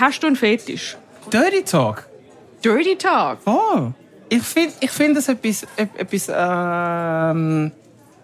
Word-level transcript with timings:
hast 0.00 0.22
du 0.22 0.26
einen 0.26 0.36
Fetisch? 0.36 0.96
Dirty 1.32 1.62
Talk? 1.62 2.06
Dirty 2.64 2.96
Talk? 2.96 3.38
Oh. 3.46 3.90
Ich 4.28 4.42
finde 4.42 4.72
ich 4.80 4.90
find 4.90 5.16
das 5.16 5.28
etwas, 5.28 5.66
etwas, 5.76 6.30
ähm, 6.34 7.72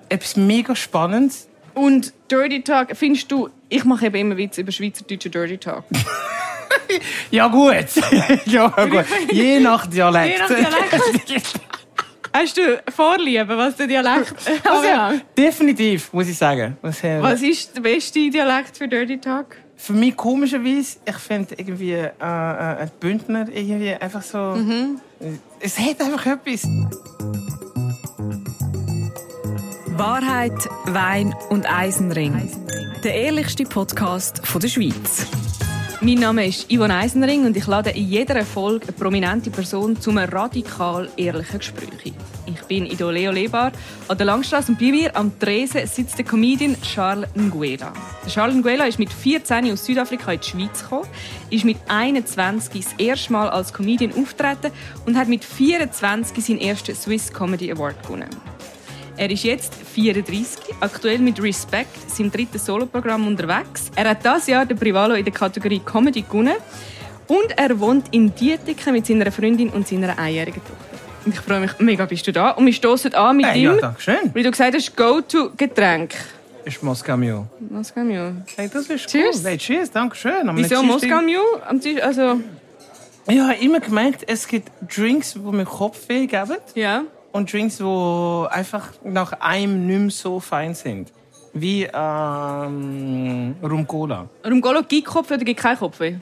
etwas 0.09 0.37
mega 0.37 0.75
Spannendes. 0.75 1.49
Und 1.75 2.13
Dirty 2.31 2.63
Talk, 2.63 2.89
findest 2.95 3.31
du, 3.31 3.49
ich 3.69 3.85
mache 3.85 4.07
eben 4.07 4.17
immer 4.17 4.37
Witze 4.37 4.61
über 4.63 4.73
schweizerdeutsche 4.73 5.31
Dirty 5.31 5.59
Talk. 5.59 5.85
Ja 7.31 7.49
gut. 7.49 7.87
ja 8.47 8.69
gut. 8.69 9.07
Je 9.31 9.61
nach 9.61 9.87
Dialekt. 9.87 10.39
Je 10.51 10.63
nach 10.63 10.71
Dialekt. 11.27 11.55
Hast 12.35 12.57
du 12.57 12.83
Vorliebe, 12.95 13.57
was 13.57 13.77
der 13.77 13.87
Dialekt 13.87 14.35
Also, 14.65 14.89
also, 14.89 15.21
definitiv, 15.37 16.13
muss 16.13 16.29
ich 16.29 16.37
sagen. 16.37 16.77
Was, 16.81 17.05
äh, 17.05 17.23
Was 17.23 17.43
ist 17.43 17.77
der 17.77 17.83
beste 17.83 18.31
Dialekt 18.31 18.77
für 18.77 18.89
Dirty 18.89 19.19
Talk? 19.19 19.57
Für 19.83 19.95
mich 19.95 20.17
komischerweise, 20.17 20.99
ich 21.05 21.17
finde 21.17 21.57
irgendwie 21.57 21.95
äh, 21.95 22.07
äh, 22.21 22.87
die 22.87 22.93
Bündner 23.01 23.49
irgendwie 23.53 23.93
einfach 23.93 24.23
so. 24.23 24.39
Mhm. 24.39 25.01
Es 25.59 25.77
hat 25.77 26.01
einfach 26.01 26.25
etwas. 26.25 26.69
Wahrheit, 29.89 30.69
Wein 30.87 31.35
und 31.51 31.67
Eisenring. 31.67 32.49
Der 33.03 33.13
ehrlichste 33.13 33.65
Podcast 33.65 34.47
von 34.47 34.61
der 34.61 34.69
Schweiz. 34.69 35.27
Mein 36.05 36.15
Name 36.17 36.49
ist 36.49 36.67
Yvonne 36.69 36.97
Eisenring 36.97 37.47
und 37.47 37.57
ich 37.57 37.69
lade 37.69 37.91
in 37.91 38.09
jeder 38.09 38.45
Folge 38.45 38.89
eine 38.89 38.93
prominente 38.93 39.53
Person 39.53 40.01
zu 40.01 40.11
einem 40.11 40.29
radikal 40.29 41.09
ehrlichen 41.17 41.61
Gespräch 41.61 41.91
ein. 42.05 42.15
Ich 42.45 42.61
bin 42.63 42.87
in 42.87 42.99
Leo 42.99 43.31
Lebar 43.31 43.71
an 44.09 44.19
der 44.19 44.27
Langstrasse 44.27 44.73
und 44.73 44.81
bei 44.81 44.91
mir 44.91 45.15
am 45.15 45.39
Tresen 45.39 45.87
sitzt 45.87 46.19
der 46.19 46.25
Comedian 46.25 46.75
Charles 46.83 47.29
Nguela. 47.37 47.93
Charles 48.29 48.57
Nguela 48.57 48.87
ist 48.87 48.99
mit 48.99 49.13
14 49.13 49.71
aus 49.71 49.85
Südafrika 49.85 50.33
in 50.33 50.41
die 50.41 50.49
Schweiz 50.49 50.83
gekommen, 50.83 51.07
ist 51.51 51.65
mit 51.65 51.77
21 51.87 52.85
das 52.85 52.95
erste 52.99 53.33
Mal 53.33 53.49
als 53.49 53.73
Comedian 53.73 54.13
auftreten 54.21 54.73
und 55.07 55.17
hat 55.17 55.29
mit 55.29 55.45
24 55.45 56.45
seinen 56.45 56.59
ersten 56.59 56.97
Swiss 56.97 57.33
Comedy 57.33 57.71
Award 57.71 58.03
gewonnen. 58.03 58.29
Er 59.23 59.31
ist 59.31 59.45
jetzt 59.45 59.73
34, 59.95 60.75
aktuell 60.81 61.19
mit 61.21 61.41
Respect, 61.41 62.11
seinem 62.11 62.33
dritten 62.33 62.59
Soloprogramm 62.59 63.25
unterwegs. 63.25 63.89
Er 63.95 64.11
hat 64.11 64.25
dieses 64.25 64.49
Jahr 64.49 64.67
den 64.67 64.77
Privalo 64.77 65.15
in 65.15 65.23
der 65.25 65.33
Kategorie 65.33 65.79
Comedy 65.79 66.23
gewonnen. 66.23 66.57
Und 67.29 67.57
er 67.57 67.79
wohnt 67.79 68.07
in 68.11 68.35
Dietiken 68.35 68.93
mit 68.93 69.07
seiner 69.07 69.31
Freundin 69.31 69.69
und 69.69 69.87
seiner 69.87 70.19
einjährigen 70.19 70.61
Tochter. 70.61 70.99
Ich 71.25 71.39
freue 71.39 71.61
mich 71.61 71.71
mega, 71.79 72.05
bist 72.05 72.27
du 72.27 72.33
da. 72.33 72.51
Und 72.51 72.67
wir 72.67 72.73
stoßen 72.73 73.15
an 73.15 73.37
mit 73.37 73.47
Hey, 73.47 73.61
ihm, 73.63 73.75
ja, 73.75 73.81
danke 73.81 74.01
schön. 74.01 74.17
wie 74.35 74.43
du 74.43 74.51
gesagt 74.51 74.75
hast, 74.75 74.97
Go-To-Getränk. 74.97 76.15
Ist 76.65 76.83
Moskau 76.83 77.17
Mule. 77.17 77.47
Kann 77.95 78.09
wir? 78.09 78.45
Hey, 78.57 78.69
das 78.73 78.87
ist 78.89 79.07
Cheers. 79.09 79.37
cool. 79.39 79.45
Hey, 79.51 79.57
cheers, 79.57 79.89
danke 79.93 80.17
schön. 80.17 80.49
Am 80.49 80.57
Wieso 80.57 80.83
Moskau 80.83 81.21
Mule? 81.23 81.39
Am 81.69 81.81
Tisch- 81.81 82.03
Also, 82.03 82.41
Ich 83.29 83.39
habe 83.39 83.55
immer 83.55 83.79
gemerkt, 83.79 84.25
es 84.27 84.49
gibt 84.49 84.69
Drinks, 84.97 85.35
die 85.35 85.39
mir 85.39 85.65
Kopfweh 85.65 86.27
geben. 86.27 86.57
ja. 86.75 87.03
Und 87.33 87.53
Drinks, 87.53 87.79
die 87.79 88.47
einfach 88.51 88.91
nach 89.03 89.33
einem 89.41 89.87
nicht 89.87 89.99
mehr 89.99 90.11
so 90.11 90.41
fein 90.41 90.75
sind. 90.75 91.13
Wie 91.55 91.89
ähm, 91.93 93.57
Rum 93.63 93.87
Cola. 93.87 94.29
Rum 94.45 94.61
Golo, 94.61 94.83
gibt 94.83 95.07
Kopfweh 95.07 95.35
oder 95.35 95.45
gibt 95.45 95.61
kein 95.61 95.79
Kopfweh? 95.79 96.17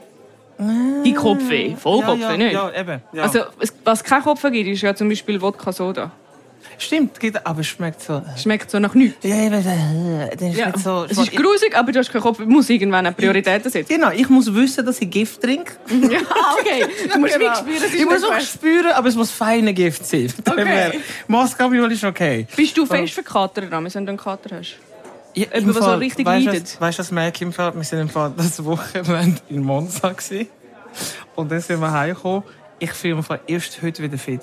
Gibt 1.03 1.17
Kopfweh, 1.17 1.75
voll 1.75 1.99
ja, 1.99 2.05
Kopfweh, 2.05 2.21
ja, 2.23 2.37
nicht? 2.37 2.53
Ja, 2.53 2.71
eben. 2.71 3.01
Ja. 3.13 3.23
Also, 3.23 3.39
was 3.83 4.03
kein 4.03 4.21
Kopfweh 4.21 4.51
gibt, 4.51 4.69
ist 4.69 4.81
ja 4.81 4.93
zum 4.93 5.09
Beispiel 5.09 5.41
Wodka 5.41 5.71
Soda. 5.71 6.11
Stimmt, 6.81 7.19
geht, 7.19 7.45
aber 7.45 7.59
es 7.61 7.67
schmeckt 7.67 8.01
so. 8.01 8.23
Schmeckt 8.35 8.71
so 8.71 8.79
nach 8.79 8.95
nichts. 8.95 9.23
Ja, 9.23 9.35
eben, 9.35 9.53
äh, 9.53 10.35
dann 10.35 10.51
Ja, 10.51 10.75
so. 10.77 11.05
es 11.07 11.17
ist 11.17 11.31
grusig, 11.31 11.75
aber 11.77 11.91
du 11.91 11.99
hast 11.99 12.11
keinen 12.11 12.21
Kopf. 12.23 12.37
Du 12.39 12.45
musst 12.45 12.71
irgendwann 12.71 13.05
eine 13.05 13.13
Prioritäten 13.15 13.69
setzen. 13.71 13.93
Genau, 13.93 14.09
ich 14.09 14.27
muss 14.29 14.51
wissen, 14.51 14.83
dass 14.85 14.99
ich 14.99 15.09
Gift 15.09 15.41
trinke. 15.41 15.73
ja, 15.89 16.19
okay. 16.59 16.85
Du 17.13 17.19
musst 17.19 17.37
Genau. 17.37 17.53
spüren, 17.55 17.83
Ich 17.95 18.05
muss 18.05 18.23
auch 18.23 18.33
fest. 18.33 18.53
spüren, 18.53 18.91
aber 18.93 19.07
es 19.09 19.15
muss 19.15 19.29
feine 19.29 19.73
Gift 19.73 20.05
sein. 20.07 20.33
Okay. 20.51 20.99
Mule 21.27 21.93
ist 21.93 22.03
okay. 22.03 22.47
Bist 22.55 22.75
du 22.77 22.85
fest 22.85 23.13
verkatert, 23.13 23.69
wenn 23.69 23.83
du 23.85 23.97
einen 23.99 24.17
Kater 24.17 24.57
hast? 24.57 24.75
Ja, 25.33 25.45
Jemand, 25.53 25.75
der 25.77 25.83
so 25.83 25.93
richtig 25.95 26.25
weißt, 26.25 26.45
leidet. 26.45 26.63
was- 26.63 26.81
Weißt 26.81 26.97
du, 26.97 27.03
was 27.03 27.11
merke 27.11 27.35
ich 27.37 27.41
im 27.43 27.53
Fall? 27.53 27.73
Wir 27.75 27.83
sind 27.83 27.99
im 27.99 28.09
Fall 28.09 28.33
das 28.35 28.63
Wochenende 28.65 29.39
in 29.49 29.61
Monza 29.61 30.09
gewesen. 30.09 30.47
Und 31.35 31.51
dann 31.51 31.61
sind 31.61 31.79
wir 31.79 31.91
heimgekommen. 31.91 32.43
Ich 32.79 32.91
fühle 32.91 33.15
mich 33.15 33.25
erst 33.47 33.81
heute 33.81 34.03
wieder 34.03 34.17
fit. 34.17 34.41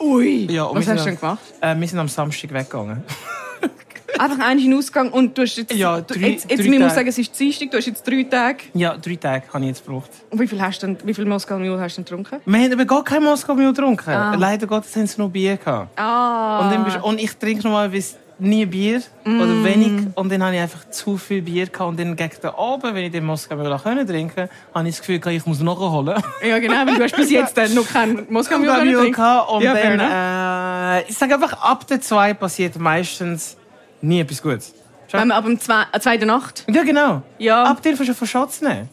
Ui. 0.00 0.46
Ja, 0.50 0.68
Was 0.74 0.86
hast 0.86 1.00
du 1.00 1.04
denn 1.04 1.18
gemacht? 1.18 1.38
Äh, 1.60 1.76
wir 1.78 1.88
sind 1.88 1.98
am 1.98 2.08
Samstag 2.08 2.52
weggegangen. 2.52 3.02
Einfach 4.18 4.38
einen 4.40 4.74
Ausgang 4.74 5.12
und 5.12 5.36
du 5.38 5.42
hast 5.42 5.56
jetzt... 5.56 5.72
Ja, 5.74 6.00
drei- 6.00 6.30
jetzt, 6.30 6.50
jetzt 6.50 6.64
drei 6.64 6.70
man 6.70 6.82
muss 6.82 6.94
sagen, 6.94 7.06
es 7.08 7.18
ist 7.18 7.38
Dienstag, 7.38 7.70
du 7.70 7.76
hast 7.76 7.86
jetzt 7.86 8.02
drei 8.04 8.24
Tage. 8.24 8.64
Ja, 8.74 8.96
drei 8.96 9.14
Tage 9.14 9.44
habe 9.52 9.64
ich 9.64 9.68
jetzt 9.68 9.84
gebraucht. 9.86 10.10
Und 10.30 10.40
wie 10.40 10.48
viel, 10.48 10.60
hast 10.60 10.82
du 10.82 10.88
denn, 10.88 10.98
wie 11.04 11.14
viel 11.14 11.24
Moskau 11.24 11.56
Mule 11.58 11.78
hast 11.78 11.98
du 11.98 12.02
denn 12.02 12.04
getrunken? 12.24 12.40
Wir 12.44 12.60
haben 12.60 12.72
aber 12.72 12.84
gar 12.84 13.04
kein 13.04 13.22
Moskau 13.22 13.54
mehr 13.54 13.68
getrunken. 13.68 14.10
Ah. 14.10 14.34
Leider 14.34 14.66
Gottes 14.66 14.94
haben 14.96 15.06
sie 15.06 15.20
noch 15.20 15.28
Bier 15.30 15.56
gehabt. 15.56 15.96
Ah. 15.98 16.64
Und, 16.64 16.72
dann 16.72 16.84
bist, 16.84 16.96
und 17.02 17.20
ich 17.20 17.32
trinke 17.36 17.62
normalerweise 17.62 18.16
nie 18.38 18.66
Bier 18.66 19.02
Mm. 19.24 19.40
oder 19.40 19.64
wenig. 19.64 20.06
Und 20.14 20.30
dann 20.32 20.42
habe 20.42 20.54
ich 20.54 20.60
einfach 20.60 20.88
zu 20.90 21.16
viel 21.16 21.42
Bier 21.42 21.66
gehabt. 21.66 21.88
Und 21.90 21.98
dann 22.00 22.16
gegen 22.16 22.40
den 22.42 22.50
Abend, 22.50 22.94
wenn 22.94 23.04
ich 23.04 23.12
den 23.12 23.24
Moskau 23.24 23.56
trinken 23.56 24.48
habe 24.74 24.88
ich 24.88 24.96
das 24.96 25.06
Gefühl, 25.06 25.32
ich 25.32 25.46
muss 25.46 25.60
nachholen. 25.60 26.22
Ja, 26.46 26.58
genau, 26.58 26.86
weil 26.86 26.96
du 26.96 27.02
hast 27.02 27.16
bis 27.16 27.30
jetzt 27.30 27.56
dann 27.56 27.74
noch 27.74 27.86
keinen 27.88 28.26
Moskau 28.30 28.58
trinken. 28.58 29.12
gehabt. 29.12 29.50
Und 29.50 29.62
Ja, 29.62 29.74
dann, 29.74 30.00
äh, 30.00 31.02
ich 31.08 31.16
sage 31.18 31.34
einfach, 31.34 31.52
ab 31.62 31.86
der 31.86 32.00
zwei 32.00 32.34
passiert 32.34 32.78
meistens 32.78 33.56
nie 34.00 34.20
etwas 34.20 34.42
Gutes. 34.42 34.74
Wenn 35.10 35.28
man 35.28 35.38
ab 35.38 35.44
zwei, 35.60 35.84
äh, 35.92 36.00
zweiten 36.00 36.26
Nacht... 36.26 36.64
Ja, 36.68 36.82
genau. 36.82 37.22
Ja. 37.38 37.64
Ab 37.64 37.82
der 37.82 37.96
schon 37.96 38.14
von 38.14 38.26
Schatz 38.26 38.60
nehmen. 38.60 38.88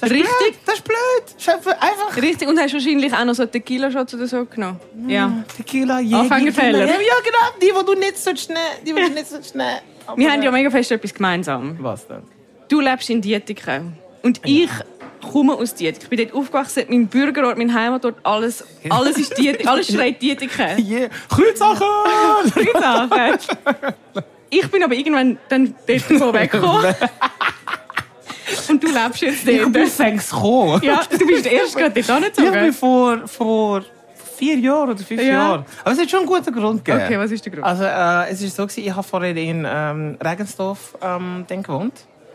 Das 0.00 0.10
ist 0.10 0.16
Richtig. 0.16 0.28
Blöd. 0.38 0.54
Das 0.66 0.74
ist 0.76 0.84
blöd. 0.84 0.98
Das 1.36 1.56
ist 1.56 1.68
einfach- 1.68 2.16
Richtig, 2.22 2.48
und 2.48 2.58
hast 2.58 2.72
wahrscheinlich 2.72 3.12
auch 3.12 3.24
noch 3.24 3.34
so 3.34 3.44
Tequila-Shots 3.46 4.14
oder 4.14 4.26
so 4.26 4.44
genommen. 4.46 4.80
Ja. 5.06 5.44
Tequila, 5.56 6.00
Jäger. 6.00 6.20
Anfängerfehler. 6.20 6.86
Ja, 6.86 6.86
genau. 6.96 7.58
Die, 7.60 7.66
die 7.66 7.84
du 7.86 7.94
nicht 7.98 8.18
so 8.18 8.34
schnell. 8.34 8.56
Die, 8.80 8.92
die 8.92 9.00
du 9.00 9.08
nicht 9.10 9.28
so 9.28 9.36
schnell. 9.42 9.80
Wir 10.16 10.30
haben 10.32 10.42
ja 10.42 10.50
mega 10.50 10.70
fest 10.70 10.90
etwas 10.90 11.12
gemeinsam. 11.14 11.76
Was 11.80 12.06
denn? 12.06 12.22
Du 12.68 12.80
lebst 12.80 13.10
in 13.10 13.20
Dietiken. 13.20 13.92
Und 14.22 14.40
ich 14.44 14.70
komme 15.30 15.54
aus 15.54 15.74
Dietiken. 15.74 16.04
Ich 16.04 16.08
bin 16.08 16.18
dort 16.18 16.34
aufgewachsen, 16.34 16.84
mein 16.88 17.06
Bürgerort, 17.06 17.58
mein 17.58 17.72
Heimatort, 17.72 18.16
alles, 18.22 18.64
alles 18.88 19.18
ist 19.18 19.36
Dietiken. 19.36 19.68
Alles 19.68 19.86
schreit 19.92 20.20
Dietiken. 20.22 20.78
Yeah. 20.86 21.08
Kreuzsachen! 21.28 21.86
Sachen. 22.80 23.10
Ich 24.52 24.68
bin 24.68 24.82
aber 24.82 24.94
irgendwann 24.94 25.38
dann 25.48 25.76
dort 25.86 26.00
so 26.18 26.34
weggekommen. 26.34 26.92
Und 28.68 28.82
du 28.82 28.88
lebst 28.88 29.22
jetzt 29.22 29.46
Ich 29.48 29.62
bin 29.62 29.72
dort. 29.72 29.88
fängst 29.88 30.30
gekommen. 30.30 30.80
Ja, 30.82 31.00
du 31.10 31.26
bist 31.26 31.46
erst 31.46 31.76
gerade 31.76 31.90
dort 31.90 31.98
Ich 31.98 32.06
bin 32.36 32.46
angezogen. 32.46 32.72
vor, 32.72 33.28
vor 33.28 33.82
vier 34.36 34.58
Jahren 34.58 34.90
oder 34.90 34.98
fünf 34.98 35.20
Ja. 35.22 35.28
Jahren. 35.28 35.64
Aber 35.84 35.92
es 35.92 36.00
hat 36.00 36.10
schon 36.10 36.20
einen 36.20 36.28
guten 36.28 36.52
Grund 36.54 36.84
gegeben. 36.84 37.04
Okay, 37.06 37.18
was 37.18 37.30
ist 37.30 37.44
der 37.44 37.52
Grund? 37.52 37.64
Also, 37.64 37.84
äh, 37.84 38.30
es 38.32 38.42
ist 38.42 38.56
so, 38.56 38.62
gewesen, 38.66 38.84
ich 38.86 38.90
habe 38.94 39.02
vorher 39.06 39.36
in 39.36 39.66
ähm, 39.68 40.16
Regensdorf 40.22 40.96
ähm, 41.02 41.44
gewohnt. 41.48 41.92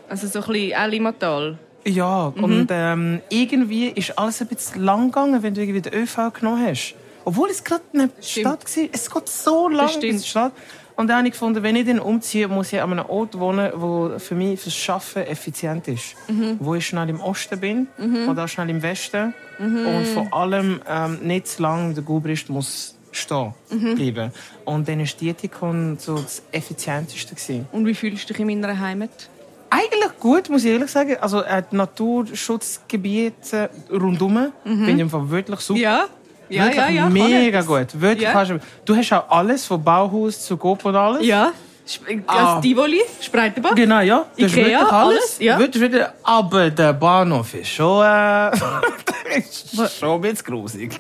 Also 0.08 0.28
so 0.28 0.40
ein 0.42 0.46
bisschen 0.74 1.24
auch. 1.24 1.54
Ja, 1.88 2.32
Mhm. 2.36 2.44
und 2.44 2.68
ähm, 2.72 3.22
irgendwie 3.30 3.90
ist 3.90 4.18
alles 4.18 4.42
ein 4.42 4.48
bisschen 4.48 4.84
lang 4.84 5.08
gegangen, 5.12 5.44
wenn 5.44 5.54
du 5.54 5.62
irgendwie 5.62 5.82
den 5.82 5.94
ÖV 5.94 6.32
genommen 6.34 6.66
hast. 6.68 6.96
Obwohl 7.26 7.50
es 7.50 7.64
gerade 7.64 7.82
eine. 7.94 8.10
Stadt 8.22 8.64
war. 8.78 8.84
Es 8.92 9.10
geht 9.12 9.30
so 9.30 9.68
lang 9.70 10.00
bis 10.00 10.22
zur 10.22 10.28
Stadt. 10.28 10.52
Und 10.96 11.08
dann 11.08 11.18
habe 11.18 11.28
ich 11.28 11.34
gefunden, 11.34 11.62
wenn 11.62 11.76
ich 11.76 11.86
dann 11.86 12.00
umziehe, 12.00 12.48
muss 12.48 12.72
ich 12.72 12.82
an 12.82 12.92
einem 12.94 13.06
Ort 13.08 13.38
wohnen, 13.38 13.72
wo 13.76 14.18
für 14.18 14.36
mich 14.36 14.60
fürs 14.62 14.90
Arbeiten 14.90 15.30
effizient 15.30 15.88
ist. 15.90 16.16
Mhm. 16.30 16.58
Wo 16.60 16.76
ich 16.76 16.88
schnell 16.88 17.10
im 17.10 17.20
Osten 17.20 17.60
bin 17.60 17.88
oder 18.30 18.46
auch 18.46 18.48
schnell 18.48 18.70
im 18.70 18.82
Westen. 18.82 19.34
Mhm. 19.60 19.86
Und 19.86 20.08
vor 20.08 20.34
allem 20.34 20.82
ähm, 20.88 21.20
nicht 21.24 21.48
zu 21.48 21.62
lange 21.62 21.94
der 21.94 22.04
Gubrist 22.04 22.50
muss 22.50 22.96
stehen 23.12 23.54
Mhm. 23.72 23.96
bleiben. 23.96 24.32
Und 24.66 24.88
dann 24.88 25.00
war 25.00 25.06
Dietikon 25.06 25.98
so 26.00 26.16
das 26.16 26.44
Effizienteste. 26.52 27.36
Gewesen. 27.36 27.68
Und 27.72 27.86
wie 27.86 27.94
fühlst 27.94 28.30
du 28.30 28.34
dich 28.34 28.40
in 28.42 28.48
meiner 28.48 28.78
Heimat? 28.80 29.30
Eigentlich 29.70 30.20
gut, 30.20 30.50
muss 30.50 30.64
ich 30.64 30.72
ehrlich 30.72 30.90
sagen. 30.92 31.18
Also 31.20 31.42
äh, 31.42 31.64
die 31.70 31.76
Naturschutzgebiete 31.76 33.70
rundum 33.92 34.52
bin 34.64 34.90
ich 34.90 35.00
im 35.00 35.10
Fall 35.10 35.30
wirklich 35.30 35.60
super. 35.60 35.78
Mhm. 35.78 35.84
Ja? 35.84 36.06
Ja, 36.50 36.66
wirklich 36.66 36.78
ja, 36.86 36.90
ja. 36.90 37.10
mega 37.10 37.62
gut. 37.62 37.88
Wirklich, 37.94 38.22
Ja. 38.24 38.46
du, 38.86 38.96
hast 38.96 39.14
auch 39.14 39.30
alles, 39.30 39.66
von 39.66 39.84
Bauhaus 39.84 40.46
zu 40.46 40.58
Coop 40.58 40.86
und 40.86 40.96
alles. 40.96 41.26
Ja. 41.26 41.52
Sp- 41.86 42.24
Ah. 42.26 42.56
Das 42.56 42.62
Tivoli, 42.64 43.00
Spreitenbach. 43.22 43.76
Genau, 43.76 44.00
ja. 44.00 44.26
Das 44.38 44.48
ist 44.52 44.58
Ikea, 44.58 44.80
wirklich 44.80 44.92
alles, 44.92 45.38
ja. 45.40 45.60
Wirklich, 45.60 45.82
wirklich, 45.84 46.04
aber 46.24 46.72
der 46.72 46.94
Bahnhof 46.94 47.54
ist 47.54 47.68
schon, 47.70 48.04
äh, 48.04 48.50
ist 49.38 50.00
schon 50.00 50.10
ein 50.16 50.22
bisschen 50.22 50.46
grusig. 50.46 51.00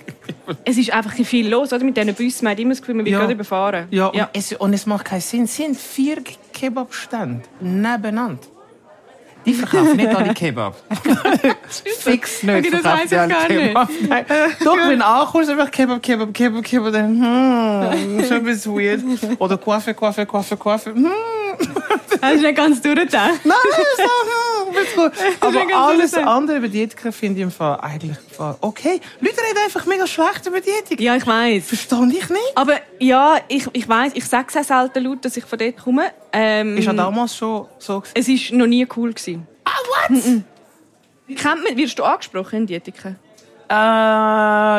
Es 0.63 0.77
ist 0.77 0.94
einfach 0.94 1.13
viel 1.15 1.50
los, 1.50 1.74
oder? 1.74 1.83
Mit 1.83 1.98
diesen 1.98 2.13
Bussen. 2.13 2.44
Man 2.45 2.51
hat 2.51 2.59
immer 2.59 2.69
das 2.69 2.81
Gefühl, 2.81 2.95
man 2.95 3.06
wird 3.06 3.13
Ja. 3.13 3.19
gerade 3.21 3.33
überfahren. 3.33 3.88
Ja, 3.89 4.07
und, 4.07 4.27
Es, 4.33 4.51
und 4.53 4.74
es 4.74 4.86
macht 4.86 5.06
keinen 5.06 5.21
Sinn. 5.21 5.45
Es 5.45 5.56
sind 5.56 5.75
vier 5.75 6.18
Kebabstände 6.53 7.41
nebeneinander. 7.59 8.38
Die 9.45 9.53
verkaufen 9.53 9.95
nicht 9.95 10.15
alle 10.15 10.33
Kebab. 10.33 10.75
Fix 12.00 12.44
nicht 12.44 12.68
Okay, 12.68 12.81
das 12.83 13.00
die 13.00 13.03
ich 13.03 13.12
gar 13.12 13.47
nicht. 13.47 13.47
Kebab. 13.47 13.89
Nein. 14.07 14.25
Doch, 14.63 14.77
wenn 14.77 15.00
du 15.00 15.06
ankommst, 15.06 15.50
einfach 15.50 15.71
Kebab, 15.71 16.01
Kebab, 16.01 16.33
Kebab, 16.33 16.63
Kebab, 16.63 16.94
dann, 16.94 17.21
hm, 17.21 18.25
schon 18.25 18.38
ein 18.38 18.44
bisschen 18.44 18.75
weird. 18.75 19.01
Oder 19.39 19.57
Coiffe, 19.57 19.94
Coiffe, 19.94 20.25
Coiffe, 20.25 20.57
Coiffe, 20.57 20.94
hm. 20.94 21.12
Hast 22.21 22.36
du 22.36 22.47
nicht 22.47 22.56
ganz 22.56 22.81
durchgedacht? 22.81 23.33
Nein, 23.44 23.56
so, 23.97 25.03
hm. 25.03 25.12
Aber 25.39 25.75
alles 25.75 26.13
andere 26.15 26.57
über 26.57 26.68
Diätiker 26.68 27.12
finde 27.12 27.39
ich 27.39 27.44
im 27.44 27.51
Fall 27.51 27.80
eigentlich 27.80 28.18
im 28.18 28.36
Fall 28.36 28.56
okay. 28.62 29.00
Leute 29.19 29.38
reden 29.38 29.59
einfach 29.63 29.86
mega 29.86 30.07
schlecht 30.07 30.45
über 30.45 30.59
Diätiker. 30.59 31.01
Ja, 31.01 31.15
ich 31.15 31.25
weiß. 31.25 31.65
Verstehe 31.65 32.07
ich 32.09 32.30
nicht. 32.30 32.41
Aber 32.56 32.80
ja, 33.00 33.38
ich, 33.48 33.68
ich 33.74 33.88
weiß, 33.88 34.13
ich 34.15 34.25
sage 34.25 34.48
es 34.50 34.57
auch 34.57 34.63
selten 34.63 35.03
laut, 35.03 35.24
dass 35.24 35.38
ich 35.38 35.45
von 35.45 35.59
dort 35.59 35.77
komme. 35.77 36.12
Ähm, 36.38 36.78
Ist 36.78 36.86
ja 36.86 36.94
damals 36.94 37.36
schon 37.36 37.66
so 37.80 38.02
gewesen. 38.02 38.14
es 38.18 38.52
war 38.52 38.58
noch 38.60 38.68
nie 38.68 38.86
cool. 38.98 39.14
Gewesen. 39.14 39.48
Ah, 39.64 39.72
what? 40.10 40.22
Kennt 41.38 41.64
man, 41.64 41.78
wirst 41.78 41.98
du 41.98 42.04
angesprochen 42.04 42.58
in 42.60 42.68
Diätiker? 42.68 43.16
Äh, 43.70 43.74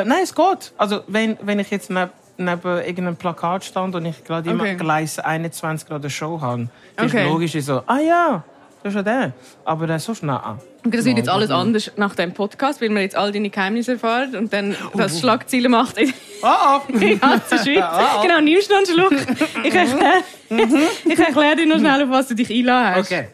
nein, 0.04 0.12
es 0.22 0.34
geht. 0.34 0.72
Also, 0.76 1.00
wenn, 1.08 1.36
wenn 1.42 1.58
ich 1.58 1.70
jetzt 1.70 1.90
neben, 1.90 2.10
neben 2.36 2.62
irgendeinem 2.78 3.16
Plakat 3.16 3.64
stand 3.64 3.94
und 3.94 4.04
ich 4.04 4.22
gerade 4.22 4.50
immer 4.50 4.62
Okay. 4.64 4.76
Gleis 4.76 5.18
21 5.18 5.88
gerade 5.88 6.02
eine 6.04 6.10
Show 6.10 6.40
habe, 6.40 6.68
ist 6.96 7.04
Okay. 7.04 7.24
logisch 7.26 7.54
ich 7.54 7.64
so, 7.64 7.82
ah 7.86 7.98
ja, 7.98 8.44
das 8.86 8.94
ist 8.94 8.96
ja 8.96 9.02
der. 9.02 9.32
Aber 9.64 9.86
der 9.86 9.96
ist 9.96 10.04
so 10.04 10.14
schnell. 10.14 10.38
Das 10.84 11.04
wird 11.04 11.18
jetzt 11.18 11.28
alles 11.28 11.50
anders 11.50 11.90
nach 11.96 12.14
dem 12.14 12.32
Podcast, 12.32 12.80
weil 12.80 12.90
wir 12.90 13.00
jetzt 13.00 13.16
all 13.16 13.32
deine 13.32 13.50
Geheimnisse 13.50 13.92
erfahren 13.92 14.36
und 14.36 14.52
dann 14.52 14.76
Oh. 14.92 14.96
das 14.98 15.18
Schlagzeilen 15.18 15.70
macht 15.72 15.98
in 15.98 16.12
Oh, 16.42 16.46
oh. 16.46 16.92
der 16.98 17.16
ganzen 17.16 17.58
Schweiz. 17.58 17.82
Oh, 17.82 18.18
oh. 18.18 18.22
Genau, 18.22 18.40
Neustandschluck. 18.40 19.12
Ich 19.64 19.74
erkläre 19.74 20.22
ich 20.48 21.18
erklär 21.18 21.56
dir 21.56 21.66
noch 21.66 21.78
schnell, 21.78 22.04
auf 22.04 22.10
was 22.10 22.28
du 22.28 22.34
dich 22.36 22.48
einladen 22.50 22.94
hast. 22.94 23.06
Okay. 23.10 23.28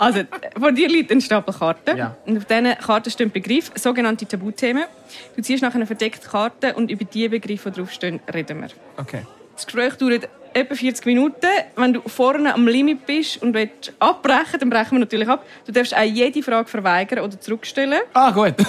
Also, 0.00 0.22
vor 0.58 0.72
dir 0.72 0.88
liegt 0.88 1.12
ein 1.12 1.20
Stapel 1.20 1.54
Karten. 1.54 1.96
Ja. 1.96 2.16
Und 2.26 2.38
auf 2.38 2.44
diesen 2.46 2.76
Karten 2.78 3.10
stehen 3.10 3.30
Begriffe, 3.30 3.70
sogenannte 3.78 4.26
Tabuthemen. 4.26 4.84
Du 5.36 5.42
ziehst 5.42 5.62
nachher 5.62 5.76
eine 5.76 5.86
verdeckte 5.86 6.28
Karte 6.28 6.74
und 6.74 6.90
über 6.90 7.04
die 7.04 7.28
Begriffe, 7.28 7.70
die 7.70 7.78
draufstehen, 7.78 8.18
reden 8.34 8.62
wir. 8.62 8.68
Okay. 8.96 9.22
Das 9.54 9.66
Gespräch 9.66 9.94
dauert 9.94 10.28
etwa 10.54 10.74
40 10.74 11.06
Minuten. 11.06 11.46
Wenn 11.76 11.92
du 11.92 12.00
vorne 12.06 12.54
am 12.54 12.66
Limit 12.66 13.06
bist 13.06 13.42
und 13.42 13.54
willst 13.54 13.92
abbrechen, 13.98 14.60
dann 14.60 14.70
brechen 14.70 14.92
wir 14.92 14.98
natürlich 15.00 15.28
ab. 15.28 15.44
Du 15.66 15.72
darfst 15.72 15.96
auch 15.96 16.02
jede 16.02 16.42
Frage 16.42 16.68
verweigern 16.68 17.20
oder 17.20 17.38
zurückstellen. 17.40 18.00
Ah, 18.14 18.30
gut. 18.30 18.54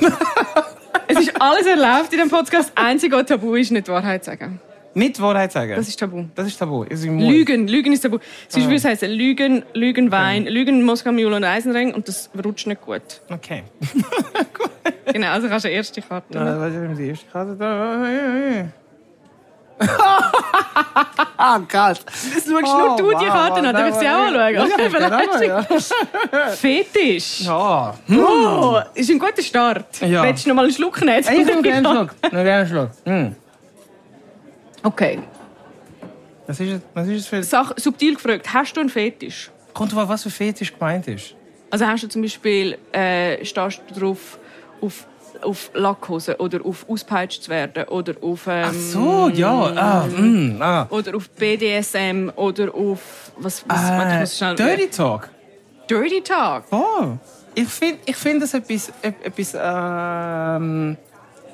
Es 1.08 1.20
ist 1.20 1.42
alles 1.42 1.66
erlaubt 1.66 2.12
in 2.14 2.20
diesem 2.20 2.30
Podcast. 2.30 2.72
Das 2.74 2.86
Einzige, 2.86 3.16
was 3.18 3.26
tabu 3.26 3.56
ist, 3.56 3.72
nicht 3.72 3.88
die 3.88 3.92
Wahrheit 3.92 4.24
sagen. 4.24 4.62
Nicht 4.94 5.18
die 5.18 5.22
Wahrheit 5.22 5.52
sagen. 5.52 5.76
Das 5.76 5.88
ist 5.88 6.00
tabu. 6.00 6.26
das 6.36 6.48
ist 6.48 6.58
tabu. 6.58 6.86
Das 6.86 7.00
ist 7.00 7.06
im 7.06 7.16
Mund. 7.16 7.30
Lügen, 7.30 7.68
Lügen 7.68 7.92
ist 7.92 8.02
tabu. 8.02 8.20
Sonst 8.48 8.66
würde 8.66 8.76
es 8.76 8.86
heißen 8.86 9.10
Lügen, 9.10 9.64
Lügenwein, 9.74 10.46
Lügen, 10.46 10.84
Moskau, 10.84 11.12
Mule 11.12 11.36
und 11.36 11.44
Eisenring 11.44 11.94
und 11.94 12.08
das 12.08 12.30
rutscht 12.44 12.68
nicht 12.68 12.82
gut. 12.82 13.02
Okay. 13.30 13.64
Genau, 15.14 15.32
also 15.32 15.50
kannst 15.50 15.66
du 15.66 15.70
eine 15.70 15.78
erste 15.78 16.02
Karte. 16.02 16.28
Na, 16.32 16.60
was 16.60 16.74
ist 16.74 16.98
die 16.98 17.08
erste 17.08 17.26
Karte? 17.28 18.72
Ah, 21.44 21.60
kalt. 21.68 22.06
Das 22.06 22.46
schaust 22.46 22.48
nur 22.48 22.98
du 22.98 23.10
die 23.18 23.26
Karte 23.26 23.68
an, 23.68 23.74
darf 23.74 23.90
ich 23.90 23.96
sie 23.96 24.08
auch 24.08 24.28
anschauen? 24.28 24.54
Ja, 24.54 24.64
Okay, 24.64 24.90
vielleicht. 24.92 25.42
ja. 26.32 26.50
Fetisch. 26.52 27.42
Ja. 27.42 27.96
Oh, 28.16 28.80
ist 28.94 29.10
ein 29.10 29.18
guter 29.18 29.42
Start. 29.42 30.02
Ja. 30.02 30.22
Willst 30.24 30.46
du 30.46 30.50
noch 30.50 30.56
mal 30.56 30.66
einen 30.66 30.74
Schluck 30.74 31.02
nehmen? 31.02 31.18
Ich 31.20 31.26
gerne 31.64 31.90
einen 31.90 32.08
Schluck. 32.10 32.32
Noch 32.32 32.40
einen 32.40 32.68
Schluck. 32.68 32.90
Hm. 33.06 33.36
Okay. 34.84 35.20
Was 36.46 36.60
ist 36.60 36.82
was 36.94 37.08
ist 37.08 37.22
es 37.22 37.28
für... 37.28 37.42
Sach, 37.44 37.72
subtil 37.78 38.14
gefragt, 38.16 38.54
hast 38.54 38.74
du 38.78 38.82
einen 38.82 38.90
Fetisch? 38.90 39.50
Kommt 39.74 39.94
drauf, 39.94 40.10
was 40.10 40.22
für 40.24 40.30
Fetisch 40.30 40.74
gemeint 40.74 41.08
ist. 41.08 41.34
Also 41.72 41.88
hast 41.88 42.04
du 42.04 42.08
zum 42.08 42.22
Beispiel, 42.22 42.78
äh, 42.92 43.44
stehst 43.46 43.82
du 43.90 44.00
drauf 44.00 44.38
auf, 44.82 45.08
auf 45.44 45.72
Lackhosen 45.74 46.36
oder 46.36 46.66
auf 46.66 46.86
auspeitscht 46.90 47.44
zu 47.44 47.50
werden 47.52 47.84
oder 47.90 48.14
auf... 48.22 48.48
Ähm, 48.48 48.66
Ach 48.68 48.74
so, 48.74 49.30
ja. 49.34 49.52
Ah, 49.76 50.06
mm, 50.08 50.62
ah. 50.62 50.88
Oder 50.90 51.16
auf 51.16 51.30
BDSM 51.30 52.30
oder 52.36 52.74
auf... 52.74 53.32
Was, 53.38 53.64
was, 53.68 53.90
warte, 53.90 54.14
ich 54.14 54.20
muss 54.22 54.34
Äh, 54.34 54.36
schnell- 54.38 54.56
Dirty 54.56 54.88
Talk. 54.90 55.30
Dirty 55.90 56.22
Talk. 56.22 56.64
Oh. 56.72 57.18
Ich 57.54 57.68
finde 57.68 57.98
ich 58.06 58.16
find 58.16 58.42
das 58.42 58.54
etwas, 58.54 58.92
etwas, 59.02 59.56
ähm, 59.62 60.96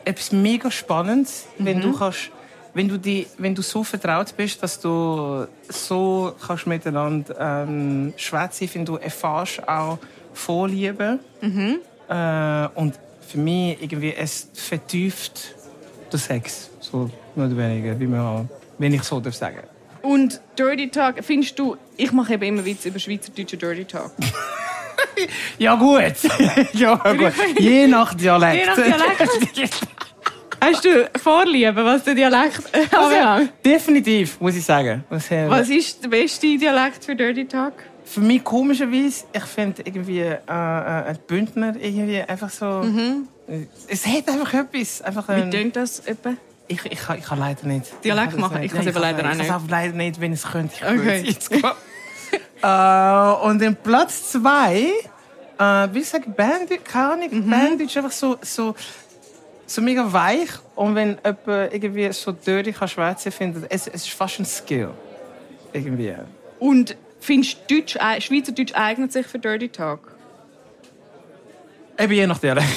etwas 0.06 0.32
mega 0.32 0.70
Spannendes, 0.70 1.48
wenn 1.58 1.82
du 1.82 1.92
kannst, 1.92 2.30
wenn 2.76 2.88
du 2.88 2.98
die, 3.00 3.26
wenn 3.40 3.56
du 3.56 3.64
so 3.64 3.84
vertraut 3.84 4.32
bist, 4.38 4.62
dass 4.62 4.80
du 4.80 5.48
so 5.70 6.34
kannst 6.46 6.68
miteinander 6.68 7.36
ähm, 7.40 8.14
schwätzen. 8.16 8.68
Finde, 8.68 8.92
du 8.92 8.98
erfährst 8.98 9.68
auch 9.68 9.98
Vorliebe. 10.34 11.18
Äh, 11.42 12.68
und 12.76 12.94
für 13.28 13.38
mich 13.38 13.82
irgendwie 13.82 14.14
es 14.14 14.50
vertieft 14.54 15.56
den 16.12 16.20
Sex, 16.20 16.70
so 16.80 17.10
oder 17.36 17.56
weniger, 17.56 18.00
wie 18.00 18.08
man, 18.08 18.50
wenn 18.78 18.94
ich 18.94 19.04
so 19.04 19.20
darf 19.20 19.36
sagen. 19.36 19.60
Und 20.02 20.40
Dirty 20.58 20.90
Talk, 20.90 21.16
findest 21.22 21.60
du... 21.60 21.76
Ich 21.98 22.12
mache 22.12 22.36
eben 22.36 22.44
immer 22.44 22.66
Witze 22.66 22.90
über 22.90 23.00
schweizerdeutsche 23.00 23.58
Dirty 23.58 23.86
Talk. 23.86 24.12
Ja 25.58 25.76
gut, 25.76 26.14
ja 26.74 26.96
gut. 26.96 27.34
Je 27.60 27.88
nach 27.88 28.14
Dialekt. 28.14 28.58
Je 28.58 28.66
nach 28.66 28.76
Dialekt. 28.76 29.74
Hast 30.62 30.86
du 30.86 31.10
Vorliebe, 31.22 31.86
was 31.86 32.04
den 32.04 32.16
Dialekt 32.16 32.64
äh, 32.74 32.96
anbelangt? 32.96 33.54
Definitiv, 33.64 34.40
muss 34.40 34.56
ich 34.56 34.66
sagen. 34.66 35.04
Was, 35.10 35.30
äh, 35.32 35.50
Was 35.50 35.70
ist 35.70 36.04
der 36.04 36.10
beste 36.10 36.58
Dialekt 36.58 37.06
für 37.06 37.16
Dirty 37.16 37.46
Talk? 37.46 37.74
Für 38.10 38.22
mich 38.22 38.44
komischerweise, 38.44 39.26
ich 39.34 39.44
finde 39.44 39.82
irgendwie 39.84 40.22
äh, 40.22 40.38
äh, 40.48 40.50
ein 40.50 41.20
Bündner 41.28 41.76
irgendwie 41.78 42.22
einfach 42.22 42.50
so. 42.50 42.82
Äh, 43.48 43.66
Es 43.88 44.06
hat 44.08 44.28
einfach 44.30 44.54
etwas. 44.54 45.02
Einfach, 45.02 45.28
Wie 45.28 45.34
ein, 45.34 45.52
tönt 45.52 45.76
das 45.76 46.00
etwa? 46.00 46.34
ich, 46.70 46.86
ich, 46.86 47.00
kann, 47.00 47.18
ich 47.20 47.26
kann 47.26 47.40
leider 47.40 47.66
nicht. 47.68 47.92
Dialekt 48.04 48.28
Ich 48.28 48.32
kann 48.34 48.42
machen? 48.42 48.62
nicht. 48.62 48.74
Ich 48.74 48.74
Nein, 48.80 48.88
eben 48.88 49.00
leider 49.00 49.26
auch 49.28 49.32
Ich 49.32 49.38
nicht. 49.38 49.48
kann 49.50 49.64
es 49.64 49.70
leider 49.70 49.94
nicht, 49.94 50.22
wenn 50.22 50.34
ich 50.34 50.40
es 50.44 50.52
könnte. 50.52 50.74
Ich 50.76 50.84
Okay. 50.84 51.22
es 51.22 51.28
jetzt 51.28 51.52
äh, 52.64 53.46
und 53.48 53.62
im 53.62 53.76
Platz 53.76 54.32
zwei, 54.32 54.90
will 55.60 56.02
ich 56.02 56.10
sagen, 56.10 56.34
Bandit, 56.36 56.86
keine 56.86 57.14
Ahnung. 57.14 57.30
Mhm. 57.32 57.50
Bandit 57.50 57.90
ist 57.90 57.98
einfach 57.98 58.12
so, 58.12 58.38
so, 58.42 58.76
so 59.66 59.82
mega 59.82 60.12
weich. 60.12 60.50
Und 60.76 60.96
wenn 60.96 61.18
jemand 61.26 61.74
irgendwie 61.74 62.12
so 62.14 62.32
dirty 62.32 62.72
kann 62.72 62.88
schwätzen, 62.88 63.32
finde 63.32 63.60
ich, 63.60 63.66
es, 63.70 63.88
es 63.88 63.96
ist 64.06 64.10
fast 64.12 64.40
ein 64.40 64.46
Skill. 64.46 64.92
Irgendwie. 65.74 66.14
Und 66.60 66.96
findest 67.20 67.58
du 67.70 67.76
Deutsch, 67.76 67.96
äh, 67.96 68.22
Schweizerdeutsch 68.22 68.74
eignet 68.76 69.12
sich 69.12 69.26
für 69.28 69.40
Dirty 69.40 69.70
Talk? 69.70 70.16
Eben 72.00 72.14
je 72.14 72.28
nach 72.28 72.38
Dialekt. 72.40 72.68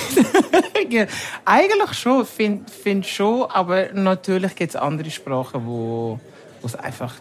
Ja, 0.88 1.06
Eigentlich 1.44 1.92
schon, 1.94 2.26
finde 2.26 2.68
find 2.70 3.06
schon, 3.06 3.42
aber 3.50 3.92
natürlich 3.92 4.56
gibt 4.56 4.70
es 4.70 4.76
andere 4.76 5.08
Sprachen, 5.10 5.64
wo 5.64 6.18
es 6.64 6.74
einfach 6.74 7.14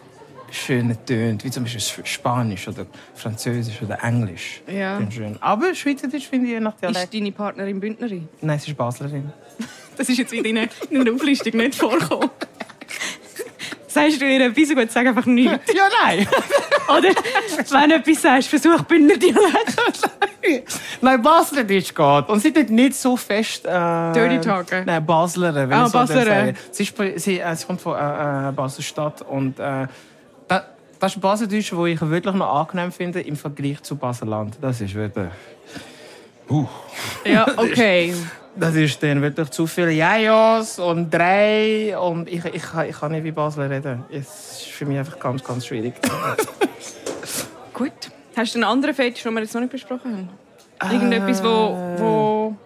schöner 0.50 0.96
tönt, 1.04 1.44
wie 1.44 1.50
zum 1.50 1.62
Beispiel 1.64 2.04
Spanisch 2.04 2.66
oder 2.66 2.86
Französisch 3.14 3.80
oder 3.82 4.02
Englisch. 4.02 4.62
Ja. 4.66 4.98
Schön. 5.10 5.36
Aber 5.40 5.72
Schweizerdeutsch 5.74 6.26
finde 6.26 6.46
ich 6.46 6.52
je 6.54 6.60
nach 6.60 6.74
Ist 6.74 6.82
Dialekt. 6.82 7.14
deine 7.14 7.30
Partnerin 7.32 7.78
Bündnerin? 7.78 8.28
Nein, 8.40 8.58
sie 8.58 8.70
ist 8.72 8.76
Baslerin. 8.76 9.32
Das 9.96 10.08
ist 10.08 10.16
jetzt 10.16 10.32
in 10.32 10.42
deiner, 10.42 10.62
in 10.88 11.04
deiner 11.04 11.14
Auflistung 11.14 11.54
nicht 11.58 11.74
vorgekommen. 11.74 12.30
Sagst 13.90 14.20
du 14.20 14.24
ihr 14.24 14.40
etwas 14.46 14.68
gut, 14.68 14.90
sag 14.92 15.06
einfach 15.06 15.26
nichts. 15.26 15.72
Ja, 15.74 15.82
nein. 16.04 16.26
Oder 16.88 17.08
wenn 17.70 17.90
du 17.90 17.96
etwas 17.96 18.22
sagst, 18.22 18.48
versuch 18.48 18.82
Bündner 18.82 19.16
Dialekt. 19.16 19.76
nein, 21.00 21.20
Baslerdeutsch 21.22 21.92
geht. 21.94 22.28
Und 22.28 22.40
sie 22.40 22.52
tut 22.52 22.70
nicht 22.70 22.94
so 22.94 23.16
fest. 23.16 23.66
Äh, 23.66 24.12
Dirty 24.12 24.40
talken. 24.40 24.84
Nein, 24.86 25.04
Baslerin. 25.04 25.68
Wenn 25.68 25.72
Ah, 25.72 25.86
so 25.86 25.98
darf 25.98 26.08
Baslerin. 26.08 26.54
sagen. 26.54 26.56
Sie, 26.70 26.82
ist, 26.84 26.96
sie, 27.24 27.40
äh, 27.40 27.56
sie 27.56 27.66
kommt 27.66 27.80
von 27.80 27.96
äh, 27.96 28.48
äh, 28.48 28.52
Basel-Stadt. 28.52 29.22
Und 29.22 29.58
äh, 29.58 29.88
da, 30.46 30.64
das 31.00 31.14
ist 31.16 31.20
Baseldeutsch, 31.20 31.72
das 31.72 31.86
ich 31.86 32.00
wirklich 32.00 32.34
noch 32.34 32.54
angenehm 32.60 32.92
finde 32.92 33.20
im 33.20 33.34
Vergleich 33.36 33.82
zu 33.82 33.96
Baseland. 33.96 34.56
Das 34.60 34.80
ist 34.80 34.94
wirklich. 34.94 35.30
Uh, 36.48 36.66
Ja, 37.24 37.46
okay. 37.56 38.14
das 38.56 38.74
ist 38.74 39.02
dann 39.02 39.22
wirklich 39.22 39.50
zu 39.50 39.66
viele 39.66 39.92
Jajos 39.92 40.78
und 40.78 41.10
drei. 41.10 41.96
Und 41.98 42.28
ich, 42.28 42.44
ich, 42.44 42.54
ich, 42.88 43.00
kann 43.00 43.12
nicht 43.12 43.24
wie 43.24 43.32
Basler 43.32 43.70
reden. 43.70 44.04
Es 44.10 44.62
ist 44.62 44.62
für 44.70 44.86
mich 44.86 44.98
einfach 44.98 45.18
ganz, 45.18 45.42
ganz 45.44 45.66
schwierig. 45.66 45.94
Gut. 47.74 47.92
Hast 48.36 48.54
du 48.54 48.58
einen 48.58 48.64
anderen 48.64 48.94
Fetisch, 48.94 49.22
den 49.22 49.34
wir 49.34 49.42
jetzt 49.42 49.54
noch 49.54 49.60
nicht 49.60 49.72
besprochen 49.72 50.28
haben? 50.80 50.92
Irgendetwas, 50.92 51.42
wo... 51.42 51.96
wo 51.98 52.56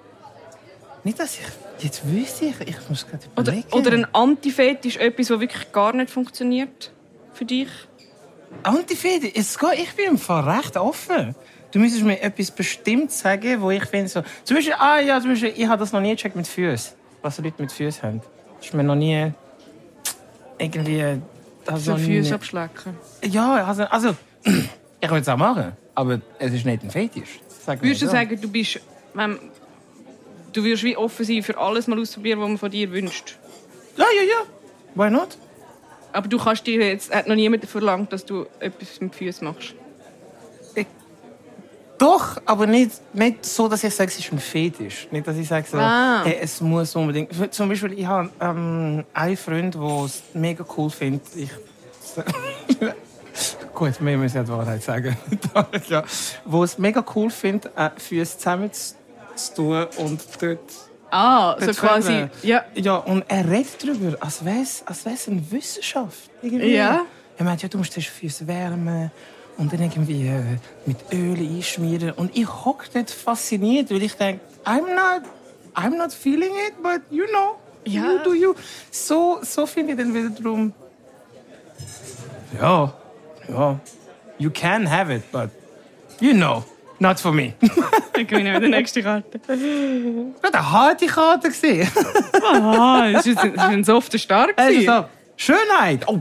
nicht, 1.05 1.19
dass 1.21 1.38
ich. 1.38 1.45
Jetzt 1.85 2.03
wüsste 2.11 2.47
ich. 2.47 2.61
Ich 2.61 2.88
muss 2.88 3.07
gerade 3.07 3.25
oder, 3.37 3.53
überlegen. 3.53 3.73
oder 3.73 3.93
ein 3.93 4.14
Antifetisch, 4.14 4.97
etwas, 4.97 5.29
das 5.29 5.41
wirklich 5.41 5.71
gar 5.73 5.93
nicht 5.93 6.11
funktioniert 6.11 6.93
für 7.35 7.45
dich? 7.45 7.69
Geht, 8.62 9.79
ich 9.79 9.93
bin 9.95 10.07
im 10.11 10.19
Fall 10.19 10.49
recht 10.49 10.76
offen. 10.76 11.35
Du 11.75 11.81
müsstest 11.81 12.04
mir 12.04 12.23
etwas 12.23 12.52
bestimmt 12.52 13.11
sagen, 13.11 13.61
wo 13.61 13.69
ich 13.73 13.85
finde 13.87 14.07
so... 14.07 14.23
Zum 14.45 14.57
Beispiel, 14.57 14.75
ah 14.78 15.00
ja, 15.00 15.21
zum 15.21 15.31
Beispiel, 15.31 15.54
ich 15.57 15.66
habe 15.66 15.81
das 15.81 15.93
noch 15.93 16.00
nie 16.00 16.14
gecheckt 16.14 16.37
mit 16.37 16.47
Füßen. 16.47 16.95
Was 17.21 17.38
Leute 17.38 17.61
mit 17.61 17.73
Füßen 17.73 18.00
haben. 18.00 18.23
Das 18.59 18.66
ist 18.66 18.75
mir 18.75 18.85
noch 18.85 18.95
nie... 18.95 19.33
Irgendwie... 20.57 21.21
Also 21.66 21.97
So 21.97 21.99
Füße 21.99 22.33
abschlecken. 22.33 22.97
Ja, 23.25 23.66
also... 23.66 23.83
also 23.87 24.14
ich 25.00 25.11
würde 25.11 25.23
es 25.23 25.28
auch 25.28 25.37
machen, 25.37 25.73
aber 25.97 26.21
es 26.38 26.52
ist 26.52 26.64
nicht 26.64 26.85
ein 26.85 26.93
Fetisch. 26.93 27.40
Würdest 27.66 28.02
du 28.02 28.07
so. 28.07 28.12
sagen, 28.12 28.40
du 28.40 28.49
bist... 28.49 28.78
Wenn, 29.12 29.40
du 30.52 30.62
würdest 30.62 30.85
wie 30.85 30.97
offen 30.97 31.26
sein 31.26 31.43
für 31.43 31.59
alles 31.59 31.88
mal 31.88 31.99
ausprobieren, 31.99 32.38
was 32.38 32.49
man 32.50 32.59
von 32.59 32.71
dir 32.71 32.88
wünscht? 32.93 33.37
Ja, 33.97 34.04
ja, 34.16 34.23
ja. 34.23 34.45
Why 34.95 35.11
not? 35.11 35.37
Aber 36.12 36.28
du 36.28 36.38
kannst 36.38 36.69
dir 36.69 36.87
jetzt... 36.87 37.12
Hat 37.12 37.26
noch 37.26 37.35
niemand 37.35 37.64
verlangt, 37.64 38.12
dass 38.12 38.25
du 38.25 38.47
etwas 38.61 39.00
mit 39.00 39.12
Füßen 39.12 39.45
machst? 39.45 39.75
Doch, 41.98 42.38
aber 42.44 42.66
nicht, 42.66 42.90
nicht 43.14 43.44
so, 43.44 43.68
dass 43.68 43.84
ich 43.84 43.94
sage, 43.94 44.10
es 44.10 44.18
ist 44.18 44.32
ein 44.32 44.38
Fetisch. 44.38 45.06
Nicht, 45.10 45.26
dass 45.26 45.36
ich 45.36 45.46
sage, 45.46 45.66
so, 45.70 45.78
Ah. 45.78 46.22
hey, 46.24 46.38
es 46.40 46.60
muss 46.60 46.94
unbedingt. 46.96 47.54
Zum 47.54 47.68
Beispiel, 47.68 47.92
ich 47.92 48.04
habe 48.06 48.30
ähm, 48.40 49.04
einen 49.14 49.36
Freund, 49.36 49.74
der 49.74 50.04
es 50.04 50.22
mega 50.34 50.64
cool 50.76 50.90
findet. 50.90 51.22
Ich, 51.36 51.50
Gut, 53.74 53.94
wir 54.00 54.16
müssen 54.16 54.36
ja 54.36 54.42
die 54.44 54.48
Wahrheit 54.50 54.82
sagen. 54.82 55.16
ja. 55.88 56.04
Wo 56.44 56.62
es 56.62 56.78
mega 56.78 57.04
cool 57.14 57.30
findet, 57.30 57.76
äh, 57.76 57.90
Füße 57.96 58.38
zusammen 58.38 58.70
zu 58.72 59.54
tun 59.54 59.86
und 59.98 60.20
dort. 60.40 60.58
Ah, 61.10 61.56
so 61.58 61.66
dort 61.66 61.78
quasi. 61.78 62.02
zusammen. 62.08 62.30
Ja. 62.42 62.64
Ja, 62.74 62.96
und 62.96 63.24
er 63.28 63.48
redet 63.48 63.82
darüber, 63.82 64.16
als 64.20 64.44
wäre 64.44 64.62
es 64.62 64.82
als 64.86 65.04
wär's 65.04 65.28
eine 65.28 65.42
Wissenschaft. 65.50 66.30
Irgendwie. 66.42 66.74
Ja. 66.76 67.04
Er 67.36 67.44
meint, 67.44 67.62
ja, 67.62 67.68
du 67.68 67.78
musst 67.78 67.96
die 67.96 68.02
Füße 68.02 68.46
wärmen 68.46 69.10
und 69.56 69.73
dann 69.73 69.82
irgendwie 69.82 70.26
äh, 70.26 70.42
mit 70.87 70.96
Öl 71.12 71.38
einschmieren. 71.38 72.11
Und 72.12 72.37
ich 72.37 72.46
hocke 72.49 72.87
dort 72.92 73.11
fasziniert, 73.11 73.90
weil 73.90 74.02
ich 74.02 74.14
denke, 74.14 74.40
I'm 74.64 74.80
not, 74.94 75.23
I'm 75.75 75.96
not 75.96 76.12
feeling 76.12 76.50
it, 76.68 76.82
but 76.82 77.00
you 77.11 77.25
know, 77.26 77.56
Ja. 77.84 78.02
you 78.12 78.18
do 78.25 78.34
you. 78.34 78.54
So, 78.90 79.38
so 79.42 79.66
finde 79.66 79.92
ich 79.92 79.99
dann 79.99 80.14
wiederum, 80.14 80.73
ja, 82.61 82.92
ja, 83.49 83.80
you 84.38 84.50
can 84.50 84.90
have 84.90 85.12
it, 85.14 85.30
but 85.32 85.50
you 86.20 86.32
know, 86.32 86.64
not 86.99 87.18
for 87.20 87.32
me. 87.32 87.54
Dann 88.12 88.26
gewinnen 88.26 88.52
wir 88.52 88.61
die 88.61 88.68
nächste 88.68 89.02
Karte. 89.02 89.40
Das 89.46 89.58
war 89.58 90.61
eine 90.61 90.73
harte 90.73 91.06
Karte. 91.06 91.49
gewesen. 91.50 91.90
Ah, 92.44 93.11
das 93.12 93.26
ist 93.26 93.38
ein, 93.38 93.82
softer 93.84 94.18
Stark. 94.18 94.52
Also 94.56 95.06
Schönheit. 95.37 96.06
Oh, 96.06 96.20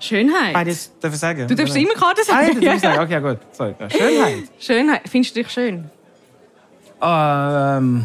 Schönheit. 0.00 0.52
nein, 0.54 0.66
das 0.68 0.90
darf 1.00 1.12
ich 1.14 1.20
sagen. 1.20 1.46
Du 1.48 1.54
darfst 1.54 1.76
immer 1.76 1.94
Karte 1.94 2.22
Nein, 2.28 2.46
sagen. 2.46 2.60
das 2.60 2.64
darf 2.64 2.74
ich 2.74 2.80
sagen. 2.82 3.00
Okay, 3.00 3.20
gut. 3.20 3.38
Sorry. 3.52 3.74
Ja, 3.78 3.90
Schönheit. 3.90 4.42
Schönheit. 4.58 5.00
Findest 5.08 5.36
du 5.36 5.42
dich 5.42 5.50
schön? 5.52 5.90
Ähm, 7.02 8.04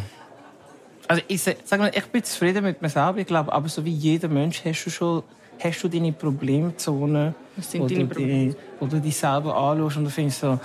also 1.08 1.22
ich 1.28 1.42
sa- 1.42 1.52
sag 1.64 1.80
mal, 1.80 1.92
ich 1.94 2.06
bin 2.06 2.24
zufrieden 2.24 2.64
mit 2.64 2.82
mir 2.82 2.90
selber, 2.90 3.18
ich 3.20 3.28
glaube, 3.28 3.52
aber 3.52 3.68
so 3.70 3.84
wie 3.86 3.92
jeder 3.94 4.28
Mensch 4.28 4.64
hast 4.66 4.86
du 4.86 4.90
schon 4.90 5.24
hast 5.62 5.84
du 5.84 5.88
deine 5.90 6.12
Problemzonen, 6.14 7.36
Was 7.58 7.72
sind 7.72 7.82
wo, 7.82 7.88
deine 7.88 8.06
du 8.06 8.16
die, 8.16 8.56
wo 8.80 8.86
du 8.86 9.00
dich 9.02 9.18
selber 9.18 9.56
anschaust 9.58 9.98
und 9.98 10.06
du 10.06 10.10
findest 10.10 10.40
so, 10.40 10.58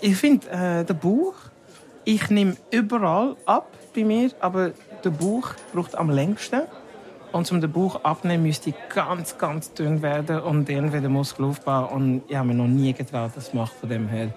ich 0.00 0.16
finde 0.16 0.48
äh, 0.50 0.84
der 0.84 0.94
Bauch, 0.94 1.34
ich 2.04 2.28
nehme 2.30 2.56
überall 2.70 3.36
ab 3.44 3.70
bei 3.94 4.04
mir, 4.04 4.30
aber 4.40 4.72
der 5.04 5.10
Bauch 5.10 5.50
braucht 5.74 5.94
am 5.96 6.10
längsten. 6.10 6.62
Und 7.36 7.52
um 7.52 7.60
den 7.60 7.70
Bauch 7.70 8.02
abnehmen, 8.02 8.44
müsste 8.44 8.70
ich 8.70 8.76
ganz, 8.88 9.36
ganz 9.36 9.74
dünn 9.74 10.00
werden 10.00 10.40
und 10.40 10.70
dann 10.70 10.90
wieder 10.90 11.10
Muskelaufbau. 11.10 11.92
Und 11.92 12.22
ich 12.28 12.34
habe 12.34 12.48
mir 12.48 12.54
noch 12.54 12.66
nie 12.66 12.94
getraut, 12.94 13.32
das 13.34 13.50
zu 13.50 13.56
machen 13.56 13.74
von 13.78 13.90
dem 13.90 14.08
her. 14.08 14.32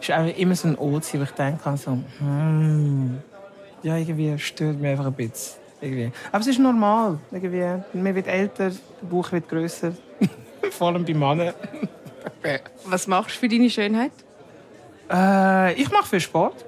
Es 0.00 0.08
ist 0.08 0.38
immer 0.38 0.54
so 0.54 0.68
ein 0.68 0.78
Ort, 0.78 1.12
wo 1.12 1.22
ich 1.24 1.30
denke, 1.32 1.76
so, 1.76 1.98
hm, 2.18 3.18
ja, 3.82 3.96
irgendwie 3.96 4.38
stört 4.38 4.78
mich 4.78 4.88
einfach 4.88 5.06
ein 5.06 5.14
bisschen. 5.14 5.58
Irgendwie. 5.80 6.12
Aber 6.30 6.40
es 6.42 6.46
ist 6.46 6.60
normal. 6.60 7.18
Irgendwie. 7.32 7.82
Man 7.92 8.14
wird 8.14 8.28
älter, 8.28 8.70
der 8.70 9.06
Bauch 9.08 9.32
wird 9.32 9.48
grösser. 9.48 9.92
Vor 10.70 10.88
allem 10.88 11.04
bei 11.04 11.12
Männern. 11.12 11.54
Was 12.86 13.08
machst 13.08 13.34
du 13.34 13.40
für 13.40 13.48
deine 13.48 13.68
Schönheit? 13.68 14.12
Äh, 15.10 15.74
ich 15.74 15.90
mache 15.90 16.06
viel 16.06 16.20
Sport. 16.20 16.64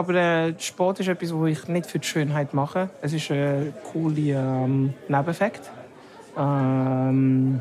Aber 0.00 0.14
äh, 0.14 0.54
Sport 0.58 1.00
ist 1.00 1.08
etwas, 1.08 1.30
was 1.34 1.50
ich 1.50 1.68
nicht 1.68 1.84
für 1.84 1.98
die 1.98 2.06
Schönheit 2.06 2.54
mache. 2.54 2.88
Es 3.02 3.12
ist 3.12 3.30
ein 3.30 3.74
cooler 3.92 4.64
ähm, 4.64 4.94
Nebeneffekt. 5.08 5.70
Ähm, 6.38 7.60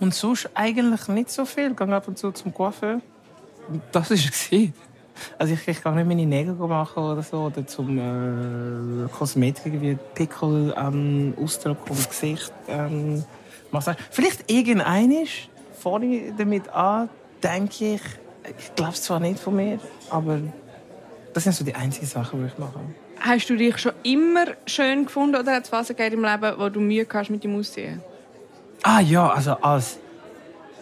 und 0.00 0.14
sonst 0.14 0.48
eigentlich 0.54 1.06
nicht 1.08 1.28
so 1.28 1.44
viel. 1.44 1.72
Ich 1.72 1.76
gehe 1.76 1.94
ab 1.94 2.08
und 2.08 2.16
zu 2.16 2.32
zum 2.32 2.54
Coiffeur. 2.54 3.02
Das 3.92 4.08
war 4.08 4.16
es. 4.16 4.50
Also 5.38 5.52
ich, 5.52 5.68
ich 5.68 5.82
kann 5.82 5.96
nicht 5.96 6.06
meine 6.06 6.24
Nägel 6.24 6.54
machen 6.54 7.02
oder 7.02 7.22
so. 7.22 7.42
Oder 7.42 7.66
zum 7.66 7.98
äh, 7.98 9.08
Kosmetik, 9.08 9.78
wie 9.82 9.98
Pickel, 10.14 10.74
ähm, 10.78 11.34
Ausdruck 11.38 11.86
vom 11.86 11.96
Gesicht. 11.96 12.54
Ähm, 12.68 13.22
Massage. 13.70 13.98
Vielleicht 14.10 14.50
irgendeines 14.50 15.28
fange 15.78 16.06
ich 16.06 16.32
damit 16.38 16.70
an, 16.70 17.10
denke 17.42 17.96
ich, 17.96 18.02
ich 18.58 18.74
glaube 18.74 18.92
es 18.92 19.02
zwar 19.02 19.20
nicht 19.20 19.40
von 19.40 19.56
mir, 19.56 19.78
aber 20.08 20.38
das 21.36 21.44
sind 21.44 21.54
so 21.54 21.64
die 21.66 21.74
einzigen 21.74 22.06
Sachen, 22.06 22.40
die 22.40 22.46
ich 22.46 22.56
mache. 22.56 22.80
Hast 23.20 23.50
du 23.50 23.56
dich 23.56 23.76
schon 23.76 23.92
immer 24.02 24.46
schön 24.64 25.04
gefunden 25.04 25.36
oder 25.36 25.52
hat 25.52 25.64
es 25.64 25.68
Phasen 25.68 25.94
gegeben 25.94 26.24
im 26.24 26.30
Leben, 26.30 26.58
wo 26.58 26.70
du 26.70 26.80
Mühe 26.80 27.06
hast 27.12 27.28
mit 27.28 27.44
dem 27.44 27.58
Aussehen? 27.58 28.00
Ah 28.82 29.00
ja, 29.00 29.28
also 29.28 29.52
als, 29.52 29.98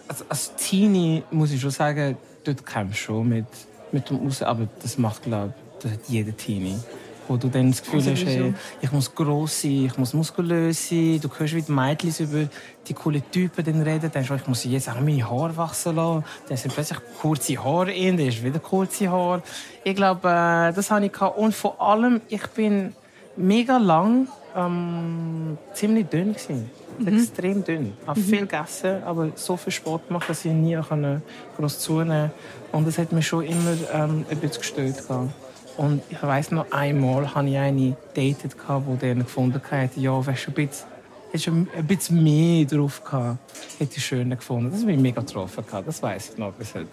als, 0.06 0.24
als 0.30 0.54
Teenie 0.54 1.24
muss 1.32 1.50
ich 1.50 1.60
schon 1.60 1.70
sagen, 1.70 2.16
dort 2.44 2.64
kämpfst 2.64 3.00
du 3.00 3.04
schon 3.04 3.28
mit, 3.30 3.46
mit 3.90 4.08
dem 4.08 4.24
Aussehen, 4.24 4.46
aber 4.46 4.68
das 4.80 4.96
macht, 4.96 5.24
glaube 5.24 5.54
ich, 5.56 5.82
das 5.82 5.92
hat 5.92 6.00
jeder 6.06 6.36
Teenie. 6.36 6.76
Wo 7.26 7.36
du 7.36 7.48
dann 7.48 7.70
das 7.70 7.82
Gefühl 7.82 8.00
Also, 8.00 8.10
hast, 8.10 8.24
hey, 8.26 8.54
ich 8.80 8.92
muss 8.92 9.14
gross 9.14 9.62
sein, 9.62 9.86
ich 9.86 9.96
muss 9.96 10.12
muskulös 10.12 10.88
sein. 10.88 11.20
Du 11.22 11.28
hörst 11.36 11.54
wie 11.54 11.62
die 11.62 11.72
Mädchen 11.72 12.12
über 12.18 12.48
die 12.86 12.94
coolen 12.94 13.22
Typen 13.30 13.64
dann 13.64 13.80
reden. 13.82 14.02
Dann 14.02 14.10
denkst 14.12 14.28
du, 14.28 14.34
ich 14.34 14.46
muss 14.46 14.64
jetzt 14.64 14.88
auch 14.88 15.00
meine 15.00 15.28
Haare 15.28 15.56
wachsen 15.56 15.96
lassen. 15.96 16.24
Dann 16.48 16.56
sind 16.56 16.74
plötzlich 16.74 16.98
kurze 17.20 17.62
Haare 17.64 17.92
in, 17.92 18.16
dann 18.16 18.26
ist 18.26 18.42
wieder 18.42 18.58
kurze 18.58 19.10
Haare. 19.10 19.42
Ich 19.84 19.96
glaube, 19.96 20.28
äh, 20.28 20.72
das 20.72 20.90
habe 20.90 21.06
ich 21.06 21.12
gehabt. 21.12 21.38
Und 21.38 21.54
vor 21.54 21.80
allem, 21.80 22.20
ich 22.28 22.46
bin 22.48 22.94
mega 23.36 23.78
lang 23.78 24.28
ähm, 24.56 25.58
ziemlich 25.72 26.06
dünn 26.06 26.34
gewesen. 26.34 26.70
Extrem 27.04 27.64
dünn. 27.64 27.92
Ich 28.00 28.06
habe 28.06 28.20
viel 28.20 28.40
gegessen, 28.46 29.02
aber 29.02 29.30
so 29.34 29.56
viel 29.56 29.72
Sport 29.72 30.06
gemacht, 30.06 30.28
dass 30.28 30.44
ich 30.44 30.52
nie 30.52 30.76
konnte 30.76 31.22
groß 31.56 31.80
zunehmen 31.80 32.30
Und 32.70 32.86
das 32.86 32.98
hat 32.98 33.10
mich 33.12 33.26
schon 33.26 33.44
immer 33.44 33.74
ähm, 33.92 34.24
ein 34.30 34.38
bisschen 34.38 34.60
gestört. 34.60 35.08
gehabt. 35.08 35.30
Und 35.76 36.02
ich 36.08 36.22
weiss 36.22 36.50
noch 36.50 36.70
einmal 36.70 37.34
hatte 37.34 37.48
ich 37.48 37.58
eine 37.58 37.96
datet, 38.14 38.54
die 38.54 38.98
dann 39.06 39.18
gefunden 39.20 39.60
hat, 39.70 39.96
ja, 39.96 40.24
wärst 40.24 40.46
du 40.46 40.50
ein 40.50 40.54
bisschen, 40.54 40.86
hättest 41.32 41.46
du 41.48 41.50
ein 41.50 41.86
bisschen 41.86 42.22
mehr 42.22 42.64
drauf 42.64 43.02
gehabt, 43.04 43.38
hätte 43.78 43.96
ich 43.96 44.04
schöner 44.04 44.36
gefunden. 44.36 44.70
Das 44.70 44.80
hat 44.80 44.86
mich 44.86 44.98
mega 44.98 45.20
getroffen. 45.20 45.64
gehabt, 45.66 45.88
Das 45.88 46.02
weiss 46.02 46.30
ich 46.30 46.38
noch 46.38 46.52
bis 46.52 46.74
heute. 46.74 46.86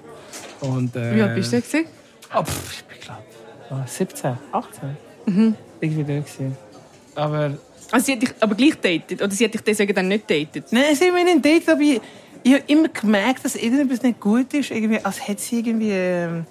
Und, 0.61 0.95
äh, 0.95 1.15
Wie 1.15 1.21
alt 1.21 1.35
bist 1.35 1.53
du? 1.53 1.61
gewesen? 1.61 1.85
Oh, 2.35 2.43
pff, 2.43 2.73
ich 2.73 2.83
bin 2.85 2.97
glaube 3.01 3.88
17, 3.88 4.38
18. 4.51 4.97
Mhm. 5.27 5.55
Irgendwie 5.79 6.03
da 6.03 6.19
gewesen. 6.19 6.57
Aber 7.15 7.51
Also 7.91 8.05
sie 8.05 8.13
hat 8.13 8.21
dich 8.21 8.33
aber 8.39 8.55
gleich 8.55 8.75
datet? 8.81 9.21
Oder 9.21 9.31
sie 9.31 9.45
hat 9.45 9.53
dich 9.53 9.61
deswegen 9.61 9.93
dann 9.93 10.07
nicht 10.07 10.29
datet? 10.29 10.71
Nein, 10.71 10.95
sie 10.95 11.05
haben 11.05 11.13
mich 11.13 11.25
nicht 11.25 11.45
datet, 11.45 11.69
aber 11.69 11.81
ich, 11.81 12.01
ich 12.43 12.53
habe 12.53 12.63
immer 12.67 12.88
gemerkt, 12.88 13.45
dass 13.45 13.55
irgendetwas 13.55 14.01
nicht 14.01 14.19
gut 14.19 14.51
ist. 14.55 14.71
Irgendwie, 14.71 15.00
als 15.05 15.27
hätte 15.27 15.41
sie 15.41 15.59
irgendwie... 15.59 15.91
Ähm, 15.91 16.45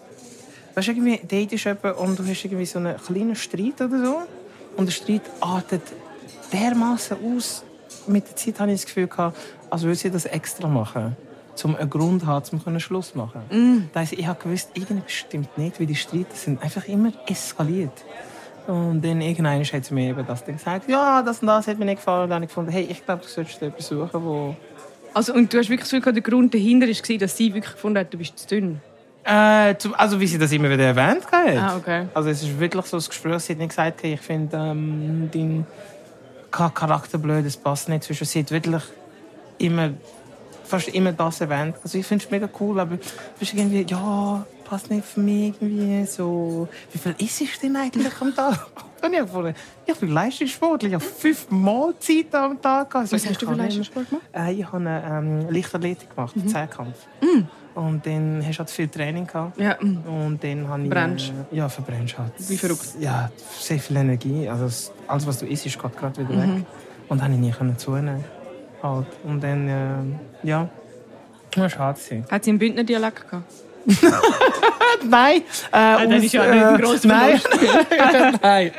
weißt 0.75 0.89
du, 0.89 0.93
irgendwie 0.93 1.21
datest 1.27 1.65
jemanden 1.65 1.99
und 1.99 2.19
du 2.19 2.27
hast 2.27 2.45
irgendwie 2.45 2.67
so 2.67 2.79
einen 2.79 2.97
kleinen 2.97 3.37
Streit 3.37 3.81
oder 3.81 4.05
so. 4.05 4.23
Und 4.77 4.87
der 4.87 4.93
Streit 4.93 5.23
artet 5.41 5.83
dermaßen 6.53 7.17
aus. 7.25 7.65
Mit 8.07 8.29
der 8.29 8.37
Zeit 8.37 8.61
hatte 8.61 8.73
ich 8.73 8.81
das 8.81 8.87
Gefühl, 8.87 9.09
gehabt, 9.09 9.37
als 9.69 9.83
würde 9.83 9.97
sie 9.97 10.11
das 10.11 10.25
extra 10.25 10.69
machen. 10.69 11.17
Um 11.63 11.77
einen 11.77 11.91
Grund 11.91 12.23
zu 12.23 12.27
haben, 12.27 12.63
um 12.65 12.81
Schluss 12.81 13.13
zu 13.13 13.19
machen. 13.19 13.43
Mm. 13.51 13.91
Das 13.93 14.03
heisst, 14.03 14.13
ich 14.15 14.27
habe 14.27 14.43
gewusst, 14.43 14.71
irgendetwas 14.73 15.13
stimmt 15.13 15.59
nicht, 15.59 15.79
weil 15.79 15.87
die 15.87 15.95
Streite 15.95 16.35
sind 16.35 16.63
einfach 16.63 16.89
immer 16.89 17.13
eskaliert. 17.27 17.93
Und 18.67 19.05
dann 19.05 19.21
irgendwann 19.21 19.63
hat 19.63 19.85
sie 19.85 19.95
mir 19.95 20.11
eben 20.11 20.27
das 20.27 20.45
dann 20.45 20.57
gesagt, 20.57 20.89
ja, 20.89 21.23
das 21.23 21.41
und 21.41 21.49
das 21.49 21.67
hat 21.67 21.79
mir 21.79 21.85
nicht 21.85 21.99
gefallen. 21.99 22.25
Und 22.25 22.31
dann 22.31 22.37
habe 22.37 22.45
ich 22.45 22.51
gefunden, 22.51 22.71
hey, 22.71 22.87
ich 22.89 23.05
glaube, 23.05 23.23
du 23.23 23.29
solltest 23.29 23.61
etwas 23.61 23.89
suchen, 23.89 24.25
wo... 24.25 24.57
Also, 25.13 25.35
und 25.35 25.53
du 25.53 25.59
hast 25.59 25.69
wirklich 25.69 25.91
gehabt, 25.91 26.17
der 26.17 26.23
Grund 26.23 26.55
dahinter 26.55 26.87
war, 26.87 27.19
dass 27.19 27.37
sie 27.37 27.53
wirklich 27.53 27.75
gefunden 27.75 27.99
hat, 27.99 28.15
du 28.15 28.17
bist 28.17 28.39
zu 28.39 28.47
dünn? 28.47 28.81
Äh, 29.25 29.75
also 29.97 30.19
wie 30.19 30.27
sie 30.27 30.39
das 30.39 30.53
immer 30.53 30.71
wieder 30.71 30.85
erwähnt 30.85 31.27
hat. 31.31 31.57
Ah, 31.57 31.77
okay. 31.77 32.07
Also 32.15 32.31
es 32.31 32.43
ist 32.43 32.59
wirklich 32.59 32.87
so 32.87 32.97
ein 32.97 33.03
Gespräch, 33.07 33.43
sie 33.43 33.53
hat 33.53 33.59
nicht 33.59 33.69
gesagt, 33.69 34.05
ich 34.05 34.21
finde 34.21 34.57
ähm, 34.57 35.31
dein 35.33 35.67
Charakter 36.51 37.19
blöd, 37.19 37.45
es 37.45 37.57
passt 37.57 37.89
nicht 37.89 38.05
zwischen 38.05 38.25
sie 38.25 38.41
hat 38.41 38.51
wirklich 38.51 38.83
immer, 39.59 39.91
fast 40.71 40.89
immer 40.89 41.13
das 41.13 41.41
erwähnt. 41.41 41.77
Also 41.83 41.99
ich 41.99 42.07
finde 42.07 42.25
es 42.25 42.31
mega 42.31 42.49
cool, 42.61 42.79
aber 42.81 42.97
du 42.97 43.03
bist 43.39 43.53
irgendwie, 43.55 43.85
ja, 43.89 44.45
passt 44.65 44.91
nicht 44.91 45.05
für 45.05 45.21
mich 45.21 45.55
irgendwie 45.61 46.07
so. 46.07 46.69
Wie 46.93 46.99
viel 46.99 47.15
isst 47.19 47.41
du 47.41 47.45
denn 47.63 47.77
eigentlich 47.77 48.13
am 48.21 48.35
Tag? 48.35 48.67
Und 49.03 49.15
ich, 49.15 49.19
gefunden, 49.21 49.55
ich 49.87 49.95
bin 49.97 50.11
Leistungssportler, 50.11 50.89
ich 50.89 50.95
habe 50.95 51.05
fünf 51.05 51.51
Mahlzeiten 51.51 52.35
am 52.37 52.61
Tag. 52.61 52.95
Also 52.95 53.13
Was 53.17 53.25
ich 53.25 53.31
hast 53.31 53.41
du 53.43 53.47
für 53.47 53.55
Leistungssport 53.55 54.09
gemacht? 54.11 54.25
äh, 54.35 54.53
ich 54.53 54.67
habe 54.67 54.77
eine 54.77 55.03
ähm, 55.47 55.51
Leichtathletik 55.51 56.15
gemacht, 56.15 56.35
Zehnkampf. 56.47 56.97
Und 57.75 58.05
dann 58.05 58.43
hast 58.45 58.57
du 58.57 58.59
halt 58.59 58.71
viel 58.71 58.89
Training 58.89 59.27
gehabt. 59.27 59.59
Ja, 59.59 59.77
mm. 59.81 59.99
Und 60.07 60.45
dann 60.45 60.69
habe 60.69 60.83
ich... 60.83 60.91
Brennst. 60.91 61.33
Äh, 61.51 61.57
ja, 61.57 61.69
verbrennst 61.69 62.19
halt. 62.19 62.33
Wie 62.39 62.59
verrückt. 62.59 62.89
Ja, 63.01 63.31
sehr 63.59 63.79
viel 63.79 63.97
Energie. 63.97 64.47
Also 64.49 64.67
es- 64.67 64.93
alles, 65.07 65.27
was 65.27 65.39
du 65.39 65.47
isst, 65.47 65.65
ist 65.65 65.81
geht 65.81 65.97
gerade 65.97 66.19
wieder 66.19 66.37
weg. 66.37 66.65
Und 67.09 67.19
dann 67.19 67.23
habe 67.23 67.33
ich 67.35 67.41
nie 67.41 67.77
zunehmen. 67.77 68.23
Halt. 68.83 69.07
Und 69.25 69.43
dann, 69.43 69.69
äh, 69.69 70.47
ja... 70.47 70.69
Das 71.53 71.63
war 71.63 71.71
schade. 71.99 72.25
Hat 72.31 72.45
sie 72.45 72.51
einen 72.51 72.59
Bündner 72.61 72.85
Dialekt 72.85 73.29
gehabt? 73.29 73.53
nein. 75.09 75.39
Äh, 75.41 75.43
Ah, 75.73 75.99
dann 76.05 76.13
ist 76.23 76.33
ja 76.33 76.47
nicht 76.47 76.63
ein 76.65 76.81
grosser 76.81 77.09
Nein. 77.09 77.41
nein. 78.43 78.71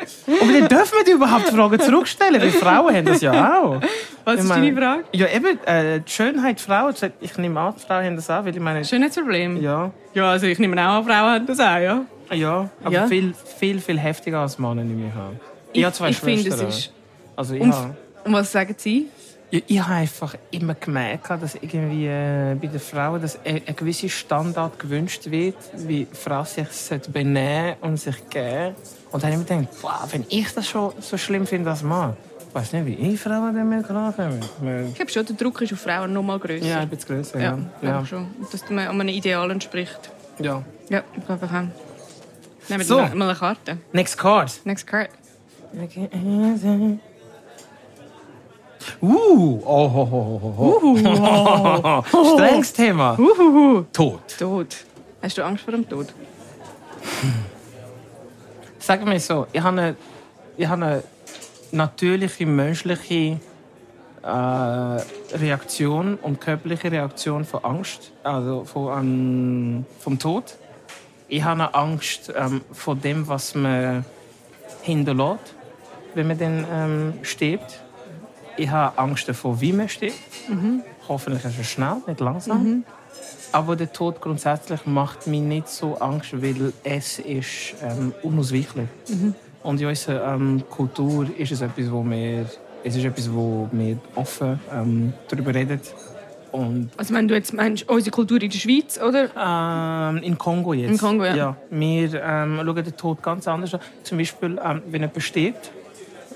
Aber 0.41 0.53
dann 0.53 0.67
dürfen 0.67 0.93
wir 0.97 1.03
die 1.05 1.11
überhaupt 1.11 1.49
Fragen 1.49 1.79
zurückstellen, 1.79 2.41
weil 2.41 2.51
Frauen 2.51 2.95
haben 2.95 3.05
das 3.05 3.21
ja 3.21 3.59
auch. 3.61 3.81
Was 4.23 4.35
Ich 4.35 4.41
ist 4.41 4.47
meine- 4.47 4.65
deine 4.73 4.77
Frage? 4.81 5.03
Ja, 5.13 5.27
eben, 5.27 5.59
äh, 5.65 5.99
die 6.01 6.11
Schönheit 6.11 6.61
Frauen, 6.61 6.93
ich 7.19 7.37
nehme 7.37 7.59
an, 7.59 7.73
Frauen 7.75 8.05
haben 8.05 8.15
das 8.15 8.29
auch, 8.29 8.45
weil 8.45 8.55
ich 8.55 8.61
meine, 8.61 8.85
Schönheitsproblem? 8.85 9.61
ja, 9.61 9.91
Ja, 10.13 10.29
also 10.31 10.45
ich 10.45 10.59
nehme 10.59 10.79
auch 10.81 10.97
an, 10.99 11.03
Frauen 11.05 11.15
haben 11.33 11.47
das 11.47 11.59
auch, 11.59 11.77
ja. 11.77 12.01
ja, 12.31 12.69
aber 12.83 12.93
Ja. 12.93 13.07
viel, 13.07 13.33
viel, 13.59 13.81
viel 13.81 13.97
heftiger 13.99 14.39
als 14.39 14.57
Männer 14.59 14.83
nehme 14.83 15.07
ich 15.07 15.13
an. 15.15 15.39
Ich, 15.73 15.79
Ich- 15.79 15.83
habe 15.85 15.95
zwei 15.95 16.09
ich 16.09 16.17
finde, 16.19 16.43
Schwestern. 16.43 16.67
es 16.69 16.77
ist- 16.77 16.93
Also 17.35 17.55
ich, 17.55 17.61
Und, 17.61 17.73
habe, 17.73 17.95
und 18.25 18.33
was 18.33 18.51
sagen 18.51 18.75
Sie? 18.77 19.07
Ja, 19.51 19.59
ich 19.67 19.79
habe 19.81 19.93
einfach 19.95 20.35
immer 20.51 20.75
gemerkt, 20.75 21.29
dass 21.29 21.55
irgendwie 21.55 22.07
äh, 22.07 22.55
bei 22.55 22.67
den 22.67 22.79
Frauen 22.79 23.21
dass 23.21 23.37
ein, 23.45 23.61
ein 23.65 23.75
gewisser 23.75 24.09
Standard 24.09 24.79
gewünscht 24.79 25.29
wird, 25.29 25.55
wie 25.75 26.05
die 26.05 26.15
Frau 26.15 26.43
sich 26.43 26.67
benehmen 27.11 27.75
und 27.81 27.97
sich 27.97 28.15
geben. 28.29 28.75
Und 29.11 29.23
dann 29.23 29.33
habe 29.33 29.43
ich 29.43 29.49
mir 29.49 29.57
gedacht, 29.57 29.77
wow, 29.81 30.07
wenn 30.11 30.25
ich 30.29 30.53
das 30.53 30.67
schon 30.67 30.93
so 30.99 31.17
schlimm 31.17 31.45
finde 31.45 31.69
als 31.69 31.83
Mann, 31.83 32.15
ich 32.47 32.55
weiß 32.55 32.73
nicht, 32.73 32.85
wie 32.85 33.13
ich 33.13 33.19
Frauen 33.19 33.55
damit 33.55 33.85
klarkommen. 33.85 34.39
Ich 34.89 34.95
glaube 34.95 35.11
schon, 35.11 35.25
der 35.25 35.35
Druck 35.35 35.61
ist 35.61 35.73
auf 35.73 35.79
Frauen 35.79 36.13
noch 36.13 36.23
mal 36.23 36.39
grösser. 36.39 36.65
Ja, 36.65 36.79
ein 36.79 36.89
bisschen 36.89 37.15
grösser, 37.15 37.39
ja, 37.39 37.57
ja. 37.81 37.89
ja. 37.89 38.05
schon. 38.05 38.27
Dass 38.51 38.69
man 38.69 38.87
einem 38.87 39.07
Ideal 39.07 39.51
entspricht. 39.51 40.11
ja. 40.39 40.63
Ja, 40.89 41.03
ich 41.15 41.25
glaube 41.25 41.45
auch. 41.45 42.69
Nehmen 42.69 42.83
So. 42.83 42.97
wir 42.97 43.15
mal 43.15 43.29
eine 43.29 43.39
Karte. 43.39 43.77
Next 43.93 44.17
card. 44.17 44.59
Next 44.65 44.85
card. 44.85 45.09
Uh, 49.01 49.61
oh, 49.65 49.87
ho, 49.89 50.05
ho, 50.05 50.39
ho, 50.41 50.51
ho. 50.57 52.03
Strenges 52.35 52.73
Thema. 52.73 53.15
Uhuhu. 53.17 53.85
Tod. 53.91 54.19
Tod. 54.37 54.75
Hast 55.21 55.37
du 55.37 55.43
Angst 55.43 55.63
vor 55.63 55.71
dem 55.71 55.87
Tod? 55.87 56.07
Sag 58.79 59.05
mir 59.05 59.19
so, 59.19 59.47
ich 59.53 59.61
habe 59.61 59.81
eine, 59.81 59.95
ich 60.57 60.67
habe 60.67 60.85
eine 60.85 61.03
natürliche 61.71 62.45
menschliche 62.45 63.39
äh, 64.23 64.27
Reaktion 65.37 66.15
und 66.15 66.41
körperliche 66.41 66.91
Reaktion 66.91 67.45
von 67.45 67.63
Angst, 67.63 68.11
also 68.23 68.63
von, 68.65 68.99
ähm, 68.99 69.85
vom 69.99 70.17
Tod. 70.19 70.55
Ich 71.27 71.43
habe 71.43 71.73
Angst 71.73 72.31
ähm, 72.35 72.61
vor 72.71 72.95
dem, 72.95 73.27
was 73.27 73.55
man 73.55 74.03
hinterlässt, 74.81 75.55
wenn 76.13 76.27
man 76.27 76.37
dann 76.37 76.65
ähm, 76.71 77.13
stirbt. 77.23 77.81
Ich 78.57 78.69
habe 78.69 78.97
Angst 78.97 79.27
davor, 79.27 79.59
wie 79.61 79.73
man 79.73 79.89
stirbt. 79.89 80.15
Hoffentlich 81.07 81.43
ist 81.45 81.59
es 81.59 81.69
schnell, 81.69 81.97
nicht 82.07 82.19
langsam. 82.19 82.83
Aber 83.51 83.75
der 83.75 83.91
Tod 83.91 84.21
grundsätzlich 84.21 84.85
macht 84.85 85.27
mir 85.27 85.41
nicht 85.41 85.67
so 85.67 85.97
Angst, 85.97 86.41
weil 86.41 86.71
es 86.83 87.19
ist 87.19 87.75
ähm, 87.83 88.13
unausweichlich. 88.23 88.87
Und 89.63 89.81
in 89.81 89.87
unserer 89.87 90.35
ähm, 90.35 90.63
Kultur 90.69 91.27
ist 91.37 91.51
es 91.51 91.61
etwas, 91.61 91.91
wo 91.91 92.03
wir, 92.03 92.45
es 92.83 92.95
ist 92.95 93.03
etwas, 93.03 93.31
wo 93.31 93.67
wir 93.71 93.97
offen 94.15 94.59
ähm, 94.73 95.13
darüber 95.27 95.53
reden. 95.53 95.81
Und 96.51 96.89
Also 96.97 97.13
wenn 97.13 97.27
du 97.27 97.33
jetzt 97.35 97.53
meinst, 97.53 97.87
unsere 97.87 98.11
Kultur 98.11 98.41
in 98.41 98.49
der 98.49 98.57
Schweiz, 98.57 98.99
oder? 99.01 99.29
ähm, 99.37 100.23
in 100.23 100.37
Kongo 100.37 100.73
jetzt. 100.73 100.91
In 100.91 100.97
Kongo, 100.97 101.23
ja. 101.25 101.35
ja 101.35 101.55
wir 101.69 102.13
ähm, 102.21 102.59
schauen 102.63 102.83
den 102.83 102.97
Tod 102.97 103.23
ganz 103.23 103.47
anders 103.47 103.73
an. 103.73 103.79
Zum 104.03 104.17
Beispiel, 104.17 104.59
ähm, 104.63 104.81
wenn 104.87 105.01
jemand 105.01 105.23
stirbt, 105.23 105.71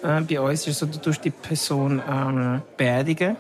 äh, 0.04 0.22
bei 0.22 0.40
uns 0.40 0.62
ist 0.62 0.68
es 0.68 0.80
so, 0.80 0.86
du 0.86 0.98
tust 1.00 1.24
die 1.24 1.30
Person 1.32 2.02
ähm, 2.10 2.62
beerdigen, 2.78 3.36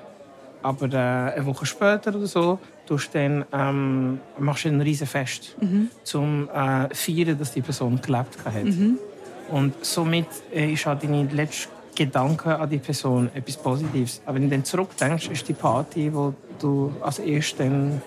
aber 0.61 0.87
äh, 0.93 1.33
eine 1.35 1.45
Woche 1.45 1.65
später 1.65 2.15
oder 2.15 2.27
so 2.27 2.59
tust 2.87 3.13
dann, 3.15 3.45
ähm, 3.51 4.19
machst 4.37 4.65
du 4.65 4.69
ein 4.69 4.81
riesen 4.81 5.07
Fest, 5.07 5.55
Mhm. 5.59 5.89
zum 6.03 6.49
äh, 6.49 6.93
feiern, 6.93 7.37
dass 7.37 7.51
die 7.51 7.61
Person 7.61 7.99
gelebt 8.01 8.37
hat. 8.45 8.63
Mhm. 8.63 8.97
Und 9.49 9.73
somit 9.85 10.27
äh, 10.53 10.71
ist 10.73 10.87
auch 10.87 10.97
deine 10.99 11.23
letzte 11.23 11.69
Gedanke 11.95 12.57
an 12.59 12.69
die 12.69 12.77
Person 12.79 13.29
etwas 13.33 13.57
Positives. 13.57 14.21
Aber 14.25 14.35
wenn 14.35 14.43
du 14.43 14.49
dann 14.49 14.65
zurückdenkst, 14.65 15.29
ist 15.29 15.47
die 15.47 15.53
Party, 15.53 16.09
die 16.11 16.33
du 16.59 16.93
als 17.01 17.19
erstes 17.19 17.57
dann, 17.57 18.01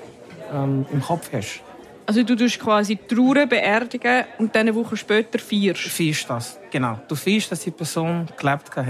ähm, 0.53 0.85
im 0.93 1.01
Kopf 1.03 1.31
hast. 1.33 1.61
Also 2.09 2.23
du 2.23 2.35
tust 2.37 2.59
quasi 2.59 2.97
Trauer 2.97 3.45
beerdigen 3.45 4.25
und 4.39 4.55
dann 4.55 4.63
eine 4.63 4.75
Woche 4.75 4.97
später 4.97 5.39
feierst. 5.39 5.83
feierst 5.89 6.31
das, 6.31 6.59
genau. 6.71 6.99
Du 7.07 7.15
feierst, 7.15 7.53
dass 7.53 7.61
die 7.61 7.71
Person 7.71 8.27
gelebt 8.39 8.75
hat. 8.75 8.87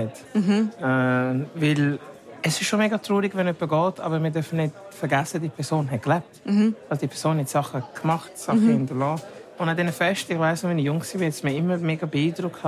Äh, 0.81 1.45
weil 1.57 1.99
es 2.43 2.61
ist 2.61 2.69
schon 2.69 2.79
mega 2.79 2.97
traurig, 2.97 3.35
wenn 3.35 3.49
jemand 3.49 3.59
geht, 3.97 4.05
aber 4.05 4.23
wir 4.23 4.31
dürfen 4.31 4.59
nicht 4.59 4.73
vergessen, 4.91 5.43
die 5.43 5.49
Person 5.49 5.91
hat 5.91 6.01
gelebt. 6.01 6.41
Also 6.89 7.01
die 7.01 7.09
Person 7.09 7.41
hat 7.41 7.49
Sachen 7.49 7.83
gemacht, 8.01 8.39
Sachen 8.39 8.61
hinterlassen. 8.69 9.25
Und 9.59 9.69
an 9.69 9.77
diesen 9.77 9.93
Festen, 9.93 10.35
ich 10.35 10.39
weiss 10.39 10.63
noch, 10.63 10.71
wenn 10.71 10.79
ich 10.79 10.85
jung 10.85 11.01
war, 11.03 11.27
hat 11.27 11.43
mir 11.45 11.57
immer 11.57 11.77
mega 11.79 12.07
beeindruckt, 12.07 12.61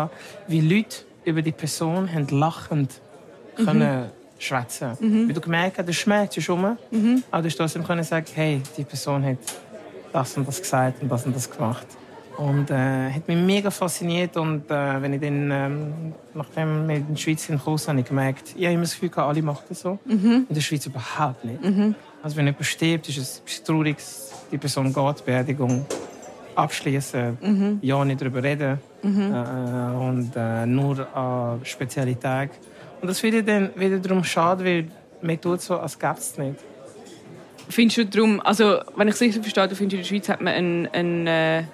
wie 0.48 0.60
Leute 0.62 0.96
über 1.24 1.42
die 1.42 1.52
Person 1.52 2.12
haben 2.12 2.26
lachend 2.26 2.90
können 3.54 4.06
schwätzen. 4.36 4.96
Weil 5.28 5.34
du 5.34 5.40
gemerkt 5.40 5.78
hast, 5.78 5.86
der 5.86 5.92
Schmerz 5.92 6.36
ist 6.36 6.50
rum, 6.50 6.76
aber 7.30 7.42
du 7.42 7.48
hast 7.48 7.56
trotzdem 7.56 7.84
können 7.84 8.02
sagen, 8.02 8.26
hey, 8.34 8.60
die 8.76 8.82
Person 8.82 9.24
hat 9.24 9.38
das 10.12 10.36
und 10.36 10.46
das 10.46 10.60
gesagt 10.60 11.02
und 11.02 11.10
das 11.10 11.26
und 11.26 11.34
das 11.34 11.50
gemacht. 11.50 11.86
Und 12.36 12.70
äh, 12.70 13.10
hat 13.10 13.28
mich 13.28 13.36
mega 13.36 13.70
fasziniert. 13.70 14.36
Und 14.36 14.70
äh, 14.70 15.02
wenn 15.02 15.12
ich 15.12 15.20
dann, 15.20 15.50
ähm, 15.50 16.14
nachdem 16.32 16.88
wir 16.88 16.96
in 16.96 17.08
der 17.08 17.16
Schweiz 17.16 17.44
sind, 17.44 17.64
habe 17.64 18.00
ich 18.00 18.06
gemerkt, 18.06 18.54
ich 18.56 18.64
habe 18.64 18.72
immer 18.72 18.82
das 18.82 18.92
Gefühl, 18.94 19.10
gehabt, 19.10 19.28
alle 19.28 19.42
machen 19.42 19.64
das 19.68 19.80
so. 19.80 19.98
In 20.48 20.54
der 20.54 20.60
Schweiz 20.62 20.86
überhaupt 20.86 21.44
nicht. 21.44 21.62
Also 22.22 22.36
wenn 22.36 22.46
jemand 22.46 22.64
stirbt, 22.64 23.08
ist 23.08 23.18
es 23.18 23.42
ist 23.46 23.66
traurig, 23.66 23.96
die 24.50 24.58
Person 24.58 24.92
geht, 24.92 25.24
Beerdigung 25.24 25.84
abschließen, 26.54 27.78
ja 27.82 28.04
nicht 28.04 28.20
darüber 28.20 28.42
reden 28.42 28.78
äh, 29.02 29.96
und 29.96 30.32
äh, 30.36 30.66
nur 30.66 31.16
an 31.16 31.60
spezielle 31.64 32.18
Tage. 32.18 32.50
Und 33.00 33.08
das 33.08 33.22
ich 33.22 33.44
dann 33.44 33.70
wiederum 33.76 34.24
schade, 34.24 34.64
weil 34.64 34.88
man 35.22 35.40
tut 35.40 35.60
so, 35.62 35.78
als 35.78 35.98
gäbe 35.98 36.18
es 36.18 36.36
nicht. 36.36 36.56
Findest 37.70 37.98
du 37.98 38.06
darum, 38.06 38.40
also 38.40 38.80
wenn 38.96 39.08
ich 39.08 39.14
es 39.14 39.20
richtig 39.20 39.42
verstehe, 39.42 39.68
du 39.68 39.74
findest, 39.74 39.94
in 39.94 40.00
der 40.00 40.04
Schweiz 40.04 40.28
hat 40.28 40.40
man 40.40 40.52
einen, 40.52 40.86
einen 40.88 41.26
äh, 41.26 41.64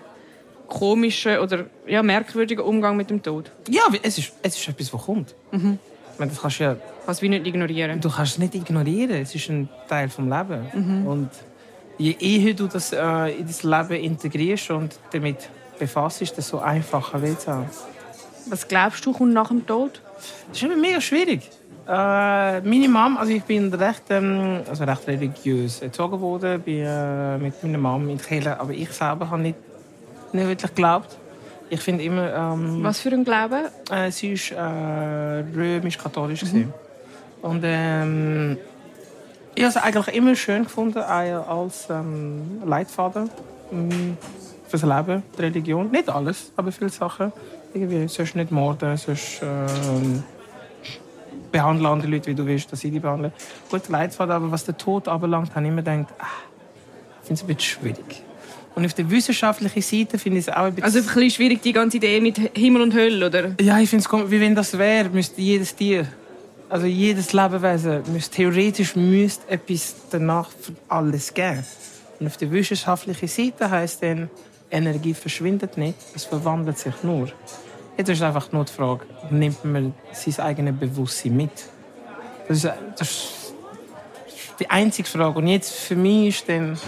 komischen 0.68 1.38
oder 1.38 1.66
ja, 1.86 2.02
merkwürdigen 2.02 2.64
Umgang 2.64 2.96
mit 2.96 3.10
dem 3.10 3.22
Tod. 3.22 3.50
Ja, 3.68 3.82
es 4.02 4.18
ist, 4.18 4.32
es 4.42 4.56
ist 4.56 4.68
etwas, 4.68 4.92
was 4.92 5.02
kommt. 5.02 5.34
Ich 5.52 6.18
meine, 6.18 6.30
das 6.30 6.40
kannst 6.40 6.60
du 6.60 6.64
ja 6.64 6.76
Kannst 7.06 7.22
du 7.22 7.24
wie 7.26 7.28
nicht 7.28 7.46
ignorieren. 7.46 8.00
Du 8.00 8.10
kannst 8.10 8.32
es 8.32 8.38
nicht 8.38 8.56
ignorieren. 8.56 9.22
Es 9.22 9.32
ist 9.32 9.48
ein 9.48 9.68
Teil 9.88 10.08
des 10.08 10.18
Lebens. 10.18 11.06
Und 11.06 11.30
je 11.98 12.16
eher 12.18 12.52
du 12.52 12.66
das 12.66 12.92
äh, 12.92 13.28
in 13.30 13.46
dein 13.46 13.88
Leben 13.88 14.04
integrierst 14.04 14.70
und 14.72 14.98
damit 15.12 15.48
befasst, 15.78 16.36
desto 16.36 16.58
einfacher 16.58 17.22
wird 17.22 17.38
es 17.38 17.48
auch. 17.48 17.64
Was 18.46 18.66
glaubst 18.66 19.06
du, 19.06 19.12
kommt 19.12 19.32
nach 19.32 19.48
dem 19.48 19.64
Tod? 19.64 20.00
Das 20.48 20.56
ist 20.56 20.62
immer 20.64 20.76
mega 20.76 21.00
schwierig. 21.00 21.48
Äh, 21.88 22.60
meine 22.62 22.88
Mom, 22.88 23.16
also 23.16 23.32
ich 23.32 23.44
bin 23.44 23.72
recht, 23.72 24.02
ähm, 24.10 24.62
also 24.68 24.82
recht 24.82 25.06
religiös 25.06 25.82
erzogen 25.82 26.20
worden, 26.20 26.60
bin 26.60 26.84
äh, 26.84 27.38
mit 27.38 27.62
meiner 27.62 27.78
Mom 27.78 28.08
in 28.08 28.18
Kirche, 28.18 28.58
aber 28.58 28.72
ich 28.72 28.90
selber 28.90 29.30
habe 29.30 29.40
nicht, 29.42 29.58
nicht 30.32 30.48
wirklich 30.48 30.74
geglaubt. 30.74 31.16
Ich 31.70 31.80
finde 31.80 32.02
immer, 32.02 32.32
ähm, 32.34 32.82
Was 32.82 33.00
für 33.00 33.10
ein 33.10 33.24
Glaube? 33.24 33.70
äh, 33.90 34.10
sie 34.10 34.34
war 34.34 35.38
äh, 35.38 35.44
römisch-katholisch. 35.54 36.40
gewesen. 36.40 36.74
Und 37.42 37.62
ähm, 37.64 38.58
ich 39.54 39.62
habe 39.62 39.70
es 39.70 39.76
eigentlich 39.76 40.16
immer 40.16 40.34
schön 40.34 40.64
gefunden, 40.64 40.98
als 40.98 41.88
ähm, 41.88 42.62
Leitfaden 42.64 43.30
ähm, 43.72 44.16
fürs 44.66 44.82
Leben, 44.82 45.22
die 45.36 45.42
Religion. 45.42 45.90
Nicht 45.90 46.08
alles, 46.08 46.52
aber 46.56 46.72
viele 46.72 46.90
Sachen. 46.90 47.32
Irgendwie, 47.72 48.08
sonst 48.08 48.34
nicht 48.34 48.50
morden, 48.50 48.96
sonst 48.96 49.40
ähm, 49.42 50.24
behandeln 51.56 51.86
andere 51.86 52.10
Leute, 52.10 52.26
wie 52.26 52.34
du 52.34 52.44
willst, 52.46 52.70
dass 52.70 52.80
sie 52.80 52.90
die 52.90 53.00
behandeln. 53.00 53.32
Gut, 53.70 53.88
Leitfaden, 53.88 54.32
aber 54.32 54.50
was 54.50 54.64
den 54.64 54.76
Tod 54.76 55.08
anbelangt, 55.08 55.54
habe 55.54 55.64
ich 55.64 55.72
immer 55.72 55.82
gedacht, 55.82 56.14
ah, 56.18 56.26
ich 57.22 57.26
finde 57.26 57.34
es 57.34 57.42
ein 57.42 57.46
bisschen 57.46 57.60
schwierig. 57.60 58.22
Und 58.74 58.84
auf 58.84 58.92
der 58.92 59.10
wissenschaftlichen 59.10 59.80
Seite 59.80 60.18
finde 60.18 60.38
ich 60.38 60.48
es 60.48 60.52
auch 60.52 60.64
ein 60.64 60.74
bisschen... 60.74 60.84
Also 60.84 60.98
ein 60.98 61.06
bisschen 61.06 61.30
schwierig, 61.30 61.62
die 61.62 61.72
ganze 61.72 61.96
Idee 61.96 62.20
mit 62.20 62.36
Himmel 62.54 62.82
und 62.82 62.94
Hölle, 62.94 63.26
oder? 63.26 63.54
Ja, 63.58 63.78
ich 63.78 63.88
finde 63.88 64.02
es 64.02 64.08
komisch, 64.08 64.30
wie 64.30 64.40
wenn 64.40 64.54
das 64.54 64.76
wäre, 64.76 65.08
müsste 65.08 65.40
jedes 65.40 65.74
Tier, 65.74 66.06
also 66.68 66.84
jedes 66.84 67.32
Lebewesen, 67.32 68.02
müsste, 68.12 68.36
theoretisch 68.36 68.94
müsste 68.94 69.48
etwas 69.48 69.94
danach 70.10 70.50
für 70.50 70.72
alles 70.88 71.32
geben. 71.32 71.64
Und 72.20 72.26
auf 72.26 72.36
der 72.36 72.50
wissenschaftlichen 72.50 73.28
Seite 73.28 73.70
heißt 73.70 74.02
dann, 74.02 74.28
Energie 74.70 75.14
verschwindet 75.14 75.78
nicht, 75.78 75.96
es 76.14 76.24
verwandelt 76.24 76.76
sich 76.76 77.02
nur. 77.02 77.28
Jetzt 77.96 78.10
ist 78.10 78.22
einfach 78.22 78.52
nur 78.52 78.64
die 78.64 78.72
Frage, 78.72 79.06
nimmt 79.30 79.64
man 79.64 79.94
sein 80.12 80.44
eigenes 80.44 80.78
Bewusstsein 80.78 81.36
mit? 81.36 81.50
Das 82.46 82.58
ist, 82.58 82.72
das 82.98 83.08
ist 83.08 83.54
die 84.60 84.68
einzige 84.68 85.08
Frage. 85.08 85.38
Und 85.38 85.46
jetzt 85.46 85.72
für 85.72 85.96
mich 85.96 86.28
ist 86.28 86.48
dann, 86.48 86.78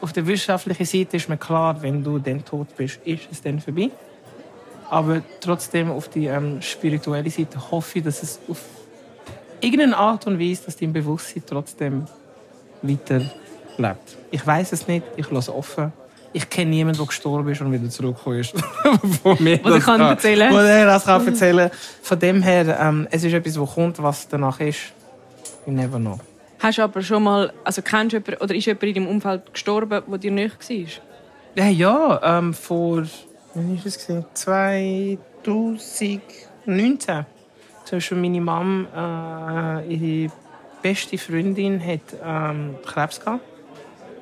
auf 0.00 0.12
der 0.12 0.26
wissenschaftlichen 0.26 0.84
Seite 0.84 1.16
ist 1.16 1.28
mir 1.28 1.36
klar, 1.36 1.80
wenn 1.80 2.02
du 2.02 2.18
dann 2.18 2.44
tot 2.44 2.68
bist, 2.76 3.00
ist 3.04 3.28
es 3.30 3.40
dann 3.40 3.60
vorbei. 3.60 3.90
Aber 4.90 5.22
trotzdem 5.40 5.90
auf 5.90 6.08
die 6.08 6.26
ähm, 6.26 6.60
spirituelle 6.60 7.30
Seite 7.30 7.70
hoffe 7.70 7.98
ich, 7.98 8.04
dass 8.04 8.22
es 8.22 8.40
auf 8.48 8.62
irgendeine 9.60 9.96
Art 9.96 10.26
und 10.26 10.38
Weise, 10.38 10.64
dass 10.66 10.76
dein 10.76 10.92
Bewusstsein 10.92 11.42
trotzdem 11.46 12.06
weiter 12.82 13.22
lebt. 13.78 14.16
Ich 14.30 14.46
weiß 14.46 14.72
es 14.72 14.86
nicht, 14.86 15.04
ich 15.16 15.30
lasse 15.30 15.54
offen. 15.54 15.92
Ich 16.32 16.50
kenne 16.50 16.70
niemanden, 16.70 16.98
der 16.98 17.06
gestorben 17.06 17.50
ist 17.50 17.60
und 17.60 17.72
wieder 17.72 17.88
zurückgekommen 17.88 18.40
ist. 18.40 18.54
von 19.22 19.42
mir 19.42 19.60
Was 19.62 19.74
er 19.74 19.80
kann 19.80 20.00
erzählen. 20.00 20.52
Wo 20.52 20.58
er 20.58 20.86
das 20.86 21.04
kann 21.04 21.26
erzählen 21.32 21.70
Von 22.02 22.18
dem 22.18 22.42
her, 22.42 22.78
ähm, 22.80 23.06
es 23.10 23.24
ist 23.24 23.32
etwas, 23.32 23.58
was 23.58 23.74
kommt, 23.74 24.02
was 24.02 24.28
danach 24.28 24.60
ist. 24.60 24.92
You 25.66 25.72
never 25.72 25.98
know. 25.98 26.18
Hast 26.58 26.78
du 26.78 26.82
aber 26.82 27.02
schon 27.02 27.22
mal, 27.22 27.52
also 27.64 27.82
kennst 27.82 28.12
du 28.12 28.18
jemanden, 28.18 28.42
oder 28.42 28.54
ist 28.54 28.66
jemand 28.66 28.82
in 28.84 28.94
deinem 28.94 29.08
Umfeld 29.08 29.52
gestorben, 29.52 30.02
der 30.06 30.18
dir 30.18 30.30
nicht 30.30 30.68
war? 30.68 30.76
Ja, 31.54 31.66
ja 31.66 32.38
ähm, 32.38 32.54
vor, 32.54 33.04
wann 33.54 33.76
war 33.76 33.84
das? 33.84 33.98
gewesen? 33.98 34.24
2019. 34.32 37.26
Zum 37.84 37.96
Beispiel 37.96 38.18
meine 38.18 38.40
Mom, 38.40 38.86
äh, 38.94 39.94
ihre 39.94 40.32
beste 40.82 41.18
Freundin, 41.18 41.80
hat 41.80 42.00
ähm, 42.24 42.76
Krebs 42.84 43.20
gehabt. 43.20 43.44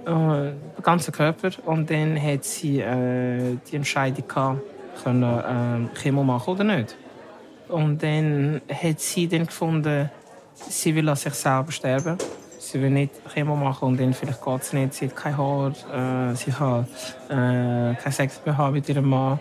Äh, 0.07 0.53
ganzen 0.83 1.13
Körper. 1.13 1.51
Und 1.65 1.91
dann 1.91 2.21
hat 2.21 2.45
sie 2.45 2.81
äh, 2.81 3.57
die 3.71 3.77
Entscheidung 3.77 4.29
gehabt, 4.29 4.61
können 5.03 5.23
äh, 5.93 5.99
Chemo 5.99 6.23
machen 6.23 6.55
oder 6.55 6.65
nicht. 6.65 6.97
Und 7.69 8.03
dann 8.03 8.61
hat 8.71 9.01
sie 9.01 9.27
dann 9.27 9.47
gefunden, 9.47 10.11
sie 10.55 10.95
will 10.95 11.09
an 11.09 11.17
sich 11.17 11.35
selber 11.35 11.73
sterben. 11.73 12.19
Sie 12.59 12.81
will 12.81 12.91
nicht 12.91 13.13
Chemo 13.33 13.57
machen 13.57 13.89
und 13.89 14.01
dann 14.01 14.13
vielleicht 14.13 14.43
geht 14.43 14.63
es 14.63 14.73
nicht. 14.73 14.95
Sie 14.95 15.07
hat 15.07 15.17
kein 15.17 15.37
Haar, 15.37 15.71
äh, 15.71 16.35
sie 16.35 16.53
hat 16.53 16.87
äh, 17.29 17.95
keinen 17.95 18.13
Sex 18.13 18.41
mehr 18.45 18.71
mit 18.71 18.89
ihrem 18.89 19.09
Mann. 19.09 19.39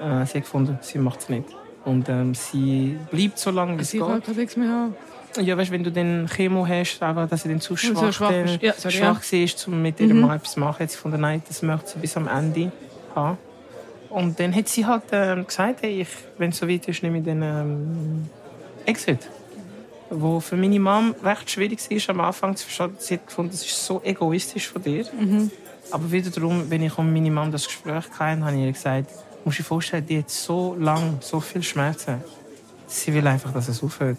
Äh, 0.00 0.26
sie 0.26 0.38
hat 0.38 0.44
gefunden, 0.44 0.78
sie 0.80 0.98
macht 0.98 1.20
es 1.20 1.28
nicht. 1.28 1.63
Und 1.84 2.08
ähm, 2.08 2.34
sie 2.34 2.96
bleibt 3.10 3.38
so 3.38 3.50
lange, 3.50 3.78
wie 3.78 3.82
es 3.82 3.92
Also 3.94 3.98
ich 3.98 4.02
kann 4.08 4.14
geht. 4.16 4.24
keinen 4.26 4.34
Sex 4.34 4.56
mehr 4.56 4.68
haben. 4.68 4.94
Ja, 5.40 5.56
weißt, 5.58 5.70
wenn 5.72 5.82
du 5.82 5.90
dann 5.90 6.28
Chemo 6.32 6.66
hast, 6.66 7.02
einfach, 7.02 7.28
dass 7.28 7.42
sie 7.42 7.48
dann 7.48 7.60
zu 7.60 7.76
schwach, 7.76 8.12
schwach 8.12 8.30
dann 8.30 8.44
bist. 8.44 8.62
Ja, 8.62 8.72
sorry, 8.76 8.94
schwach 8.94 9.20
war, 9.20 9.74
um 9.74 9.82
mit 9.82 10.00
ihrem 10.00 10.20
Mann 10.20 10.36
etwas 10.36 10.52
zu 10.52 10.60
machen, 10.60 10.78
hat 10.80 10.90
sie 10.90 10.96
gefunden, 10.96 11.20
nein, 11.20 11.42
das 11.48 11.60
möchte 11.62 11.90
sie 11.90 11.98
bis 11.98 12.16
am 12.16 12.28
Ende 12.28 12.70
haben. 13.14 13.36
Und 14.10 14.38
dann 14.38 14.54
hat 14.54 14.68
sie 14.68 14.86
halt 14.86 15.02
ähm, 15.10 15.44
gesagt, 15.44 15.82
hey, 15.82 16.02
ich, 16.02 16.08
wenn 16.38 16.50
es 16.50 16.58
so 16.58 16.68
weit 16.68 16.86
ist, 16.86 17.02
nehme 17.02 17.18
ich 17.18 17.24
den 17.24 17.42
ähm, 17.42 18.28
Exit. 18.86 19.28
Wo 20.08 20.38
für 20.38 20.56
meine 20.56 20.78
Mom 20.78 21.16
recht 21.24 21.50
schwierig 21.50 21.80
war, 21.90 22.14
am 22.14 22.20
Anfang 22.20 22.54
zu 22.54 22.66
verstehen. 22.66 22.94
Sie 22.98 23.14
hat 23.14 23.26
gefunden, 23.26 23.50
das 23.50 23.66
ist 23.66 23.84
so 23.84 24.00
egoistisch 24.04 24.68
von 24.68 24.82
dir. 24.82 25.04
Aber 25.90 26.12
wiederum, 26.12 26.70
wenn 26.70 26.82
ich 26.82 26.96
um 26.96 27.12
meine 27.12 27.30
Mom 27.32 27.50
das 27.50 27.66
Gespräch 27.66 28.04
hatte, 28.16 28.44
habe 28.44 28.54
ich 28.56 28.62
ihr 28.62 28.72
gesagt, 28.72 29.10
musst 29.44 29.58
du 29.58 29.62
dir 29.62 29.66
vorstellen, 29.66 30.06
die 30.06 30.18
hat 30.18 30.30
so 30.30 30.74
lange, 30.78 31.18
so 31.20 31.40
viel 31.40 31.62
Schmerzen. 31.62 32.22
Sie 32.86 33.12
will 33.12 33.26
einfach, 33.26 33.52
dass 33.52 33.68
es 33.68 33.82
aufhört. 33.82 34.18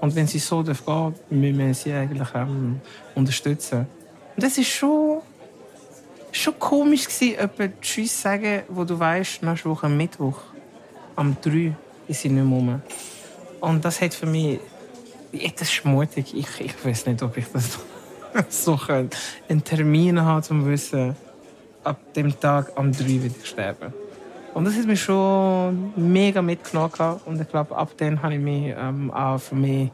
Und 0.00 0.14
wenn 0.14 0.26
sie 0.26 0.38
so 0.38 0.62
darf 0.62 0.84
gehen, 0.84 1.14
müssen 1.30 1.58
wir 1.58 1.74
sie 1.74 1.92
eigentlich 1.92 2.28
ähm, 2.34 2.80
unterstützen. 3.14 3.86
Und 4.34 4.42
das 4.42 4.58
ist 4.58 4.68
schon, 4.68 5.22
schon 6.32 6.58
komisch 6.58 7.06
gewesen, 7.06 7.36
jemand 7.58 7.80
Tschüss 7.80 8.20
sagen, 8.20 8.62
wo 8.68 8.84
du 8.84 8.98
weißt, 8.98 9.42
nächste 9.42 9.70
Woche 9.70 9.88
Mittwoch, 9.88 10.40
am 11.16 11.36
3 11.40 11.74
ist 12.08 12.20
sie 12.20 12.28
nicht 12.28 12.44
mehr 12.44 12.56
rum. 12.56 12.82
Und 13.60 13.84
das 13.84 14.00
hat 14.00 14.14
für 14.14 14.26
mich, 14.26 14.60
ist 15.32 15.84
mutig. 15.84 16.34
Ich, 16.34 16.60
ich 16.60 16.84
weiß 16.84 17.06
nicht, 17.06 17.22
ob 17.22 17.36
ich 17.36 17.46
das 17.52 17.78
so 18.48 18.76
könnte. 18.76 19.16
Einen 19.48 19.64
Termin 19.64 20.20
haben, 20.20 20.44
um 20.50 20.62
zu 20.62 20.66
wissen, 20.66 21.16
ab 21.82 21.98
dem 22.14 22.38
Tag 22.38 22.72
am 22.76 22.92
3 22.92 23.04
will 23.04 23.34
ich 23.38 23.46
sterben. 23.46 23.92
Und 24.56 24.64
das 24.64 24.74
hat 24.74 24.86
mich 24.86 25.02
schon 25.02 25.92
mega 25.96 26.40
mitgenommen. 26.40 27.20
Und 27.26 27.38
ich 27.38 27.46
glaube, 27.46 27.76
ab 27.76 27.90
dann 27.98 28.22
habe 28.22 28.36
ich 28.36 28.40
mich 28.40 28.74
ähm, 28.74 29.10
auch 29.10 29.36
für 29.36 29.54
mich 29.54 29.90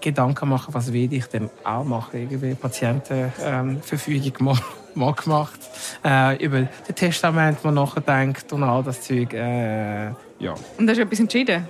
Gedanken 0.00 0.36
gemacht, 0.36 0.68
was 0.70 0.92
will 0.92 1.12
ich 1.12 1.26
denn 1.26 1.50
auch 1.64 1.82
machen. 1.82 2.20
Irgendwie 2.20 2.54
Patientenverfügung 2.54 3.72
ähm, 3.72 3.82
Verfügung 3.82 4.32
mal, 4.38 4.58
mal 4.94 5.12
gemacht. 5.14 5.58
Äh, 6.04 6.44
über 6.44 6.68
das 6.86 6.94
Testament 6.94 7.64
mal 7.64 7.72
nachgedacht 7.72 8.52
und 8.52 8.62
all 8.62 8.84
das 8.84 9.00
Zeug. 9.00 9.34
Äh, 9.34 10.10
ja. 10.38 10.54
Und 10.78 10.88
hast 10.88 10.98
du 10.98 11.02
etwas 11.02 11.18
entschieden? 11.18 11.66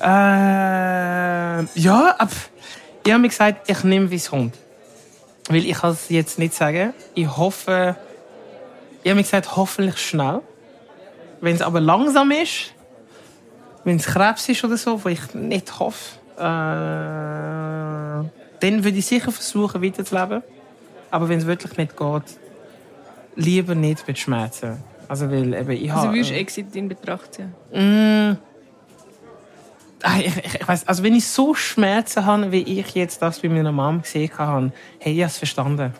Äh, 0.00 0.06
ja, 0.06 2.14
ab, 2.16 2.30
ich 3.04 3.12
habe 3.12 3.20
mir 3.20 3.28
gesagt, 3.28 3.68
ich 3.68 3.82
nehme, 3.82 4.08
wie 4.08 4.16
es 4.16 4.30
kommt. 4.30 4.56
Weil 5.48 5.66
ich 5.66 5.78
kann 5.78 5.90
es 5.90 6.10
jetzt 6.10 6.38
nicht 6.38 6.54
sagen. 6.54 6.94
Ich 7.14 7.26
hoffe, 7.26 7.96
ich 9.02 9.10
habe 9.10 9.16
mir 9.16 9.24
gesagt, 9.24 9.56
hoffentlich 9.56 9.98
schnell. 9.98 10.40
Wenn 11.44 11.56
es 11.56 11.62
aber 11.62 11.80
langsam 11.80 12.30
ist, 12.30 12.72
wenn 13.84 13.96
es 13.96 14.06
Krebs 14.06 14.48
ist 14.48 14.64
oder 14.64 14.78
so, 14.78 15.04
wo 15.04 15.10
ich 15.10 15.34
nicht 15.34 15.78
hoffe, 15.78 16.18
äh, 16.38 16.40
dann 16.40 18.30
würde 18.60 18.96
ich 18.96 19.04
sicher 19.04 19.30
versuchen, 19.30 19.82
weiterzuleben. 19.82 20.42
Aber 21.10 21.28
wenn 21.28 21.38
es 21.38 21.46
wirklich 21.46 21.76
nicht 21.76 21.96
geht, 21.96 22.22
lieber 23.36 23.74
nicht 23.74 24.08
mit 24.08 24.18
Schmerzen. 24.18 24.82
Also, 25.06 25.30
weil 25.30 25.52
eben, 25.52 25.70
ich 25.70 25.92
Also 25.92 26.10
würdest 26.12 26.30
du 26.30 26.34
Exit 26.34 26.74
in 26.74 26.88
Betracht 26.88 27.34
ziehen? 27.34 27.52
Mm. 27.72 28.38
Ich, 30.18 30.26
ich, 30.26 30.54
ich 30.54 30.68
weiss, 30.68 30.88
also 30.88 31.02
wenn 31.02 31.14
ich 31.14 31.26
so 31.26 31.54
Schmerzen 31.54 32.24
habe, 32.24 32.52
wie 32.52 32.62
ich 32.62 32.94
jetzt 32.94 33.20
das 33.20 33.40
bei 33.40 33.50
meiner 33.50 33.72
Mom 33.72 34.00
gesehen 34.00 34.30
habe, 34.38 34.72
hey, 34.98 35.12
ich 35.12 35.20
habe 35.20 35.28
es 35.28 35.36
verstanden. 35.38 35.92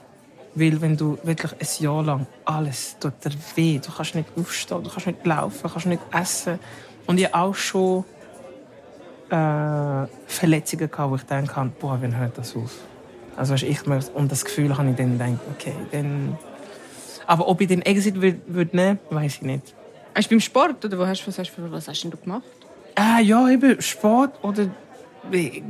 Weil 0.57 0.81
wenn 0.81 0.97
du 0.97 1.19
wirklich 1.25 1.53
ein 1.53 1.83
Jahr 1.85 2.03
lang 2.05 2.27
alles 2.45 2.97
tut 3.01 3.13
dir 3.25 3.33
weh, 3.57 3.81
du 3.85 3.91
kannst 3.91 4.15
nicht 4.15 4.29
aufstehen, 4.39 4.85
du 4.85 4.91
kannst 4.91 5.07
nicht 5.07 5.27
laufen, 5.27 5.59
du 5.63 5.69
kannst 5.69 5.87
nicht 5.87 6.03
essen. 6.13 6.59
Und 7.07 7.19
ich 7.19 7.35
auch 7.35 7.55
schon 7.55 8.05
äh, 9.31 10.07
Verletzungen 10.27 10.91
gehabt, 10.91 11.11
wo 11.11 11.17
ich 11.17 11.23
denke, 11.25 11.73
boah, 11.81 11.99
wann 12.01 12.17
hört 12.17 12.39
das 12.39 12.55
auf? 12.57 12.73
Also 13.37 13.55
weißt, 13.55 13.65
ich 13.65 13.85
möchte, 13.87 14.13
und 14.13 14.31
das 14.31 14.45
Gefühl 14.45 14.77
habe 14.77 14.91
ich 14.91 14.97
dann 14.97 15.13
gedacht, 15.19 15.41
okay, 15.53 15.75
dann... 15.91 16.39
Aber 17.27 17.49
ob 17.49 17.61
ich 17.61 17.69
den 17.69 17.83
Exit 17.83 18.21
würde 18.21 18.39
würd 18.47 18.75
nehmen, 18.75 18.99
weiß 19.11 19.37
ich 19.37 19.43
nicht. 19.43 19.75
Hast 20.15 20.27
du 20.31 20.35
beim 20.35 20.41
Sport 20.41 20.85
oder 20.85 20.99
wo 20.99 21.07
hast, 21.07 21.27
was, 21.27 21.39
hast, 21.39 21.53
du- 21.57 21.73
was 21.73 21.89
hast 21.89 22.03
denn 22.05 22.11
du 22.11 22.17
gemacht? 22.19 22.43
Ah, 22.95 23.19
ja, 23.19 23.49
eben 23.49 23.81
Sport 23.83 24.33
oder 24.45 24.69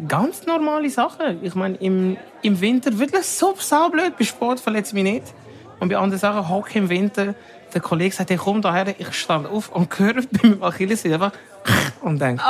ganz 0.08 0.46
normale 0.46 0.90
Sachen. 0.90 1.42
Ich 1.42 1.54
meine, 1.54 1.76
im, 1.76 2.16
im 2.42 2.60
Winter 2.60 2.98
wirklich 2.98 3.24
so 3.24 3.54
saublöd. 3.58 4.16
Bei 4.18 4.24
Sport 4.24 4.60
verletze 4.60 4.90
ich 4.96 5.02
mich 5.02 5.12
nicht. 5.12 5.34
Und 5.80 5.88
bei 5.88 5.96
anderen 5.96 6.20
Sachen, 6.20 6.48
Hockey 6.48 6.78
im 6.78 6.88
Winter, 6.88 7.34
der 7.72 7.80
Kollege 7.80 8.14
sagt, 8.14 8.30
hey, 8.30 8.36
komm 8.36 8.62
daher, 8.62 8.94
ich 8.98 9.12
stand 9.12 9.46
auf 9.46 9.70
und 9.70 9.88
höre 9.98 10.14
bei 10.14 10.48
meinem 10.48 10.62
Achilles 10.62 11.04
einfach 11.04 11.32
und 12.02 12.20
denke, 12.20 12.42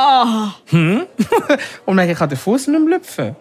hm? 0.67 1.07
und 1.87 1.97
dann 1.97 2.09
ich 2.09 2.19
kann 2.19 2.29
den 2.29 2.39
Fuß 2.39 2.69
nicht 2.69 2.81
mehr 2.81 2.99
lüpfen. 2.99 3.37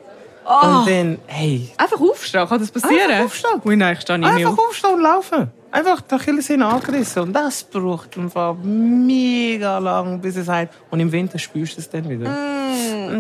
Und 0.45 0.87
dann, 0.89 1.17
hey, 1.27 1.69
Einfach 1.77 1.99
aufstehen, 2.01 2.47
kann 2.47 2.59
das 2.59 2.71
passieren? 2.71 3.09
Einfach 3.11 3.25
aufstehen. 3.25 3.61
Ui, 3.65 3.75
nein, 3.75 3.93
ich 3.93 4.01
stehe 4.01 4.19
nicht 4.19 4.27
mehr 4.33 4.47
Einfach 4.47 4.59
auf. 4.63 4.69
aufstehen 4.69 4.93
und 4.95 5.01
laufen. 5.01 5.51
Einfach 5.71 6.01
die 6.01 6.13
Achillessehne 6.15 6.65
angerissen. 6.67 7.23
Und 7.23 7.33
das 7.33 7.63
braucht 7.63 8.15
einfach 8.17 8.55
mega 8.61 9.79
lang, 9.79 10.19
bis 10.21 10.35
es 10.35 10.47
heilt. 10.47 10.69
Und 10.91 10.99
im 10.99 11.11
Winter 11.11 11.39
spürst 11.39 11.77
du 11.77 11.81
es 11.81 11.89
dann 11.89 12.07
wieder. 12.07 12.25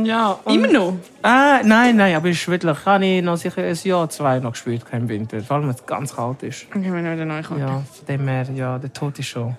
Ja, 0.03 0.37
und- 0.43 0.53
Immer 0.53 0.67
noch? 0.67 0.93
Ah, 1.21 1.61
nein, 1.63 1.95
nein, 1.95 2.15
aber 2.15 2.29
ist 2.29 2.47
wirklich, 2.47 2.77
habe 2.85 3.05
ich 3.05 3.23
noch 3.23 3.37
sicher 3.37 3.63
ein 3.63 3.77
Jahr, 3.83 4.09
zwei 4.09 4.39
noch 4.39 4.51
gespürt, 4.51 4.85
kein 4.85 5.07
Winter. 5.09 5.39
Vor 5.41 5.55
allem, 5.57 5.67
wenn 5.69 5.75
es 5.75 5.85
ganz 5.85 6.15
kalt 6.15 6.43
ist. 6.43 6.65
Okay, 6.69 6.91
wenn 6.91 7.03
wir 7.03 7.13
wieder 7.13 7.25
neu 7.25 7.41
kommen. 7.41 7.59
Ja, 7.59 7.67
von 7.91 8.05
dem 8.07 8.27
her, 8.27 8.45
ja, 8.53 8.77
der 8.77 8.91
Tod 8.93 9.17
ist 9.17 9.27
schon 9.27 9.47
ein 9.49 9.57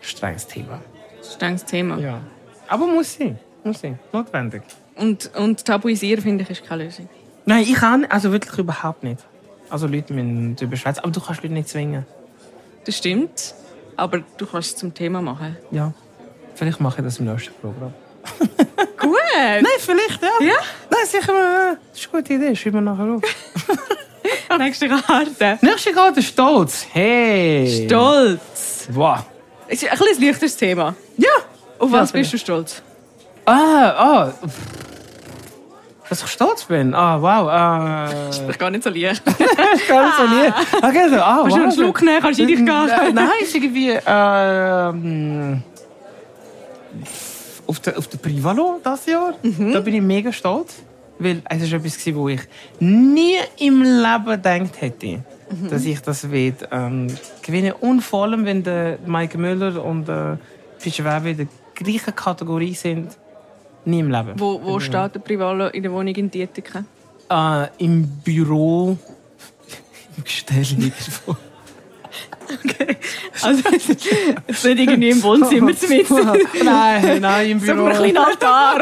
strenges 0.00 0.46
Thema. 0.46 0.80
Strenges 1.22 1.64
Thema. 1.64 1.98
Ja. 1.98 2.18
Aber 2.68 2.86
muss 2.86 3.14
sein, 3.14 3.38
muss 3.62 3.80
sein, 3.80 3.98
notwendig. 4.12 4.62
Und, 4.96 5.30
und 5.36 5.64
tabuisieren, 5.64 6.22
finde 6.22 6.44
ich, 6.44 6.50
ist 6.50 6.66
keine 6.66 6.84
Lösung. 6.84 7.08
Nein, 7.44 7.62
ich 7.62 7.74
kann, 7.74 8.04
also 8.06 8.32
wirklich 8.32 8.58
überhaupt 8.58 9.04
nicht. 9.04 9.20
Also 9.68 9.86
Leute 9.86 10.12
müssen 10.14 10.56
darüber 10.56 10.76
schwätzen, 10.76 11.00
aber 11.00 11.12
du 11.12 11.20
kannst 11.20 11.42
Leute 11.42 11.54
nicht 11.54 11.68
zwingen. 11.68 12.06
Das 12.84 12.96
stimmt. 12.96 13.54
Aber 13.96 14.22
du 14.36 14.46
kannst 14.46 14.70
es 14.70 14.76
zum 14.76 14.94
Thema 14.94 15.22
machen. 15.22 15.56
Ja, 15.70 15.92
vielleicht 16.54 16.80
mache 16.80 17.00
ich 17.00 17.04
das 17.04 17.18
im 17.18 17.26
nächsten 17.26 17.54
Programm. 17.60 17.94
Gut! 18.98 19.12
Nein, 19.36 19.64
vielleicht, 19.78 20.22
ja. 20.22 20.28
Ja? 20.40 20.54
Nein, 20.90 21.06
sicher, 21.06 21.32
äh, 21.32 21.76
das 21.90 22.00
ist 22.00 22.08
eine 22.12 22.22
gute 22.22 22.34
Idee, 22.34 22.56
schreiben 22.56 22.84
wir 22.84 22.92
nachher 22.92 23.14
auf. 23.14 23.22
Nächste 24.58 24.88
Karte. 24.88 25.58
Nächste 25.60 25.92
Karte, 25.92 26.22
Stolz. 26.22 26.86
Hey. 26.92 27.84
Stolz. 27.86 28.88
Wow. 28.90 29.24
Ist 29.68 29.84
ein 29.84 29.90
bisschen 29.98 30.16
ein 30.16 30.22
leichteres 30.22 30.56
Thema. 30.56 30.94
Ja. 31.16 31.28
Auf 31.78 31.92
was 31.92 32.12
bist 32.12 32.32
du 32.32 32.38
stolz? 32.38 32.82
Ah, 33.46 33.94
ah. 33.96 34.32
pff. 34.46 34.86
Dass 36.08 36.22
ich 36.22 36.28
stolz 36.28 36.64
bin. 36.64 36.94
Ah, 36.94 37.20
wow. 37.20 37.48
Ah. 37.48 38.30
Ich 38.48 38.58
gar 38.58 38.70
nicht 38.70 38.84
so 38.84 38.90
leicht. 38.90 39.22
Ich 39.74 39.86
kann 39.88 40.08
es 40.08 40.16
so 40.16 40.22
lieb. 40.22 40.54
Okay, 40.76 41.08
so, 41.08 41.16
ah, 41.16 41.38
Kannst 41.42 41.56
du 41.56 41.60
wow. 41.60 41.62
einen 41.62 41.72
Schluck 41.72 42.02
nehmen? 42.02 42.20
Kannst 42.20 42.38
du 42.40 42.46
dich 42.46 42.56
gehen? 42.56 42.68
Äh, 42.68 43.12
Nein, 43.12 43.28
ist 43.42 43.54
irgendwie 43.54 43.98
ähm, 44.06 45.62
auf 47.66 47.80
der, 47.80 47.98
auf 47.98 48.06
der 48.06 48.18
Privalo 48.18 48.80
das 48.82 49.06
Jahr. 49.06 49.34
Da 49.42 49.80
bin 49.80 49.94
ich 49.94 50.02
mega 50.02 50.32
stolz. 50.32 50.82
Weil 51.18 51.42
es 51.48 51.72
war 51.72 51.78
etwas, 51.78 52.14
wo 52.14 52.28
ich 52.28 52.42
nie 52.78 53.36
im 53.58 53.82
Leben 53.82 54.26
gedacht 54.26 54.80
hätte, 54.80 55.24
dass 55.70 55.84
ich 55.86 56.00
das 56.00 56.30
will, 56.30 56.54
ähm, 56.70 57.06
gewinnen 57.42 57.72
Und 57.80 58.02
vor 58.02 58.24
allem, 58.24 58.44
wenn 58.44 58.62
der 58.62 58.98
Mike 59.06 59.38
Müller 59.38 59.82
und 59.82 60.08
äh, 60.10 60.36
Fischer 60.78 61.04
Weber 61.04 61.30
in 61.30 61.36
der 61.38 61.46
gleichen 61.74 62.14
Kategorie 62.14 62.74
sind, 62.74 63.16
nie 63.86 64.00
im 64.00 64.10
Leben. 64.10 64.32
Wo, 64.36 64.60
wo 64.62 64.80
steht 64.80 65.14
der 65.14 65.20
Privalo 65.20 65.68
in 65.68 65.82
der 65.82 65.92
Wohnung 65.92 66.14
in 66.14 66.30
Dietiken? 66.30 66.86
Äh, 67.30 67.66
Im 67.78 68.06
Büro, 68.24 68.96
im 70.16 70.24
Gestell 70.24 70.62
irgendwo. 70.62 71.36
Okay. 72.46 72.96
Also, 73.42 73.62
jetzt 73.70 73.88
nicht 74.64 74.64
irgendwie 74.64 75.10
im 75.10 75.22
Wohnzimmer 75.22 75.76
zu 75.76 75.86
nein, 76.64 77.20
nein, 77.20 77.50
im 77.50 77.60
Büro. 77.60 77.76
So 77.76 77.84
ein 77.86 77.96
kleiner 77.96 78.26
Altar. 78.26 78.78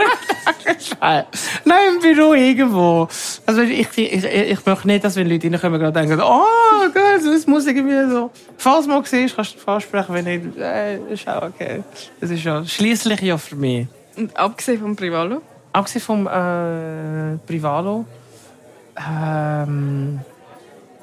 nein. 1.00 1.24
nein, 1.64 1.94
im 1.94 2.00
Büro 2.00 2.34
irgendwo. 2.34 3.08
Also 3.46 3.62
ich, 3.62 3.88
ich, 3.96 4.24
ich, 4.24 4.66
möchte 4.66 4.86
nicht, 4.86 5.04
dass 5.04 5.16
wenn 5.16 5.28
Leute 5.28 5.50
reinkommen, 5.50 5.80
gerade 5.80 6.00
denken, 6.00 6.20
oh, 6.20 6.84
gut, 6.86 7.34
das 7.34 7.46
muss 7.46 7.66
irgendwie 7.66 8.10
so. 8.10 8.30
Falls 8.58 8.84
du 8.84 8.90
mal 8.90 9.04
siehst, 9.04 9.36
kannst 9.36 9.54
du 9.54 9.58
vorsprechen, 9.58 10.14
wenn 10.14 10.24
nicht, 10.24 10.56
äh, 10.58 10.98
ist 11.12 11.26
auch 11.28 11.42
okay. 11.42 11.82
Das 12.20 12.30
ist 12.30 12.44
ja 12.44 12.64
schließlich 12.64 13.20
ja 13.22 13.38
für 13.38 13.56
mich. 13.56 13.86
Und 14.16 14.36
abgesehen 14.36 14.80
vom 14.80 14.96
Privalo? 14.96 15.42
Abgesehen 15.72 16.02
vom 16.02 16.26
äh, 16.26 17.36
Privalo, 17.46 18.04
ähm, 18.96 20.20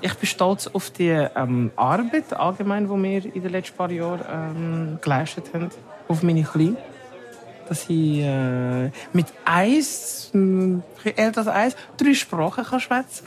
ich 0.01 0.13
bin 0.15 0.27
stolz 0.27 0.67
auf 0.67 0.89
die 0.91 1.09
ähm, 1.09 1.71
Arbeit 1.75 2.33
allgemein, 2.33 2.85
die 2.85 3.03
wir 3.03 3.35
in 3.35 3.41
den 3.41 3.51
letzten 3.51 3.77
paar 3.77 3.91
Jahren 3.91 4.21
ähm, 4.31 4.99
geleistet 5.01 5.45
haben. 5.53 5.69
Auf 6.07 6.23
meine 6.23 6.43
Kleine. 6.43 6.77
Dass 7.67 7.83
ich 7.89 8.19
äh, 8.19 8.89
mit 9.13 9.27
eins, 9.45 10.31
älter 11.03 11.39
als 11.39 11.47
eins, 11.47 11.75
drei 11.97 12.13
Sprachen 12.13 12.63
kann 12.63 12.79
schwätzen. 12.79 13.25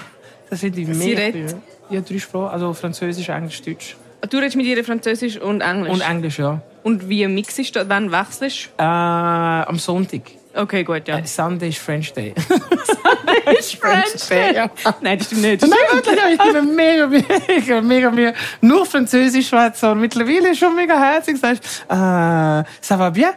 Das 0.51 0.63
ich 0.63 0.75
Sie 0.75 1.13
redet? 1.13 1.57
Ja, 1.91 2.01
drei 2.01 2.19
Sprachen. 2.19 2.53
Also 2.53 2.73
Französisch, 2.75 3.29
Englisch, 3.29 3.63
Deutsch. 3.63 3.97
Du 4.29 4.39
redest 4.39 4.57
mit 4.57 4.67
ihr 4.67 4.83
Französisch 4.85 5.39
und 5.39 5.61
Englisch? 5.61 5.93
Und 5.93 6.01
Englisch, 6.01 6.39
ja. 6.39 6.61
Und 6.85 7.09
wie 7.09 7.27
mixest 7.27 7.75
du? 7.75 7.89
Wann 7.89 8.13
wechselst 8.13 8.69
du? 8.77 8.83
Äh, 8.83 8.85
am 8.85 9.79
Sonntag. 9.79 10.21
Okay, 10.55 10.85
gut, 10.85 11.09
ja. 11.09 11.19
Uh, 11.19 11.23
Sunday 11.25 11.71
is 11.71 11.79
French 11.79 12.13
Day. 12.13 12.35
Sunday 12.49 13.59
is 13.59 13.73
French 13.73 14.29
Day? 14.29 14.55
Ja. 14.55 14.71
Nein, 15.01 15.19
das 15.19 15.27
stimmt 15.27 15.43
nicht. 15.43 15.63
Das 15.63 15.71
Nein, 15.71 15.79
wirklich, 15.91 16.19
ich 16.33 16.53
bin 16.53 16.75
mega, 16.77 17.07
mega, 17.07 17.81
mega 17.81 18.11
Mühe. 18.11 18.35
Nur 18.61 18.85
Französisch 18.85 19.49
schwätzen 19.49 19.89
und 19.89 20.01
mittlerweile 20.01 20.51
ist 20.51 20.59
schon 20.59 20.77
mega 20.77 20.97
herzig. 20.97 21.39
Sagst, 21.39 21.65
äh, 21.89 21.95
ça 21.95 22.99
va 22.99 23.11
bien? 23.11 23.33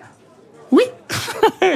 Oui. 0.69 0.83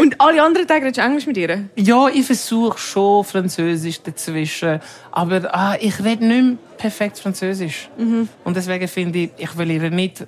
und 0.01 0.19
alle 0.19 0.43
anderen 0.43 0.67
Tage 0.67 0.85
redest 0.85 0.97
du 0.97 1.01
Englisch 1.01 1.25
mit 1.25 1.37
ihr? 1.37 1.69
Ja, 1.77 2.09
ich 2.09 2.25
versuche 2.25 2.77
schon 2.77 3.23
Französisch 3.23 4.01
dazwischen. 4.01 4.81
Aber 5.11 5.55
ah, 5.55 5.77
ich 5.79 6.03
rede 6.03 6.25
nicht 6.25 6.43
mehr 6.43 6.57
perfekt 6.77 7.17
Französisch. 7.17 7.89
Mhm. 7.97 8.27
Und 8.43 8.57
deswegen 8.57 8.87
finde 8.89 9.19
ich, 9.19 9.29
ich 9.37 9.57
will 9.57 9.71
ihr 9.71 9.89
nicht 9.89 10.27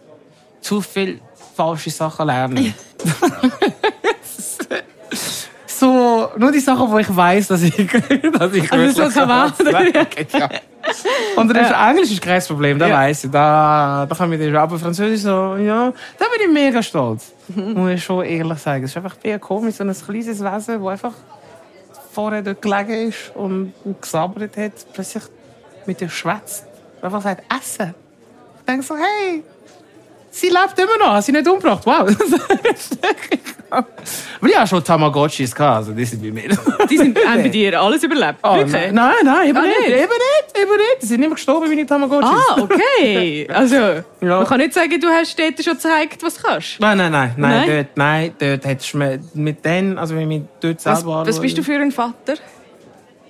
zu 0.64 0.82
viel 0.82 1.22
falsche 1.56 1.92
Sachen 1.92 2.26
lernen. 2.26 2.74
so, 5.68 6.30
nur 6.38 6.52
die 6.52 6.60
Sachen, 6.60 6.90
wo 6.90 6.98
ich 6.98 7.16
weiß, 7.16 7.50
dass 7.50 7.62
ich, 7.62 7.76
dass 8.34 8.54
ich 8.54 8.72
also 8.72 9.10
so 9.10 9.20
kann 9.20 9.28
man. 9.28 9.54
ja. 10.34 10.50
Und 11.36 11.48
dann 11.50 11.58
ja. 11.58 11.90
Englisch 11.90 12.12
ist 12.12 12.22
kein 12.22 12.42
Problem, 12.42 12.80
da 12.80 12.88
ja. 12.88 12.96
weiß 12.96 13.26
ich, 13.26 13.32
da, 13.32 14.06
da 14.08 14.16
kann 14.16 14.32
ich 14.34 14.40
das. 14.40 14.56
Aber 14.56 14.80
Französisch 14.80 15.22
so, 15.22 15.58
ja, 15.58 15.94
da 16.18 16.26
bin 16.26 16.48
ich 16.48 16.54
mega 16.54 16.82
stolz. 16.82 17.34
Mhm. 17.50 17.74
Muss 17.74 17.92
ich 17.92 18.04
schon 18.04 18.26
ehrlich 18.26 18.60
sagen. 18.60 18.84
Es 18.84 18.92
ist 18.92 18.98
einfach 18.98 19.16
eher 19.22 19.40
komisch, 19.40 19.76
so 19.76 19.84
ein 19.84 19.94
kleines 19.94 20.40
Wesen, 20.40 20.44
das 20.44 20.70
einfach 20.70 21.14
vorher 22.12 22.42
dort 22.42 22.62
gelegen 22.62 23.10
ist 23.10 23.32
und 23.36 23.74
gesabbert 24.02 24.58
hat, 24.58 24.72
plötzlich 24.94 25.24
mit 25.86 26.00
dir 26.00 26.10
schwätzt. 26.10 26.66
Einfach 27.02 27.22
sagt, 27.22 27.44
essen. 27.54 27.94
Ich 28.60 28.66
denke 28.66 28.86
so, 28.86 28.96
hey, 28.96 29.44
sie 30.34 30.48
lebt 30.48 30.78
immer 30.78 30.98
noch, 30.98 31.14
hat 31.14 31.24
sie 31.24 31.32
nicht 31.32 31.48
umgebracht. 31.48 31.86
Wow. 31.86 32.10
Aber 33.70 33.88
ich 34.48 34.56
hatte 34.56 34.68
schon 34.68 34.84
Tamagotchis, 34.84 35.56
also 35.56 35.94
die 35.94 36.06
sind 36.06 36.22
bei 36.22 36.32
mir. 36.32 36.50
Die 36.90 36.98
sind, 36.98 37.18
haben 37.26 37.44
bei 37.44 37.50
dir 37.50 37.80
alles 37.82 38.04
überlebt? 38.04 38.40
Oh, 38.44 38.56
Wirklich? 38.56 38.92
Nein, 38.92 39.14
nein, 39.24 39.50
eben, 39.50 39.58
ah, 39.58 39.62
nicht. 39.62 39.80
eben 39.80 39.98
nicht. 39.98 40.62
Eben 40.62 40.72
nicht. 40.72 41.02
Die 41.02 41.06
sind 41.06 41.20
nicht 41.22 41.30
mehr 41.30 41.36
gestorben 41.36 41.72
wie 41.72 41.76
die 41.76 41.86
Tamagotchis. 41.86 42.30
Ah, 42.50 42.62
okay. 42.62 43.48
Also, 43.54 43.76
ja. 43.76 44.04
man 44.22 44.46
kann 44.46 44.60
nicht 44.60 44.74
sagen, 44.74 45.00
du 45.00 45.08
hast 45.08 45.38
dort 45.38 45.64
schon 45.64 45.74
gezeigt, 45.74 46.24
was 46.24 46.36
du 46.36 46.44
kannst. 46.44 46.80
Nein, 46.80 46.98
nein, 46.98 47.12
nein. 47.12 47.34
Nein, 47.38 47.52
nein? 47.52 47.68
dort, 47.68 47.98
nein, 47.98 48.34
dort 48.38 48.66
hättest 48.66 48.94
du 48.94 49.20
mit 49.34 49.66
denen, 49.66 49.98
also 49.98 50.16
wenn 50.16 50.30
ich 50.30 50.44
dort 50.60 50.82
selber... 50.82 51.22
Was, 51.22 51.28
was 51.30 51.40
bist 51.40 51.58
du 51.58 51.64
für 51.64 51.74
ein 51.74 51.92
Vater? 51.92 52.36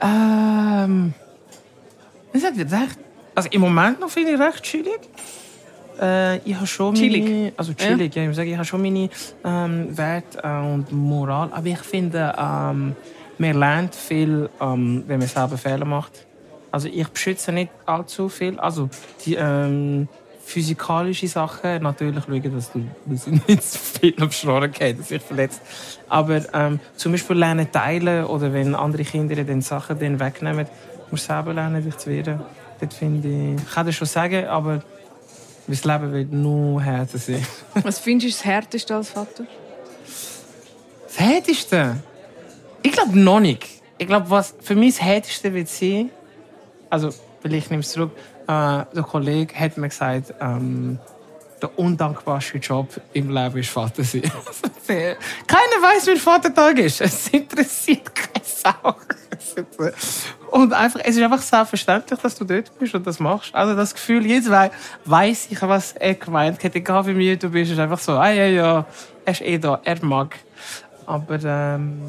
Ähm... 0.01 1.13
Was 2.33 2.43
hat 2.43 2.57
recht? 2.57 2.97
Also 3.35 3.49
im 3.51 3.61
Moment 3.61 3.99
noch 3.99 4.09
finde 4.09 4.33
ich 4.33 4.39
recht 4.39 4.63
chillig. 4.63 4.99
Äh, 6.03 6.37
ich 6.39 6.55
habe 6.55 6.67
schon 6.67 6.95
chillig. 6.95 7.23
meine, 7.23 7.53
also 7.55 7.73
chillig, 7.73 8.13
ja. 8.15 8.23
ja 8.23 8.29
ich 8.29 8.35
sage, 8.35 8.49
ich 8.49 8.55
habe 8.55 8.65
schon 8.65 8.81
meine 8.81 9.09
ähm, 9.45 9.97
Werte 9.97 10.39
äh, 10.43 10.73
und 10.73 10.91
Moral, 10.91 11.49
aber 11.53 11.67
ich 11.67 11.79
finde, 11.79 12.33
ähm, 12.37 12.95
man 13.37 13.59
lernt 13.59 13.95
viel, 13.95 14.49
ähm, 14.59 15.03
wenn 15.07 15.19
man 15.19 15.27
selber 15.27 15.57
Fehler 15.57 15.85
macht. 15.85 16.25
Also 16.71 16.89
ich 16.89 17.07
beschütze 17.07 17.51
nicht 17.51 17.71
allzu 17.85 18.27
viel, 18.27 18.59
also 18.59 18.89
die 19.25 19.35
ähm, 19.35 20.09
physikalische 20.43 21.27
Sachen 21.27 21.83
natürlich 21.83 22.23
schauen, 22.25 22.53
dass 22.53 22.71
du 22.71 22.85
dass 23.05 23.27
nicht 23.47 23.63
zu 23.63 23.79
viel 23.79 24.15
am 24.19 24.31
Schnorren 24.31 24.71
geht, 24.71 24.99
dass 24.99 25.07
sich 25.07 25.21
verletzt. 25.21 25.61
Aber 26.09 26.41
ähm, 26.53 26.79
zum 26.97 27.13
Beispiel 27.13 27.37
lernen 27.37 27.71
teilen 27.71 28.25
oder 28.25 28.51
wenn 28.51 28.75
andere 28.75 29.03
Kinder 29.03 29.41
dann 29.41 29.61
Sachen 29.61 29.97
dann 29.99 30.19
wegnehmen, 30.19 30.67
musst 31.09 31.29
du 31.29 31.33
selber 31.33 31.53
lernen, 31.53 31.81
dich 31.81 31.95
zu 31.95 32.09
wehren. 32.09 32.41
Das 32.79 32.93
finde 32.93 33.27
ich, 33.27 33.61
ich 33.61 33.71
kann 33.71 33.85
das 33.85 33.95
schon 33.95 34.07
sagen, 34.07 34.47
aber 34.47 34.81
mein 35.67 35.79
Leben 35.83 36.13
wird 36.13 36.31
nur 36.31 36.81
härter 36.81 37.17
sein. 37.17 37.45
Was 37.83 37.99
findest 37.99 38.35
du 38.35 38.37
das 38.37 38.45
Härteste 38.45 38.95
als 38.95 39.09
Vater? 39.09 39.45
Das 41.07 41.19
Härteste? 41.19 41.97
Ich 42.81 42.91
glaube 42.91 43.17
noch 43.17 43.39
nicht. 43.39 43.67
Ich 43.97 44.07
glaube, 44.07 44.29
was 44.29 44.55
für 44.59 44.75
mich 44.75 44.95
das 44.95 45.05
Härteste 45.05 45.53
wird 45.53 45.69
sein, 45.69 46.09
also, 46.93 47.09
vielleicht 47.41 47.71
nehme 47.71 47.81
ich 47.81 47.87
es 47.87 47.93
zurück, 47.93 48.11
äh, 48.43 48.45
der 48.47 49.03
Kollege 49.03 49.55
hat 49.55 49.77
mir 49.77 49.89
gesagt, 49.89 50.31
ähm, 50.39 50.99
der 51.59 51.79
undankbarste 51.79 52.59
Job 52.59 52.87
im 53.13 53.33
Leben 53.33 53.57
ist 53.57 53.71
Vater 53.71 54.03
sein. 54.03 54.21
Keiner 54.87 55.81
weiß, 55.81 56.05
wie 56.05 56.19
Vatertag 56.19 56.77
ist. 56.77 57.01
Es 57.01 57.29
interessiert 57.29 58.13
keine 58.13 58.45
Sau. 58.45 58.95
Und 60.51 60.73
einfach, 60.73 60.99
es 61.03 61.15
ist 61.15 61.21
einfach 61.23 61.41
selbstverständlich, 61.41 62.19
dass 62.19 62.35
du 62.35 62.45
dort 62.45 62.77
bist 62.77 62.93
und 62.93 63.07
das 63.07 63.19
machst. 63.19 63.55
Also 63.55 63.75
das 63.75 63.93
Gefühl, 63.93 64.25
jetzt 64.27 64.49
weiß 65.05 65.47
ich, 65.49 65.61
was 65.63 65.93
er 65.93 66.13
gemeint 66.13 66.63
hat. 66.63 66.75
Egal 66.75 67.07
wie 67.07 67.13
müde 67.13 67.37
du 67.37 67.49
bist, 67.49 67.71
ist 67.71 67.79
einfach 67.79 67.97
so, 67.97 68.13
ah 68.13 68.29
ja, 68.29 68.45
ja, 68.45 68.85
er 69.25 69.31
ist 69.31 69.41
eh 69.41 69.57
da, 69.57 69.81
er 69.83 70.05
mag. 70.05 70.35
Aber 71.07 71.39
ähm, 71.43 71.99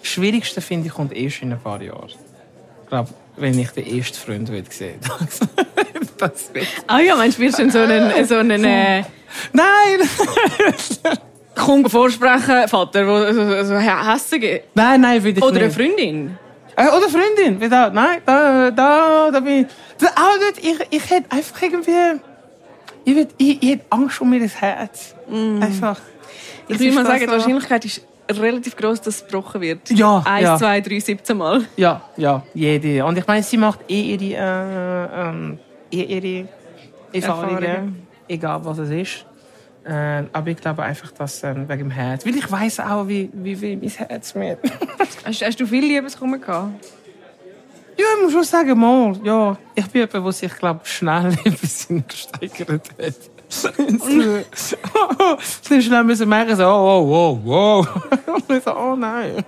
das 0.00 0.08
Schwierigste, 0.08 0.60
finde 0.60 0.88
ich, 0.88 0.92
kommt 0.92 1.12
erst 1.12 1.42
in 1.42 1.52
ein 1.52 1.60
paar 1.60 1.80
Jahren. 1.80 2.10
Ich 2.82 2.88
glaube, 2.88 3.10
wenn 3.36 3.56
ich 3.58 3.70
den 3.70 3.86
ersten 3.86 4.16
Freund 4.16 4.48
sehen 4.72 4.98
das 6.18 6.50
Ah 6.88 6.98
ja, 6.98 7.14
meinst 7.14 7.38
du, 7.38 7.42
wirst 7.42 7.60
du 7.60 7.70
so 7.70 7.78
einen... 7.78 8.26
So 8.26 8.36
einen 8.36 8.64
äh... 8.64 9.04
Nein! 9.52 10.00
Komm 11.58 11.84
vorsprechen, 11.90 12.68
Vater, 12.68 13.04
der 13.04 13.34
so, 13.34 13.64
so 13.64 13.76
hässig 13.76 14.62
Nein, 14.74 15.00
nein, 15.00 15.22
will 15.22 15.36
ich 15.36 15.42
Oder 15.42 15.52
nicht. 15.54 15.62
eine 15.62 15.70
Freundin. 15.72 16.38
Äh, 16.76 16.88
oder 16.88 17.08
Freundin. 17.08 17.70
Da, 17.70 17.90
nein, 17.90 18.18
da, 18.24 18.70
da, 18.70 19.30
da 19.32 19.40
bin 19.40 19.62
ich... 19.62 19.66
Da, 19.98 20.06
auch 20.06 20.38
nicht, 20.38 20.64
ich, 20.64 20.86
ich 20.90 21.10
hätte 21.10 21.30
einfach 21.30 21.60
irgendwie... 21.62 22.20
Ich, 23.04 23.16
will, 23.16 23.28
ich, 23.36 23.62
ich 23.62 23.70
hätte 23.70 23.84
Angst 23.90 24.20
um 24.20 24.30
mein 24.30 24.46
Herz. 24.48 25.14
Mm. 25.28 25.62
Einfach. 25.62 25.98
Ich 26.68 26.78
würde 26.78 26.92
mal 26.92 27.06
sagen, 27.06 27.20
die 27.20 27.30
Wahrscheinlichkeit 27.30 27.84
ist 27.84 28.02
relativ 28.30 28.76
groß, 28.76 29.00
dass 29.00 29.16
es 29.16 29.26
gebrochen 29.26 29.60
wird. 29.60 29.90
Ja. 29.90 30.22
Eins, 30.24 30.44
ja. 30.44 30.56
zwei, 30.58 30.80
drei, 30.80 31.00
siebzehn 31.00 31.38
Mal. 31.38 31.64
Ja, 31.76 32.02
ja, 32.16 32.42
jede. 32.54 33.04
Und 33.04 33.16
ich 33.18 33.26
meine, 33.26 33.42
sie 33.42 33.56
macht 33.56 33.80
eh 33.88 34.14
ihre, 34.14 34.36
äh, 34.36 35.28
ähm, 35.28 35.58
ihre 35.90 36.48
Erfahrungen, 37.12 37.62
Erfahrungen, 37.62 38.06
egal 38.28 38.60
was 38.62 38.78
es 38.78 38.90
ist. 38.90 39.24
Äh, 39.88 40.24
aber 40.34 40.50
ich 40.50 40.58
glaube 40.58 40.82
einfach, 40.82 41.10
dass 41.12 41.42
ähm, 41.42 41.66
wegen 41.66 41.84
dem 41.84 41.90
Herz. 41.90 42.26
Weil 42.26 42.36
ich 42.36 42.50
weiß 42.50 42.80
auch, 42.80 43.08
wie, 43.08 43.30
wie, 43.32 43.58
wie 43.58 43.74
mein 43.74 43.88
Herz 43.88 44.34
mir. 44.34 44.58
hast, 45.24 45.42
hast 45.42 45.60
du 45.60 45.66
viel 45.66 45.82
Liebeskummer 45.84 46.36
gehabt? 46.36 46.84
Ja, 47.96 48.04
ich 48.16 48.22
muss 48.22 48.32
schon 48.32 48.44
sagen, 48.44 48.78
mal, 48.78 49.18
ja. 49.24 49.56
Ich 49.74 49.86
bin 49.86 50.02
jemand, 50.02 50.26
der 50.26 50.32
sich, 50.32 50.54
glaube 50.56 50.80
schnell 50.84 51.34
ein 51.42 52.04
gesteigert 52.06 52.68
hat. 52.68 53.14
Dann 55.68 55.82
schnell 55.82 56.04
müssen 56.04 56.28
merken, 56.28 56.54
so, 56.54 56.64
oh, 56.64 57.02
oh, 57.10 57.40
oh, 57.46 57.86
oh. 57.86 58.32
Und 58.32 58.50
ich 58.50 58.62
so, 58.62 58.76
oh 58.76 58.94
nein. 58.94 59.42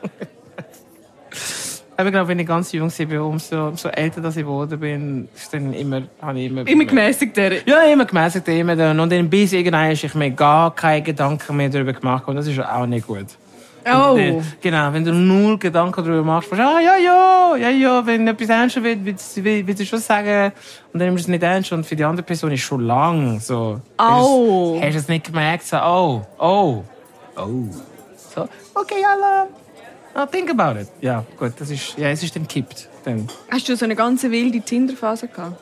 Ich 2.08 2.12
glaube, 2.12 2.28
wenn 2.28 2.38
ich 2.38 2.46
ganz 2.46 2.72
jung 2.72 2.90
war, 2.90 3.26
umso, 3.26 3.68
umso 3.68 3.88
älter 3.88 4.20
dass 4.20 4.36
ich 4.36 4.42
geworden 4.42 4.78
bin, 4.78 5.28
ist 5.34 5.52
dann 5.52 5.72
immer, 5.72 6.02
habe 6.20 6.38
ich 6.38 6.50
immer... 6.50 6.66
Immer 6.66 6.84
gemäßigter? 6.84 7.66
Ja, 7.66 7.82
immer 7.82 8.04
gemäßigter, 8.04 8.52
immer 8.52 8.76
dann. 8.76 8.98
Und 8.98 9.12
dann 9.12 9.28
bis 9.28 9.52
irgendwann 9.52 9.90
ich 9.92 10.14
mir 10.14 10.30
gar 10.30 10.74
keine 10.74 11.02
Gedanken 11.02 11.56
mehr 11.56 11.68
darüber 11.68 11.92
gemacht 11.92 12.26
und 12.28 12.36
das 12.36 12.46
ist 12.46 12.58
auch 12.60 12.86
nicht 12.86 13.06
gut. 13.06 13.26
Oh. 13.84 14.14
Dann, 14.16 14.44
genau, 14.60 14.92
wenn 14.92 15.04
du 15.04 15.12
null 15.12 15.58
Gedanken 15.58 16.04
darüber 16.04 16.22
machst, 16.22 16.50
sagst 16.50 16.62
ah, 16.62 16.80
ja, 16.80 16.96
ja, 16.96 17.56
ja, 17.56 17.70
ja, 17.70 18.06
wenn 18.06 18.28
etwas 18.28 18.50
ernster 18.50 18.82
wird, 18.82 19.04
willst 19.04 19.80
du 19.80 19.86
schon 19.86 19.98
sagen, 19.98 20.52
und 20.92 21.00
dann 21.00 21.14
ist 21.14 21.22
es 21.22 21.28
nicht 21.28 21.42
ernst, 21.42 21.72
und 21.72 21.86
für 21.86 21.96
die 21.96 22.04
andere 22.04 22.24
Person 22.24 22.52
ist 22.52 22.60
es 22.60 22.66
schon 22.66 22.82
lang, 22.82 23.40
so. 23.40 23.80
Oh. 23.98 24.78
Hast 24.82 24.94
du 24.94 24.98
es 24.98 25.08
nicht 25.08 25.24
gemerkt, 25.24 25.64
so, 25.64 25.78
oh, 25.78 26.22
oh, 26.38 26.84
oh. 27.36 27.64
So, 28.34 28.42
okay, 28.74 29.02
Allah, 29.02 29.48
I'll 30.14 30.26
think 30.26 30.50
about 30.50 30.78
it. 30.80 30.88
Ja, 31.00 31.24
gut, 31.38 31.52
das 31.58 31.70
ist, 31.70 31.96
ja, 31.96 32.08
es 32.08 32.22
ist 32.22 32.34
dann 32.34 32.46
kippt. 32.48 32.88
Dann. 33.04 33.28
Hast 33.50 33.68
du 33.68 33.76
so 33.76 33.84
eine 33.84 33.94
ganze 33.94 34.30
wilde 34.30 34.60
Tinderphase 34.60 35.28
gehabt? 35.28 35.60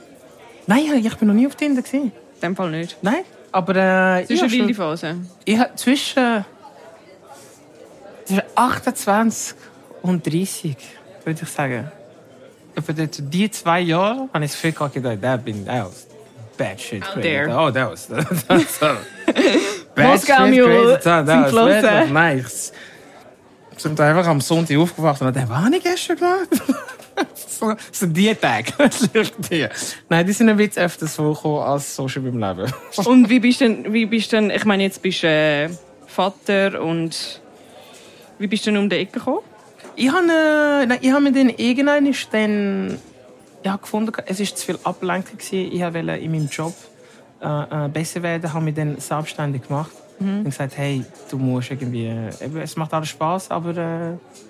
Nein, 0.66 1.02
ich 1.04 1.16
bin 1.16 1.28
noch 1.28 1.34
nie 1.34 1.46
auf 1.46 1.54
Tinder. 1.54 1.82
Gewesen. 1.82 2.12
In 2.34 2.40
dem 2.42 2.56
Fall 2.56 2.70
nicht. 2.70 2.96
Nein, 3.02 3.24
aber... 3.52 3.74
Äh, 3.74 4.22
Das 4.22 4.30
ist 4.30 4.42
eine 4.42 4.52
ich 4.52 4.58
wilde 4.58 4.74
Phase. 4.74 5.16
ich 5.44 5.58
habe 5.58 5.74
zwischen, 5.76 6.44
zwischen 8.24 8.42
28 8.54 9.56
und 10.02 10.26
30, 10.26 10.76
würde 11.24 11.40
ich 11.42 11.48
sagen. 11.48 11.90
Über 12.74 12.92
die, 12.92 13.50
zwei 13.50 13.80
Jahre 13.80 14.28
habe 14.32 14.44
ich 14.44 14.52
das 14.52 14.60
Gefühl 14.60 14.72
gehabt, 14.72 15.20
that, 15.20 15.20
that 15.20 15.84
was 15.84 16.06
bad 16.56 16.80
shit. 16.80 17.02
Out 17.02 17.14
crazy. 17.14 17.22
there. 17.22 17.48
Oh, 17.50 17.70
that 17.70 17.90
was... 17.90 18.06
That 18.08 18.48
was 18.48 18.78
bad 19.94 20.06
Moskau 20.06 20.44
shit, 20.44 20.50
Mule 20.50 20.68
crazy 20.68 21.02
time. 21.02 21.26
That 21.26 21.52
was 21.52 22.10
nice. 22.10 22.72
Wir 23.78 23.82
sind 23.82 24.00
einfach 24.00 24.26
am 24.26 24.40
Sonntag 24.40 24.76
aufgewacht 24.76 25.22
und 25.22 25.36
dachte, 25.36 25.48
was 25.48 25.64
habe 25.64 25.76
ich 25.76 25.84
gestern 25.84 26.16
gemacht? 26.16 26.48
so, 27.34 27.74
so 27.92 28.06
die 28.08 28.34
Tage. 28.34 28.72
Nein, 30.08 30.26
die 30.26 30.32
sind 30.32 30.48
ein 30.48 30.56
bisschen 30.56 30.82
öfters 30.82 31.14
vorgekommen 31.14 31.62
als 31.62 31.94
so 31.94 32.08
schon 32.08 32.24
beim 32.24 32.38
Leben. 32.38 32.72
Und 33.04 33.30
wie 33.30 33.38
bist 33.38 33.60
denn, 33.60 33.92
wie 33.92 34.06
bist 34.06 34.32
denn, 34.32 34.50
ich 34.50 34.64
meine, 34.64 34.82
jetzt 34.82 35.00
bist 35.00 35.22
du 35.22 35.28
äh, 35.28 35.68
Vater 36.08 36.82
und 36.82 37.40
wie 38.40 38.48
bist 38.48 38.66
du 38.66 38.72
denn 38.72 38.80
um 38.80 38.90
die 38.90 38.96
Ecke 38.96 39.20
gekommen? 39.20 39.42
Ich 39.94 40.10
habe, 40.10 40.26
äh, 40.26 40.86
nein, 40.86 40.98
ich 41.00 41.12
habe 41.12 41.22
mir 41.22 41.32
dann 41.32 41.50
irgendwann 41.50 42.06
ist 42.06 42.28
dann, 42.32 42.98
ich 43.62 43.70
habe 43.70 43.80
gefunden, 43.80 44.12
es 44.26 44.40
war 44.40 44.56
zu 44.56 44.66
viel 44.66 44.78
Ablenkung. 44.82 45.38
gewesen. 45.38 45.72
Ich 45.72 45.80
wollte 45.80 45.98
in 45.98 46.32
meinem 46.32 46.48
Job 46.48 46.74
äh, 47.40 47.84
äh, 47.84 47.88
besser 47.88 48.24
werden, 48.24 48.52
habe 48.52 48.64
mich 48.64 48.74
dann 48.74 48.98
selbstständig 48.98 49.68
gemacht. 49.68 49.92
Und 50.20 50.44
gesagt, 50.44 50.76
hey, 50.76 51.04
du 51.30 51.38
musst 51.38 51.70
irgendwie, 51.70 52.06
äh, 52.06 52.30
es 52.62 52.76
macht 52.76 52.92
alles 52.92 53.08
Spaß, 53.10 53.50
aber 53.50 53.70
äh, 53.70 53.74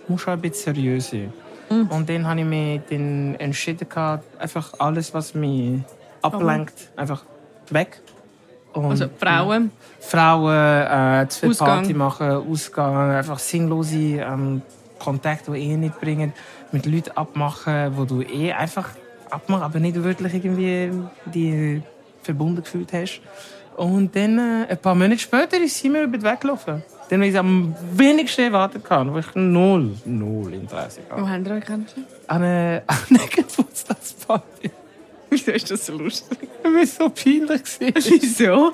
du 0.06 0.12
musst 0.12 0.26
auch 0.26 0.32
ein 0.32 0.40
bisschen 0.40 0.74
seriös 0.74 1.10
sein. 1.10 1.32
Und 1.68 2.08
dann 2.08 2.26
habe 2.26 2.40
ich 2.40 2.46
mich 2.46 2.80
dann 2.88 3.34
entschieden, 3.34 3.86
einfach 4.38 4.72
alles, 4.78 5.12
was 5.12 5.34
mich 5.34 5.80
ablenkt, 6.22 6.90
einfach 6.96 7.22
weg. 7.70 8.00
Und, 8.72 8.86
Also 8.86 9.06
Frauen. 9.18 9.70
Frauen, 10.00 10.54
äh, 10.54 11.26
zu 11.28 11.40
viel 11.40 11.50
Ausgang. 11.50 11.68
Party 11.68 11.94
machen, 11.94 12.30
Ausgang, 12.30 13.10
einfach 13.10 13.38
sinnlose 13.38 13.96
ähm, 13.96 14.62
Kontakte, 14.98 15.52
die 15.52 15.58
eh 15.58 15.76
nicht 15.76 16.00
bringen, 16.00 16.32
mit 16.72 16.86
Leuten 16.86 17.10
abmachen, 17.10 17.96
wo 17.96 18.04
du 18.04 18.22
eh 18.22 18.52
einfach 18.52 18.90
abmachst, 19.30 19.64
aber 19.64 19.80
nicht 19.80 20.02
wirklich 20.02 20.34
irgendwie 20.34 20.90
die 21.26 21.82
verbunden 22.22 22.62
gefühlt 22.62 22.92
hast. 22.92 23.20
Und 23.78 24.14
dann, 24.16 24.38
äh, 24.38 24.66
ein 24.70 24.78
paar 24.78 24.96
Monate 24.96 25.20
später, 25.20 25.56
ist 25.60 25.78
sie 25.78 25.88
mir 25.88 26.02
über 26.02 26.18
den 26.18 26.24
Weg 26.24 26.40
gelaufen. 26.40 26.82
Dann, 27.08 27.20
weil 27.20 27.28
ich 27.28 27.38
am 27.38 27.74
wenigsten 27.92 28.42
erwartet 28.42 28.84
kann, 28.84 29.14
wo 29.14 29.18
ich 29.18 29.34
null, 29.34 29.92
null 30.04 30.52
Interesse 30.52 31.00
hatte. 31.08 31.22
Wo 31.22 31.28
haben 31.28 31.46
wir 31.46 31.52
euch 31.54 31.64
kennengelernt? 31.64 32.08
An 32.26 32.42
einer, 32.42 32.82
einer 32.88 33.26
Geburtstagsparty. 33.30 34.70
Wieso 35.30 35.52
ist 35.52 35.70
das 35.70 35.86
so 35.86 35.92
lustig? 35.92 36.38
Das 36.62 36.72
war 36.72 36.86
so 36.86 37.10
peinlich. 37.10 37.60
Wieso? 37.78 38.72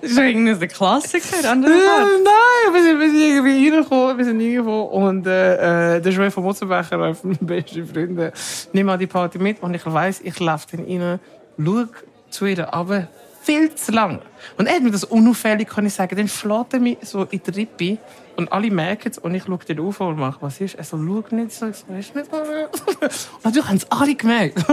Das 0.00 0.10
ist 0.10 0.18
irgendwie 0.18 0.54
der 0.54 0.68
Klassiker. 0.68 1.50
Andere 1.50 1.72
Äh. 1.72 1.76
Nein, 1.76 2.74
wir 2.74 2.82
sind, 2.82 3.00
wir 3.00 3.10
sind 3.10 3.20
irgendwie 3.20 3.70
reingekommen, 3.70 4.18
wir 4.18 4.24
sind 4.24 4.40
reingekommen 4.40 4.88
und 4.88 5.26
äh, 5.26 5.96
äh, 5.96 6.00
der 6.02 6.12
Joel 6.12 6.30
von 6.30 6.44
Mutzenbecher, 6.44 6.96
einer 6.96 7.16
meiner 7.22 7.38
besten 7.40 7.86
Freunde, 7.86 8.32
nimmt 8.72 8.90
an 8.90 8.98
die 8.98 9.06
Party 9.06 9.38
mit 9.38 9.62
und 9.62 9.74
ich 9.74 9.86
weiss, 9.86 10.20
ich 10.20 10.38
laufe 10.40 10.76
dann 10.76 10.84
rein, 10.86 11.20
schau 11.56 11.84
zu 12.28 12.46
ihr 12.46 12.64
runter, 12.64 13.06
viel 13.46 13.74
zu 13.74 13.92
lang. 13.92 14.20
Und 14.58 14.66
er 14.66 14.74
hat 14.74 14.82
mir 14.82 14.90
das 14.90 15.04
unauffällig, 15.04 15.68
kann 15.68 15.86
ich 15.86 15.94
sagen, 15.94 16.16
dann 16.16 16.28
schlägt 16.28 16.74
er 16.74 16.80
mich 16.80 16.98
so 17.02 17.22
in 17.24 17.40
die 17.46 17.50
Rippe 17.50 17.98
und 18.36 18.52
alle 18.52 18.70
merken 18.70 19.10
es 19.10 19.18
und 19.18 19.34
ich 19.34 19.44
schaue 19.44 19.58
den 19.58 19.80
auf 19.80 20.00
und 20.00 20.18
mache, 20.18 20.38
was 20.42 20.60
ist? 20.60 20.74
Er 20.74 20.84
so, 20.84 20.98
schau 20.98 21.34
nicht 21.34 21.52
so, 21.52 21.66
so, 21.66 21.94
ist 21.94 22.14
nicht. 22.14 22.30
Und 22.32 23.44
natürlich 23.44 23.68
haben 23.68 23.76
es 23.76 23.90
alle 23.90 24.14
gemerkt. 24.14 24.64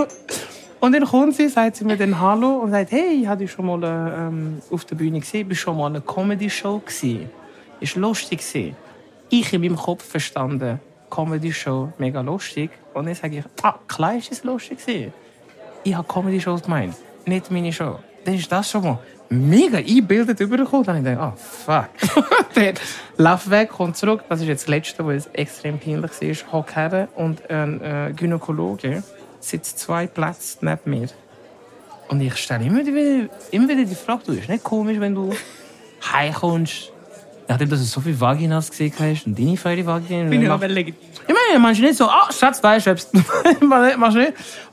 Und 0.82 0.92
dann 0.92 1.06
kommt 1.06 1.36
sie, 1.36 1.48
sagt 1.48 1.78
sie 1.78 1.86
mir 1.86 1.96
dann 1.96 2.20
Hallo 2.20 2.58
und 2.58 2.72
sagt, 2.72 2.92
hey, 2.92 3.22
ich 3.22 3.28
habe 3.28 3.42
dich 3.42 3.52
schon 3.52 3.68
mal 3.68 3.82
äh, 3.84 4.28
ähm, 4.28 4.62
auf 4.70 4.84
der 4.84 4.98
Bühne 4.98 5.22
gesehen, 5.22 5.48
bist 5.48 5.62
schon 5.62 5.78
mal 5.78 5.86
eine 5.86 6.02
Comedy-Show 6.02 6.80
gewesen. 6.80 7.30
Ist 7.80 7.96
lustig 7.96 8.40
gewesen. 8.40 8.76
Ich 9.30 9.54
in 9.54 9.62
meinem 9.62 9.78
Kopf 9.78 10.04
verstanden, 10.04 10.82
Comedy-Show, 11.10 11.94
mega 12.00 12.20
lustig. 12.20 12.70
Und 12.94 13.06
dann 13.06 13.16
sage 13.16 13.38
ich, 13.38 13.46
ah, 13.64 13.80
klar 13.88 14.18
ist 14.18 14.34
es 14.34 14.44
lustig. 14.44 15.14
Ich 15.86 15.96
habe 15.96 16.06
Comedy-Shows 16.06 16.64
gemeint, 16.64 16.96
nicht 17.26 17.50
meine 17.50 17.72
Show. 17.72 18.00
Dann 18.26 18.36
ist 18.36 18.52
das 18.52 18.70
schon 18.70 18.84
mal 18.84 19.00
mega 19.30 19.78
eingebildet 19.78 20.40
übergekommen. 20.40 20.86
Dann 20.86 20.98
habe 20.98 21.10
ich 21.10 21.16
gedacht, 21.16 21.34
oh, 21.36 22.16
fuck. 22.16 22.26
dann 22.56 22.74
lauf 23.18 23.50
weg, 23.50 23.70
kommt 23.70 23.98
zurück. 23.98 24.24
Das 24.30 24.42
ist 24.42 24.48
jetzt 24.48 24.64
das 24.64 24.70
Letzte, 24.70 25.06
was 25.06 25.28
extrem 25.28 25.80
peinlich 25.80 26.12
war. 26.12 26.54
Hock 26.54 26.76
her 26.76 27.08
und 27.16 27.50
ein 27.50 27.82
äh, 27.82 28.14
Gynäkologe 28.16 29.04
sitzt 29.40 29.80
zwei 29.80 30.08
Plätze 30.08 30.58
neben 30.62 30.90
mir. 30.90 31.08
Und 32.08 32.22
ich 32.22 32.36
stelle 32.36 32.66
immer 32.66 32.86
wieder, 32.86 33.30
immer 33.52 33.70
wieder 33.70 33.86
die 33.86 33.96
Frage, 33.96 34.24
du, 34.26 34.34
ist 34.34 34.50
nicht 34.50 34.64
komisch, 34.64 35.00
wenn 35.00 35.16
du 35.16 35.34
heimkommst, 36.12 36.93
nachdem 37.48 37.70
du 37.70 37.78
so 37.78 38.02
viele 38.02 38.20
Vaginas 38.20 38.70
gesehen 38.70 38.94
hast 38.98 39.26
und 39.26 39.38
deine 39.38 39.58
feine 39.58 39.86
Vagina. 39.86 40.30
Bin 40.30 40.42
ich 40.42 40.50
aber 40.50 40.68
legitim. 40.68 41.10
ich 41.28 41.60
meine, 41.60 41.76
du 41.76 41.82
nicht 41.82 41.98
so, 41.98 42.06
ah, 42.06 42.30
Schatz, 42.32 42.62
da 42.62 42.76
ist 42.76 42.88
etwas. 42.88 43.10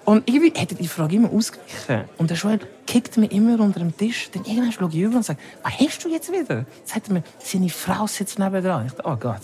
Und 0.05 0.29
irgendwie 0.29 0.53
er 0.57 0.67
die 0.67 0.89
Frage 0.89 1.17
immer 1.17 1.31
ausgewichen. 1.31 2.05
Und 2.17 2.31
der 2.31 2.37
Joel 2.37 2.59
kickt 2.87 3.17
mir 3.17 3.31
immer 3.31 3.61
unter 3.61 3.79
dem 3.81 3.97
Tisch. 3.97 4.31
Dann 4.33 4.45
irgendwann 4.45 4.73
schaue 4.73 4.89
ich 4.91 4.99
über 4.99 5.17
und 5.17 5.25
sage, 5.25 5.39
was 5.63 5.73
hast 5.79 6.05
du 6.05 6.09
jetzt 6.09 6.33
wieder? 6.33 6.65
Sagt 6.85 7.09
er 7.09 7.13
mir, 7.15 7.23
seine 7.39 7.69
Frau 7.69 8.07
sitzt 8.07 8.39
nebendran. 8.39 8.87
Ich 8.87 8.93
dachte, 8.93 9.09
oh 9.09 9.17
Gott. 9.17 9.43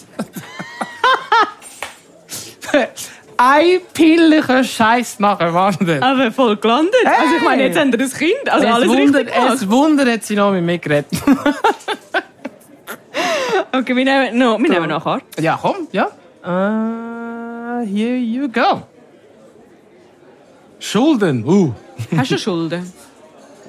Ein 3.39 3.81
peinlicher 3.93 4.65
Scheiß 4.65 5.21
nach 5.21 5.39
dem 5.39 5.55
anderen. 5.55 6.03
Aber 6.03 6.33
voll 6.33 6.57
gelandet. 6.57 6.95
Also 7.05 7.37
ich 7.37 7.43
meine, 7.43 7.65
jetzt 7.65 7.79
haben 7.79 7.93
wir 7.93 8.01
ein 8.01 8.11
Kind. 8.11 8.49
Also 8.49 8.67
alles 8.67 8.89
es 8.89 8.97
Wunder, 8.97 9.19
richtig 9.19 9.35
gemacht. 9.35 9.55
es 9.55 9.71
Wunder 9.71 10.12
hat 10.12 10.25
sie 10.25 10.37
noch 10.37 10.53
mit 10.53 10.65
mir 10.65 10.79
geredet. 10.79 11.07
Okay, 13.73 13.95
wir 13.95 14.05
nehmen, 14.05 14.39
no, 14.39 14.59
wir 14.59 14.71
nehmen 14.71 14.89
nachher. 14.89 15.21
ja, 15.39 15.59
komm, 15.61 15.89
ja. 15.93 16.07
Äh, 16.43 17.87
here 17.87 18.17
you 18.17 18.49
go. 18.49 18.83
Schulden. 20.79 21.45
Uh. 21.45 21.73
Hast 22.17 22.31
du 22.31 22.39
Schulden? 22.39 22.93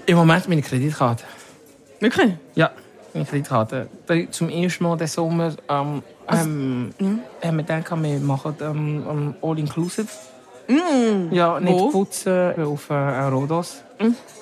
Im 0.06 0.18
Moment 0.18 0.48
meine 0.48 0.62
Kreditkarte. 0.62 1.24
Wirklich? 2.00 2.34
Ja, 2.56 2.72
meine 3.14 3.26
Kreditkarte. 3.26 3.90
Zum 4.32 4.50
ersten 4.50 4.84
Mal 4.84 4.98
diesen 4.98 5.14
Sommer 5.14 5.54
ähm, 5.70 6.04
ähm, 6.30 6.94
haben 7.44 7.58
wir 7.58 7.64
gedacht, 7.64 7.92
wir 7.92 8.20
machen 8.20 8.56
ähm, 8.62 9.06
ähm, 9.10 9.36
All-Inclusive. 9.42 10.08
Ja, 11.32 11.60
nicht 11.60 11.74
Wo? 11.74 11.90
putzen 11.90 12.62
auf 12.62 12.90
äh, 12.90 12.94
Rhodos. 12.94 13.84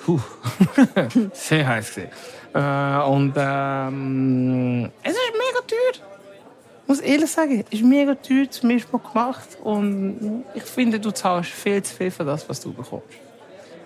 Puh. 0.04 0.20
Sehr 1.32 1.66
heiß 1.66 1.94
gewesen. 1.94 2.10
Äh, 2.56 3.02
und 3.08 3.34
ähm, 3.36 4.90
es 5.02 5.12
ist 5.12 5.20
mega 5.32 5.60
teuer. 5.66 6.06
Ich 6.82 6.88
muss 6.88 7.00
ehrlich 7.00 7.30
sagen, 7.30 7.64
es 7.68 7.78
ist 7.78 7.84
mega 7.84 8.14
teuer 8.14 8.50
zum 8.50 8.70
ersten 8.70 8.96
Mal 8.96 9.02
gemacht. 9.12 9.48
Und 9.62 10.44
ich 10.54 10.62
finde, 10.62 10.98
du 10.98 11.10
zahlst 11.10 11.50
viel 11.50 11.82
zu 11.82 11.94
viel 11.94 12.10
für 12.10 12.24
das, 12.24 12.48
was 12.48 12.60
du 12.60 12.72
bekommst. 12.72 13.04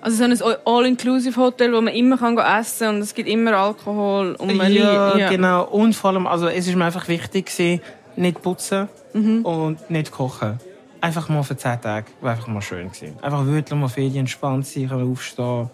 Also 0.02 0.16
so 0.34 0.46
ein 0.46 0.56
All-Inclusive-Hotel, 0.64 1.72
wo 1.72 1.80
man 1.80 1.92
immer 1.92 2.16
kann 2.16 2.38
essen 2.38 2.86
kann 2.86 2.94
und 2.96 3.02
es 3.02 3.14
gibt 3.14 3.28
immer 3.28 3.54
Alkohol. 3.54 4.34
Und 4.36 4.56
man 4.56 4.72
ja, 4.72 5.16
ja. 5.16 5.28
genau. 5.28 5.64
Und 5.64 5.94
vor 5.94 6.10
allem, 6.10 6.26
also 6.26 6.46
es 6.46 6.66
ist 6.66 6.76
mir 6.76 6.84
einfach 6.84 7.06
wichtig 7.08 7.46
gewesen, 7.46 7.82
nicht 8.16 8.40
putzen 8.40 8.88
und 9.12 9.90
nicht 9.90 10.10
kochen. 10.12 10.58
Einfach 11.00 11.28
mal 11.28 11.42
für 11.42 11.56
10 11.56 11.80
Tage, 11.80 12.06
war 12.20 12.32
einfach 12.32 12.46
mal 12.46 12.62
schön 12.62 12.90
gewesen. 12.90 13.18
Einfach 13.20 13.44
wirklich 13.46 13.78
mal 13.78 13.88
Ferien 13.88 14.16
entspannt 14.16 14.66
sein, 14.66 14.88
können 14.88 15.10
aufstehen, 15.10 15.70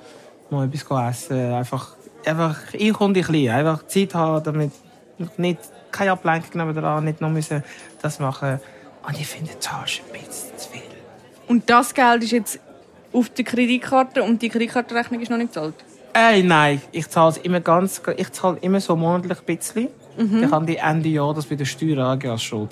mal 0.51 0.67
etwas 0.67 1.21
essen. 1.21 1.53
Einfach, 1.53 1.96
einfach 2.27 2.57
ich 2.73 3.01
und 3.01 3.17
ich 3.17 3.27
klein. 3.27 3.51
Einfach 3.51 3.87
Zeit 3.87 4.15
haben, 4.15 4.43
damit 4.45 4.73
ich 5.19 5.39
nicht, 5.39 5.61
keine 5.91 6.13
Ablenkung 6.13 6.67
nebenan, 6.67 7.05
nicht 7.05 7.21
noch 7.21 7.31
müssen 7.31 7.63
das 8.03 8.19
machen. 8.19 8.61
Und 9.07 9.21
ich 9.21 9.27
finde, 9.27 9.53
das 9.55 9.91
ist 9.91 10.03
ein 10.07 10.13
bisschen 10.13 10.59
zu 10.59 10.71
viel. 10.71 10.83
Und 11.49 11.71
das 11.71 11.95
Geld 11.95 12.25
ist 12.25 12.33
jetzt 12.33 12.61
auf 13.13 13.31
der 13.31 13.45
Kreditkarte 13.45 14.23
und 14.23 14.43
die 14.43 14.49
Kreditkartenrechnung 14.49 15.21
ist 15.21 15.31
noch 15.31 15.39
nicht 15.39 15.53
gezahlt. 15.53 15.75
Ey, 16.13 16.43
nein, 16.43 16.81
ich 16.93 17.09
zahle 17.09 17.31
es 17.31 17.37
immer 17.39 17.61
ganz, 17.61 18.01
ich 18.17 18.33
zahle 18.33 18.59
immer 18.63 18.81
so 18.81 18.97
monatlich 18.97 19.39
ein 19.39 19.45
bisschen. 19.45 19.89
Ich 20.17 20.51
kann 20.51 20.65
die 20.65 20.77
Ende 20.77 21.11
Jahr 21.11 21.35
das 21.35 21.45
bei 21.45 21.57
der 21.57 21.67
Steuer 21.67 21.99
angeben 22.07 22.33
als 22.33 22.43
Schuld. 22.43 22.71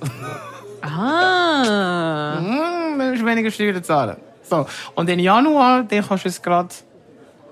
Ah. 0.80 2.40
Mm, 2.40 2.98
dann 2.98 3.10
musst 3.10 3.22
du 3.22 3.26
weniger 3.26 3.50
Steuern 3.50 3.82
zahlen. 3.82 4.16
So. 4.42 4.66
Und 4.94 5.08
im 5.08 5.18
Januar, 5.18 5.82
dann 5.82 6.06
kannst 6.06 6.24
du 6.24 6.28
es 6.28 6.40
gerade, 6.40 6.68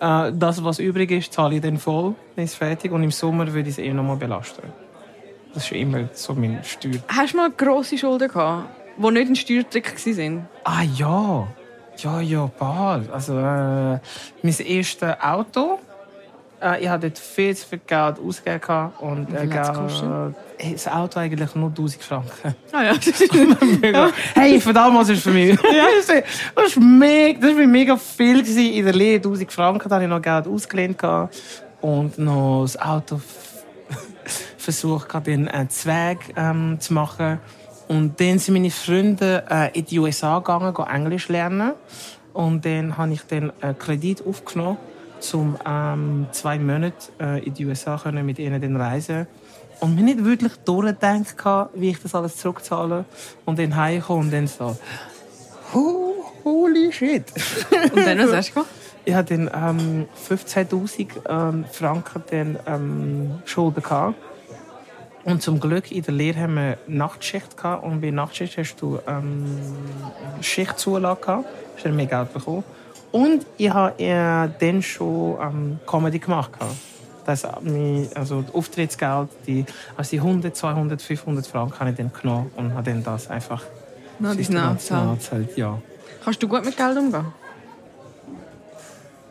äh, 0.03 0.33
das, 0.35 0.63
was 0.65 0.81
übrig 0.81 1.11
ist, 1.13 1.33
zahle 1.33 1.55
ich 1.55 1.61
dann 1.63 1.79
voll, 1.79 2.15
dann 2.35 2.45
ist 2.45 2.53
es 2.53 2.57
fertig. 2.57 2.91
Und 2.91 3.05
im 3.05 3.13
Sommer 3.13 3.47
würde 3.53 3.69
ich 3.69 3.79
es 3.79 3.79
eh 3.79 3.93
nochmal 3.93 4.17
belasten. 4.17 4.63
Das 5.55 5.65
ist 5.65 5.73
immer 5.73 6.09
so 6.13 6.35
mein 6.35 6.63
Steuer. 6.65 7.01
Hast 7.09 7.35
du 7.35 7.37
mal 7.37 7.51
grosse 7.51 7.97
Schulden 7.97 8.29
gehabt, 8.29 8.69
die 8.99 9.11
nicht 9.11 9.29
ein 9.29 9.37
Steuertrick 9.37 9.95
waren? 9.95 10.49
Ah 10.65 10.83
ja, 10.83 11.47
ja, 11.99 12.21
ja, 12.21 12.47
paar. 12.47 13.03
Also 13.13 13.39
äh, 13.39 14.01
mein 14.43 14.59
erstes 14.67 15.21
Auto 15.21 15.79
Äh, 16.63 16.83
ich 16.83 16.89
hatte 16.89 17.09
dort 17.09 17.19
viel 17.19 17.57
zu 17.57 17.67
viel 17.67 17.81
Geld 17.87 18.19
ausgegeben. 18.19 18.93
Und, 19.01 19.35
äh, 19.35 19.47
Geld-? 19.47 20.35
Hey, 20.59 20.73
das 20.73 20.87
Auto 20.87 21.19
eigentlich 21.19 21.55
nur 21.57 21.71
1000 21.71 22.03
Franken. 22.03 22.55
Ah 22.71 22.85
ja. 22.85 22.93
Mega. 23.81 24.11
Hey, 24.35 24.61
für 24.61 24.73
damals 24.73 25.09
ist 25.09 25.19
es 25.19 25.25
für 25.25 25.31
mich. 25.31 25.51
ja, 25.51 25.87
das 25.97 26.09
ist, 26.09 26.25
das 26.55 26.67
ist 26.67 26.81
mega, 26.81 27.41
das 27.41 27.57
war 27.57 27.67
mega 27.67 27.97
viel 27.97 28.43
gewesen 28.43 28.73
in 28.73 28.85
der 28.85 28.95
Lehre. 28.95 29.17
1000 29.17 29.53
Franken, 29.53 29.89
da 29.89 29.97
hatte 29.97 30.05
ich 30.05 30.11
noch 30.11 30.23
Geld 30.23 30.47
ausgelehnt. 30.47 31.03
Und 31.81 32.17
noch 32.19 32.63
das 32.63 32.81
Auto 32.81 33.21
versucht, 34.57 35.27
den 35.27 35.49
äh, 35.49 35.67
Zweig 35.69 36.19
ähm, 36.37 36.77
zu 36.79 36.95
machen. 36.95 37.41
Und 37.89 38.21
dann 38.21 38.39
sind 38.39 38.55
meine 38.55 38.71
Freunde 38.71 39.45
äh, 39.51 39.77
in 39.77 39.85
die 39.85 39.99
USA 39.99 40.39
gegangen, 40.39 40.73
gehen 40.73 40.87
Englisch 40.87 41.29
lernen. 41.29 41.73
Und 42.33 42.65
dann 42.65 42.97
habe 42.97 43.13
ich 43.13 43.23
den 43.23 43.53
äh, 43.61 43.75
Kredit 43.79 44.25
aufgenommen, 44.25 44.79
um 45.35 45.57
ähm, 45.67 46.27
zwei 46.33 46.59
Monate 46.59 47.13
äh, 47.21 47.45
in 47.45 47.55
die 47.55 47.67
USA 47.67 47.97
können 47.97 48.27
mit 48.27 48.39
ihnen 48.39 48.61
dann 48.61 48.77
reisen. 48.77 49.27
Und 49.81 49.97
mir 49.97 50.03
nicht 50.03 50.25
wirklich 50.25 50.53
durchgedacht, 50.65 51.71
wie 51.75 51.91
ich 51.91 52.01
das 52.01 52.15
alles 52.15 52.37
zurückzahle. 52.37 53.05
Und 53.45 53.59
dann 53.59 53.75
heimkomme 53.75 54.21
und 54.21 54.33
dann 54.33 54.47
so, 54.47 54.77
oh, 55.75 56.15
holy 56.45 56.93
shit. 56.93 57.25
Und 57.93 58.07
dann, 58.07 58.19
was 58.19 58.33
hast 58.33 58.51
du 58.51 58.55
gemacht? 58.55 58.71
Ich 59.05 59.15
hatte 59.15 59.37
dann 59.37 59.79
ähm, 59.81 60.07
15'000 60.29 61.09
ähm, 61.29 61.65
Franken 61.73 62.23
dann, 62.31 62.59
ähm, 62.69 63.43
Schulden 63.45 63.83
gehabt. 63.83 64.15
Und 65.25 65.43
zum 65.43 65.59
Glück 65.59 65.91
in 65.91 66.03
der 66.03 66.15
Lehre 66.15 66.41
haben 66.41 66.55
wir 66.55 66.79
Nachtschicht 66.87 67.57
gehabt. 67.57 67.83
Und 67.83 68.01
bei 68.01 68.13
Nachtschicht 68.13 68.57
hast 68.59 68.77
du 68.77 69.01
ähm, 69.09 69.61
Schichtzulage 70.41 71.21
gehabt. 71.21 71.49
Hast 71.75 71.85
du 71.85 71.89
mehr 71.91 72.07
Geld 72.07 72.33
bekommen. 72.33 72.63
Und 73.13 73.45
ich 73.59 73.71
habe 73.71 73.99
äh, 74.03 74.49
dann 74.59 74.83
schon 74.83 75.37
ähm, 75.41 75.81
Comedy 75.87 76.19
gemacht. 76.19 76.51
Das, 77.27 77.45
hat 77.45 77.63
mich- 77.63 78.15
also 78.17 78.43
das 78.43 78.55
Auftrittsgeld, 78.55 79.29
die, 79.47 79.65
also 79.97 80.11
die 80.11 80.19
100, 80.21 80.57
200, 80.57 81.01
500 81.01 81.47
Franken 81.47 81.79
habe 81.79 81.91
ich 81.91 81.97
dann 81.97 82.11
genommen 82.21 82.51
und 82.57 82.75
habe 82.75 82.91
dann 82.91 83.05
das 83.05 83.29
einfach 83.31 83.63
Na, 84.19 84.35
nachgezahlt, 84.35 85.57
Ja. 85.57 85.79
Kannst 86.25 86.43
du 86.43 86.49
gut 86.49 86.65
mit 86.65 86.77
Geld 86.77 86.97
umgehen? 86.97 87.27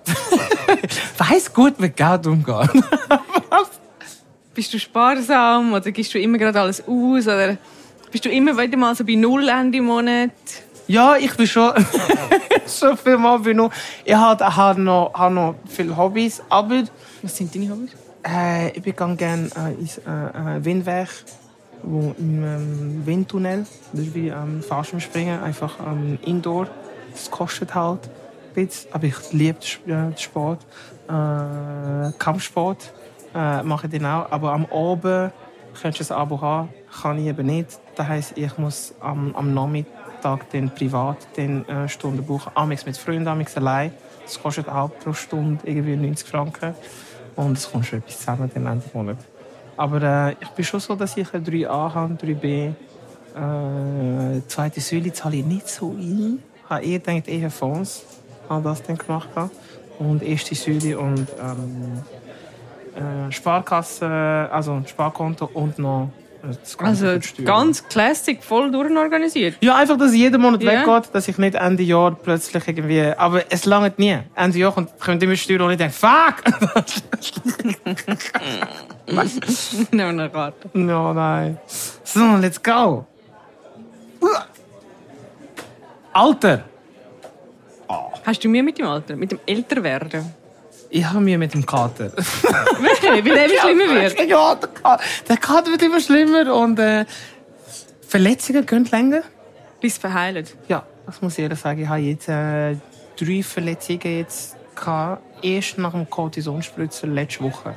Weiss 1.18 1.54
gut 1.54 1.80
mit 1.80 1.96
Geld 1.96 2.28
umgehen. 2.28 2.70
Bist 4.54 4.74
du 4.74 4.80
sparsam 4.80 5.72
oder 5.74 5.92
gibst 5.92 6.14
du 6.14 6.20
immer 6.20 6.38
gerade 6.38 6.60
alles 6.60 6.82
aus? 6.82 7.26
Oder 7.26 7.58
bist 8.12 8.26
du 8.26 8.30
immer 8.30 8.58
wieder 8.58 8.76
mal 8.78 8.94
so 8.94 9.06
bei 9.06 9.16
Null 9.16 9.48
Ende 9.48 9.82
Monat? 9.82 10.32
Ja, 10.92 11.16
ich 11.16 11.34
bin 11.38 11.48
schon, 11.48 11.72
schon 12.68 12.98
viel 12.98 13.18
mal 13.18 13.40
nur. 13.40 13.70
Ich 14.04 14.14
habe 14.14 14.46
hab 14.46 14.78
noch, 14.78 15.14
hab 15.14 15.32
noch 15.32 15.56
viele 15.66 15.96
Hobbys, 15.96 16.44
aber 16.50 16.84
Was 17.22 17.38
sind 17.38 17.56
deine 17.56 17.70
Hobbys? 17.70 17.92
äh, 18.28 18.72
ich 18.72 18.84
gehe 18.84 18.94
gerne 18.94 19.50
äh, 19.56 19.80
ins 19.80 20.00
äh, 20.00 20.02
äh, 20.02 20.66
Windweg, 20.66 21.08
wo 21.82 22.14
im 22.20 22.44
ähm, 22.44 23.02
Windtunnel. 23.06 23.66
Das 23.94 24.02
ist 24.02 24.14
wie 24.14 24.28
ähm, 24.28 24.62
Fallschirmspringen, 24.62 25.42
einfach 25.42 25.80
ähm, 25.80 26.20
Indoor. 26.26 26.68
Das 27.14 27.32
kostet 27.32 27.74
halt 27.74 28.10
ein 28.50 28.66
bisschen, 28.66 28.94
aber 28.94 29.06
ich 29.06 29.32
liebe 29.32 29.60
den 29.88 29.94
äh, 29.94 30.10
den 30.10 30.18
Sport. 30.18 30.60
Äh, 31.08 32.12
Kampfsport 32.20 32.92
äh, 33.34 33.64
mache 33.64 33.88
ich 33.88 33.94
dann 33.94 34.06
auch, 34.08 34.30
aber 34.30 34.52
am 34.52 34.66
Abend 34.66 35.32
könntest 35.82 36.10
du 36.10 36.16
ein 36.16 36.20
Abo 36.20 36.42
haben, 36.42 36.68
kann 37.02 37.18
ich 37.18 37.28
eben 37.28 37.48
nicht. 37.48 37.80
Das 37.96 38.08
heisst, 38.10 38.38
ich 38.38 38.58
muss 38.58 38.94
am, 39.00 39.34
am 39.38 39.54
Nachmittag 39.54 40.01
dann 40.24 40.70
privat 40.74 41.18
dann, 41.36 41.66
äh, 41.68 41.90
Stunden 41.90 42.24
buchen. 42.24 42.52
Amix 42.56 42.86
mit 42.86 42.98
Freunden, 42.98 43.28
amix 43.28 43.56
allein. 43.58 43.92
Das 44.24 44.42
kostet 44.42 44.70
auch 44.70 44.90
pro 45.00 45.14
Stunde 45.14 45.60
irgendwie 45.66 45.96
90 45.96 46.28
Franken. 46.28 46.76
Und 47.36 47.58
es 47.58 47.72
kommt 47.72 47.86
schon 47.86 48.00
etwas 48.00 48.20
zusammen 48.20 48.52
den 48.54 48.66
Ende 48.66 48.86
Monat. 48.94 49.18
Aber 49.78 50.02
äh, 50.02 50.36
ich 50.40 50.50
bin 50.50 50.66
schon 50.66 50.80
so, 50.80 50.96
dass 50.96 51.18
ich 51.18 51.34
ein 51.34 51.44
3a 51.44 51.94
habe, 51.94 52.14
3b. 52.14 52.74
Äh, 53.34 54.42
zweite 54.48 54.82
Säule 54.82 55.14
zahle 55.14 55.38
ich 55.38 55.46
nicht 55.46 55.68
so 55.68 55.92
ein. 55.92 56.40
Ich 56.64 56.70
habe 56.70 56.86
eher 56.86 57.00
gedacht, 57.00 57.28
eher 57.28 57.50
Fonds. 57.50 58.04
Habe 58.50 58.64
das 58.64 58.84
dann 58.84 58.98
gemacht. 58.98 59.30
Und 60.00 60.24
erste 60.24 60.56
Säule 60.56 61.00
und 61.00 61.28
ähm, 61.40 62.04
äh, 62.96 63.32
Sparkasse, 63.32 64.50
also 64.52 64.82
Sparkonto 64.86 65.50
und 65.54 65.80
noch 65.80 66.10
das 66.42 66.78
Also 66.80 67.20
ganz 67.44 67.88
classic, 67.88 68.44
voll 68.44 68.72
durchorganisiert. 68.72 69.56
Ja, 69.62 69.76
einfach, 69.76 69.98
dass 69.98 70.14
jeden 70.14 70.42
Monat 70.42 70.64
Ja. 70.64 70.72
weggeht, 70.86 71.14
dass 71.14 71.28
ich 71.28 71.38
nicht 71.38 71.56
Ende 71.56 71.84
Jahr 71.84 72.16
plötzlich 72.16 72.68
irgendwie. 72.68 73.14
Aber 73.18 73.44
es 73.52 73.66
langt 73.66 74.00
nie. 74.00 74.18
Ende 74.36 74.58
Jahr 74.60 74.72
kommt, 74.74 75.00
kommt 75.00 75.22
immer 75.24 75.36
Steuer 75.36 75.62
und 75.62 75.72
ich 75.72 75.78
denke, 75.78 75.94
fuck! 75.94 76.36
Eine 79.92 80.30
Karte. 80.30 80.70
no, 80.74 81.14
nein. 81.14 81.58
So, 82.04 82.38
let's 82.38 82.62
go! 82.62 83.06
Alter! 86.14 86.64
Hast 88.26 88.44
du 88.44 88.50
Mühe 88.50 88.64
mit 88.64 88.78
dem 88.78 88.86
Alter? 88.88 89.16
Mit 89.16 89.32
dem 89.32 89.40
Älterwerden? 89.46 90.34
Ich 90.94 91.06
habe 91.06 91.22
mir 91.22 91.38
mit 91.38 91.54
dem 91.54 91.66
Kater. 91.66 92.12
Wirklich? 92.18 93.26
Weil 93.26 93.34
der 93.34 93.46
immer 93.46 93.62
schlimmer 93.62 94.02
wird? 94.02 94.30
Ja, 94.30 94.56
der 94.56 94.70
Kater, 94.70 95.04
der 95.30 95.38
Kater 95.38 95.72
wird 95.72 95.82
immer 95.84 96.02
schlimmer 96.02 96.54
und 96.54 96.78
äh, 96.80 97.06
Verletzungen 98.06 98.66
gehen 98.66 98.86
länger. 98.92 99.22
Bis 99.80 99.98
verheilt. 99.98 100.54
Ja, 100.68 100.84
das 101.06 101.22
muss 101.22 101.38
ich 101.38 101.44
ehrlich 101.44 101.60
sagen. 101.60 101.82
Ich 101.82 101.88
habe 101.88 102.02
jetzt 102.02 102.28
äh, 102.28 102.76
drei 103.18 103.42
Verletzungen 103.42 104.18
jetzt 104.18 104.58
gehabt. 104.76 105.24
Erst 105.42 105.78
nach 105.78 105.94
dem 105.94 106.10
Cortisonspritzer 106.10 107.08
letzte 107.08 107.46
Woche. 107.46 107.74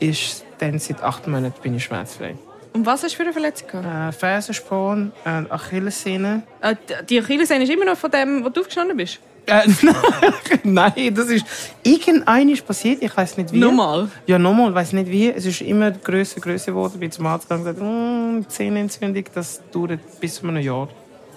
Ist 0.00 0.44
dann 0.58 0.80
seit 0.80 1.00
acht 1.00 1.28
Monaten 1.28 1.62
bin 1.62 1.76
ich 1.76 1.84
schmerzfrei. 1.84 2.34
Und 2.72 2.84
was 2.86 3.04
hast 3.04 3.12
du 3.12 3.16
für 3.18 3.22
eine 3.22 3.32
Verletzung 3.32 3.68
gehabt? 3.68 4.16
Äh, 4.16 4.18
Fersensporn, 4.18 5.12
äh, 5.24 5.44
Achillessehne. 5.48 6.42
Äh, 6.60 6.74
die 7.08 7.20
Achillessehne 7.20 7.62
ist 7.62 7.70
immer 7.70 7.84
noch 7.84 7.96
von 7.96 8.10
dem, 8.10 8.44
wo 8.44 8.48
du 8.48 8.62
aufgestanden 8.62 8.96
bist? 8.96 9.20
Äh, 9.46 9.68
nein, 10.62 11.14
das 11.14 11.26
ist 11.26 11.44
irgendeines 11.82 12.62
passiert. 12.62 13.02
Ich 13.02 13.16
weiß 13.16 13.36
nicht 13.38 13.52
wie. 13.52 13.58
Nochmal? 13.58 14.08
Ja, 14.26 14.38
nochmal, 14.38 14.70
ich 14.70 14.74
weiß 14.74 14.92
nicht 14.92 15.10
wie. 15.10 15.30
Es 15.30 15.44
ist 15.46 15.60
immer 15.62 15.90
grösser, 15.90 16.40
grösser 16.40 16.72
geworden. 16.72 16.92
Ich 16.94 17.00
bin 17.00 17.10
zum 17.10 17.26
Arzt 17.26 17.48
gegangen 17.48 17.66
und 17.66 17.74
gesagt, 17.74 17.92
mm, 17.92 18.48
Zehenentzündung, 18.48 19.24
das 19.34 19.60
dauert 19.72 19.98
bis 20.20 20.36
zu 20.36 20.46
einem 20.46 20.62
Jahr 20.62 20.88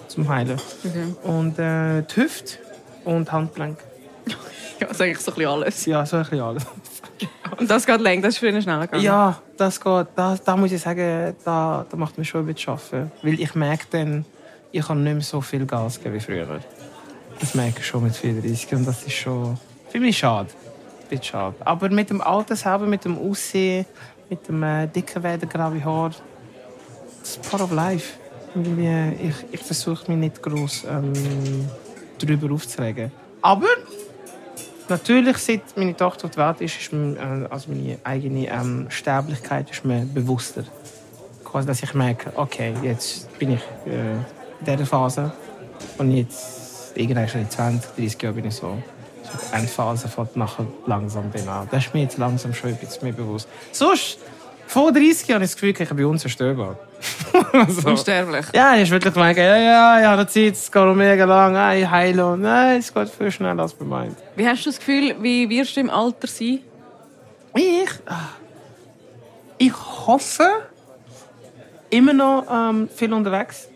zum 0.08 0.28
Heilen. 0.28 0.60
Okay. 0.84 1.14
Und 1.24 1.58
äh, 1.58 2.02
die 2.02 2.16
Hüfte 2.16 2.58
und 3.04 3.30
Handgelenk. 3.30 3.78
Ja, 4.78 4.88
das 4.88 4.96
ist 4.96 5.00
eigentlich 5.00 5.20
so 5.20 5.30
ein 5.30 5.36
bisschen 5.36 5.50
alles. 5.50 5.86
Ja, 5.86 6.04
so 6.04 6.16
ein 6.16 6.22
bisschen 6.24 6.40
alles. 6.40 6.66
Und 7.58 7.70
das 7.70 7.86
geht 7.86 7.98
länger, 7.98 8.22
das 8.22 8.34
ist 8.34 8.40
früher 8.40 8.60
schneller 8.60 8.82
gegangen. 8.82 9.02
Ja, 9.02 9.40
das 9.56 9.80
geht. 9.80 10.06
Da, 10.14 10.36
da 10.44 10.56
muss 10.56 10.70
ich 10.70 10.82
sagen, 10.82 11.34
da, 11.44 11.86
da 11.88 11.96
macht 11.96 12.18
mir 12.18 12.26
schon 12.26 12.46
ein 12.46 12.54
bisschen 12.54 12.74
arbeiten. 12.74 13.10
Weil 13.22 13.40
ich 13.40 13.54
merke 13.54 13.86
dann, 13.90 14.26
ich 14.72 14.86
kann 14.86 15.02
nicht 15.02 15.14
mehr 15.14 15.22
so 15.22 15.40
viel 15.40 15.64
Gas 15.64 15.98
geben 15.98 16.14
wie 16.16 16.20
früher. 16.20 16.60
Das 17.40 17.54
merke 17.54 17.80
ich 17.80 17.86
schon 17.86 18.02
mit 18.02 18.16
34 18.16 18.74
und 18.74 18.86
das 18.86 19.02
ist 19.04 19.14
schon 19.14 19.58
für 19.88 20.00
mich 20.00 20.18
schade. 20.18 20.48
Bisschen 21.08 21.24
schade. 21.24 21.56
Aber 21.60 21.88
mit 21.90 22.10
dem 22.10 22.20
Alter 22.20 22.56
selber, 22.56 22.86
mit 22.86 23.04
dem 23.04 23.18
Aussehen, 23.18 23.86
mit 24.28 24.46
dem 24.48 24.62
äh, 24.62 24.86
dicken 24.88 25.22
Werden, 25.22 25.48
graue 25.48 25.84
Haar, 25.84 26.10
das 27.20 27.30
ist 27.30 27.50
part 27.50 27.62
of 27.62 27.70
life. 27.72 28.14
Ich, 28.54 29.34
ich 29.52 29.60
versuche 29.60 30.10
mich 30.10 30.18
nicht 30.18 30.42
groß 30.42 30.84
ähm, 30.88 31.68
darüber 32.18 32.54
aufzuregen. 32.54 33.12
Aber 33.42 33.66
Natürlich, 34.88 35.38
seit 35.38 35.76
meine 35.76 35.96
Tochter 35.96 36.26
auf 36.26 36.30
die 36.30 36.36
Welt 36.36 36.60
ist, 36.60 36.80
ist 36.80 36.92
mir, 36.92 37.16
äh, 37.16 37.52
also 37.52 37.70
meine 37.70 37.98
eigene 38.04 38.46
ähm, 38.46 38.86
Sterblichkeit 38.88 39.68
ist 39.70 39.84
mir 39.84 40.06
bewusster. 40.06 40.62
Quasi, 41.44 41.66
dass 41.66 41.82
ich 41.82 41.92
merke, 41.92 42.32
okay, 42.36 42.72
jetzt 42.82 43.36
bin 43.38 43.54
ich 43.54 43.62
äh, 43.84 44.12
in 44.12 44.24
dieser 44.64 44.86
Phase 44.86 45.32
und 45.98 46.12
jetzt, 46.12 46.65
irgendwann 46.96 47.28
schon 47.28 47.42
in 47.42 47.50
20, 47.50 47.90
30 47.96 48.22
Jahren 48.22 48.34
bin 48.34 48.46
ich 48.46 48.54
so, 48.54 48.78
so 49.22 49.38
die 49.38 49.56
Endphase 49.56 50.08
von 50.08 50.28
nachher 50.34 50.66
langsam 50.86 51.30
bin 51.30 51.48
an. 51.48 51.68
Das 51.70 51.86
ist 51.86 51.94
mir 51.94 52.02
jetzt 52.02 52.18
langsam 52.18 52.54
schon 52.54 52.70
ein 52.70 52.76
bisschen 52.76 53.04
mehr 53.04 53.12
bewusst. 53.12 53.48
Sonst, 53.72 54.18
vor 54.66 54.92
30 54.92 55.28
Jahren 55.28 55.36
habe 55.36 55.44
ich 55.44 55.50
das 55.50 55.60
Gefühl, 55.60 55.74
ich 55.78 55.88
bin 55.88 56.04
unzerstörbar. 56.04 56.78
so. 57.68 57.90
Unsterblich. 57.90 58.46
Ja, 58.54 58.76
ich 58.76 58.90
wirklich 58.90 59.14
denken, 59.14 59.40
ja, 59.40 59.56
ja, 59.56 60.00
ja, 60.00 60.16
das 60.16 60.32
Zeit, 60.32 60.54
es 60.54 60.72
geht 60.72 60.82
noch 60.82 60.94
mega 60.94 61.24
lang, 61.24 61.78
ich 61.78 61.88
heile 61.88 62.26
und 62.26 62.40
nein, 62.40 62.78
es 62.78 62.92
geht 62.92 63.08
viel 63.10 63.30
schneller 63.30 63.62
als 63.62 63.78
man 63.78 63.88
meint. 63.88 64.16
Wie 64.34 64.46
hast 64.46 64.64
du 64.64 64.70
das 64.70 64.78
Gefühl, 64.78 65.14
wie 65.20 65.48
wirst 65.48 65.76
du 65.76 65.80
im 65.80 65.90
Alter 65.90 66.26
sein? 66.26 66.60
Ich, 67.54 67.90
ah, 68.06 68.28
ich 69.58 69.72
hoffe, 70.06 70.48
immer 71.90 72.12
noch 72.12 72.44
ähm, 72.50 72.88
viel 72.94 73.12
unterwegs. 73.12 73.68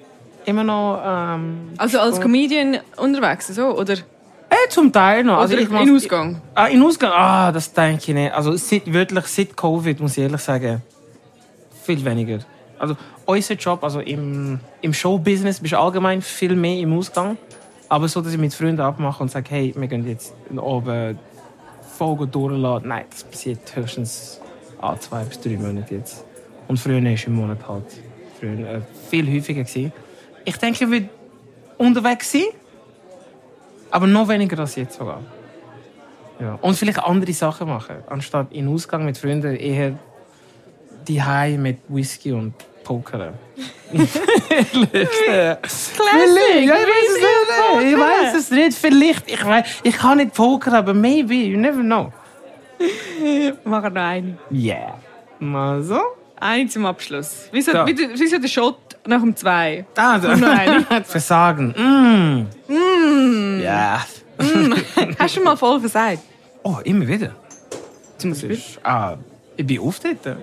Immer 0.44 0.64
noch. 0.64 1.02
Ähm, 1.04 1.70
Also 1.76 1.98
als. 2.00 2.20
Comedian 2.20 2.78
unterwegs, 2.96 3.48
so, 3.48 3.76
oder? 3.76 3.94
Äh, 3.94 4.68
zum 4.68 4.92
Teil 4.92 5.22
noch. 5.22 5.38
Also 5.38 5.54
oder 5.54 5.62
ich 5.62 5.70
in 5.70 5.94
Ausgang? 5.94 6.40
Ah, 6.54 6.66
in 6.66 6.82
Ausgang? 6.82 7.12
Ah, 7.12 7.52
das 7.52 7.72
denke 7.72 8.02
ich 8.08 8.14
nicht. 8.14 8.32
Also 8.32 8.56
seit, 8.56 8.92
wirklich 8.92 9.26
seit 9.26 9.56
Covid, 9.56 10.00
muss 10.00 10.16
ich 10.16 10.24
ehrlich 10.24 10.40
sagen, 10.40 10.82
viel 11.84 12.04
weniger. 12.04 12.40
Also 12.78 12.96
unser 13.26 13.54
Job, 13.54 13.84
also 13.84 14.00
im, 14.00 14.58
im 14.80 14.92
Showbusiness, 14.92 15.60
bist 15.60 15.72
du 15.72 15.78
allgemein 15.78 16.20
viel 16.20 16.56
mehr 16.56 16.78
im 16.78 16.96
Ausgang. 16.98 17.36
Aber 17.88 18.08
so, 18.08 18.20
dass 18.20 18.32
ich 18.32 18.38
mit 18.38 18.54
Freunden 18.54 18.80
abmache 18.80 19.22
und 19.22 19.30
sage, 19.30 19.46
hey, 19.50 19.74
wir 19.76 19.86
gehen 19.86 20.06
jetzt 20.08 20.34
oben 20.56 21.18
voll 21.96 22.26
durchlassen. 22.26 22.88
Nein, 22.88 23.04
das 23.10 23.24
passiert 23.24 23.76
höchstens 23.76 24.40
alle 24.80 24.98
zwei 24.98 25.24
bis 25.24 25.40
drei 25.40 25.56
Monate 25.56 25.94
jetzt. 25.94 26.24
Und 26.66 26.78
früher 26.78 27.04
es 27.04 27.24
im 27.24 27.34
Monat 27.34 27.68
halt 27.68 27.84
früher, 28.38 28.58
äh, 28.58 28.80
viel 29.10 29.26
häufiger. 29.32 29.62
Gewesen. 29.62 29.92
Ich 30.44 30.56
denke, 30.56 30.84
ich 30.84 30.90
würde 30.90 31.08
unterwegs 31.78 32.32
sein, 32.32 32.44
aber 33.90 34.06
noch 34.06 34.28
weniger 34.28 34.58
als 34.58 34.76
jetzt 34.76 34.98
sogar. 34.98 35.20
Ja. 36.40 36.58
Und 36.62 36.74
vielleicht 36.76 36.98
andere 36.98 37.32
Sachen 37.32 37.68
machen, 37.68 37.96
anstatt 38.08 38.52
in 38.52 38.68
Ausgang 38.68 39.04
mit 39.04 39.18
Freunden 39.18 39.56
eher 39.56 39.98
die 41.06 41.20
mit 41.58 41.78
Whisky 41.88 42.32
und 42.32 42.54
Pokern. 42.84 43.34
Classic! 43.90 44.08
Ja, 45.26 45.58
ich 46.76 46.86
weiß 46.88 47.08
es 47.10 47.20
nicht. 47.20 47.92
Ich 47.92 47.98
weiß 47.98 48.34
es 48.34 48.50
nicht. 48.50 48.78
Vielleicht. 48.78 49.30
Ich, 49.30 49.44
weiss, 49.44 49.66
ich 49.82 49.96
kann 49.96 50.18
nicht 50.18 50.34
pokern, 50.34 50.74
aber 50.74 50.94
maybe. 50.94 51.34
You 51.34 51.58
never 51.58 51.82
know. 51.82 52.12
Machen 53.64 53.94
noch 53.94 54.00
eine. 54.02 54.38
Yeah. 54.50 54.98
Mal 55.38 55.82
so. 55.82 56.00
Eine 56.36 56.68
zum 56.68 56.86
Abschluss. 56.86 57.48
Wieso, 57.52 57.72
So. 57.72 57.86
wie, 57.86 57.96
wieso 58.14 58.38
der 58.38 58.48
Shot 58.48 58.89
nach 59.06 59.20
dem 59.20 59.36
zwei? 59.36 59.84
Ah, 59.96 60.18
da. 60.18 60.36
noch. 60.36 61.04
Versagen. 61.06 61.74
Mm. 62.70 62.72
Mm. 62.72 63.60
Ja. 63.60 64.04
Hast 65.18 65.36
du 65.36 65.42
mal 65.42 65.56
voll 65.56 65.80
versagt? 65.80 66.22
Oh, 66.62 66.78
immer 66.84 67.06
wieder. 67.06 67.34
Zum 68.18 68.30
Beispiel? 68.30 68.50
ist, 68.52 68.78
ah, 68.84 69.16
ich 69.56 69.66
bin 69.66 69.78
oft 69.80 70.04
dort. 70.04 70.38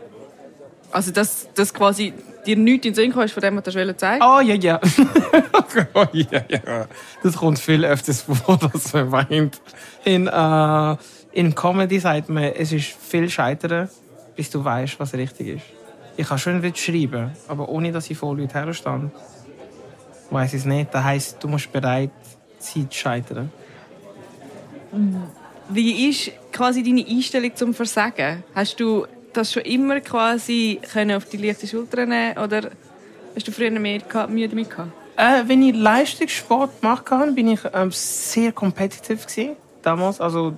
Also, 0.92 1.12
dass, 1.12 1.48
dass 1.54 1.74
quasi 1.74 2.14
dir 2.46 2.58
nichts 2.58 2.86
in 2.86 2.94
den 2.94 2.96
Sinn 2.96 3.14
kommt, 3.14 3.30
von 3.30 3.42
dem, 3.42 3.58
was 3.58 3.64
du 3.66 3.98
zeigen 3.98 4.24
Oh, 4.24 4.40
ja, 4.40 4.56
ja. 4.56 4.80
oh, 5.94 6.06
ja, 6.14 6.42
ja. 6.50 6.88
Das 7.22 7.36
kommt 7.36 7.60
viel 7.60 7.86
öfters 7.86 8.22
vor, 8.46 8.58
dass 8.58 8.94
man 8.94 9.12
weint. 9.12 9.62
In, 10.06 10.28
äh, 10.28 10.96
in 11.34 11.54
Comedy 11.54 12.00
sagt 12.00 12.30
man, 12.30 12.44
es 12.44 12.72
ist 12.72 12.96
viel 13.00 13.30
scheitern, 13.30 13.90
bis 14.36 14.50
du 14.50 14.64
weißt, 14.64 15.00
was 15.00 15.14
richtig 15.14 15.48
ist. 15.48 15.77
Ich 16.18 16.28
kann 16.28 16.40
schön 16.40 16.76
schreiben, 16.76 17.32
aber 17.48 17.70
ohne, 17.70 17.92
dass 17.92 18.10
ich 18.10 18.18
vor 18.18 18.36
Leuten 18.36 18.52
herstehe, 18.52 19.12
weiß 20.32 20.54
ich 20.54 20.62
es 20.62 20.66
nicht. 20.66 20.94
Das 20.94 21.04
heisst, 21.04 21.38
du 21.44 21.48
musst 21.48 21.72
bereit 21.72 22.10
sein 22.58 22.90
zu 22.90 22.98
scheitern. 22.98 23.52
Wie 25.70 26.10
ist 26.10 26.32
quasi 26.52 26.82
deine 26.82 27.06
Einstellung 27.08 27.56
zum 27.56 27.74
Versagen? 27.74 28.44
Hast 28.56 28.80
du 28.80 29.06
das 29.34 29.54
schon 29.54 29.64
immer 29.64 30.02
quasi 30.02 30.80
können 30.92 31.16
auf 31.16 31.26
die 31.26 31.38
leichte 31.38 31.68
Schulter 31.68 32.06
nehmen 32.08 32.38
oder 32.38 32.72
hast 33.36 33.48
du 33.48 33.52
früher 33.52 33.70
mehr 33.70 34.02
Mühe 34.28 34.50
damit 34.50 34.70
gehabt? 34.72 34.92
Äh, 35.18 35.44
wenn 35.48 35.62
ich 35.62 35.76
Leistungssport 35.76 36.82
gemacht 36.82 37.12
habe, 37.12 37.32
bin 37.32 37.50
ich 37.50 37.60
ähm, 37.74 37.92
sehr 37.92 38.52
competitive 38.52 39.18
gewesen, 39.18 39.56
damals. 39.84 40.22
Also 40.22 40.54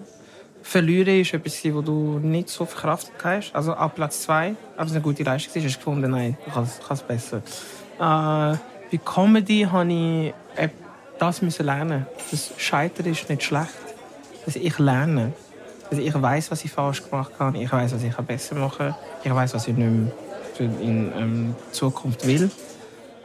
verlieren 0.62 1.22
ist 1.22 1.34
etwas, 1.34 1.64
was 1.64 1.86
du 1.86 2.20
nicht 2.22 2.50
so 2.50 2.66
verkraftet 2.66 3.14
hast. 3.24 3.56
Also 3.56 3.74
ab 3.74 3.96
Platz 3.96 4.22
zwei, 4.24 4.56
aber 4.76 4.86
es 4.86 4.92
eine 4.92 5.02
gute 5.02 5.24
Leistung 5.24 5.54
ist, 5.56 5.66
hast 5.66 5.76
du 5.76 5.80
gefunden, 5.80 6.12
nein, 6.12 6.38
ich 6.46 6.54
kann 6.54 6.64
es- 6.64 7.02
besser. 7.04 7.38
Äh, 7.98 8.58
bei 8.92 8.98
Comedy 9.04 9.68
habe 9.72 9.92
ich 9.92 10.34
das 11.20 11.42
müssen 11.42 11.66
lernen. 11.66 12.06
Das 12.32 12.52
Scheitern 12.58 13.06
ist 13.08 13.30
nicht 13.30 13.44
schlecht. 13.44 13.70
Also 14.46 14.60
ich 14.60 14.80
lerne. 14.80 15.34
Also 15.92 16.02
ich 16.02 16.14
weiß, 16.14 16.50
was 16.50 16.64
ich 16.64 16.72
falsch 16.72 17.04
gemacht 17.04 17.34
habe. 17.40 17.58
Ich 17.58 17.72
weiß, 17.72 17.94
was 17.94 18.04
ich 18.04 18.16
besser 18.16 18.56
machen 18.56 18.88
kann. 18.88 18.96
Ich 19.24 19.34
weiß, 19.36 19.54
was 19.54 19.68
ich 19.68 19.76
nicht 19.76 19.92
mehr 19.92 20.70
in 20.80 21.12
ähm, 21.18 21.56
Zukunft 21.72 22.26
will. 22.26 22.50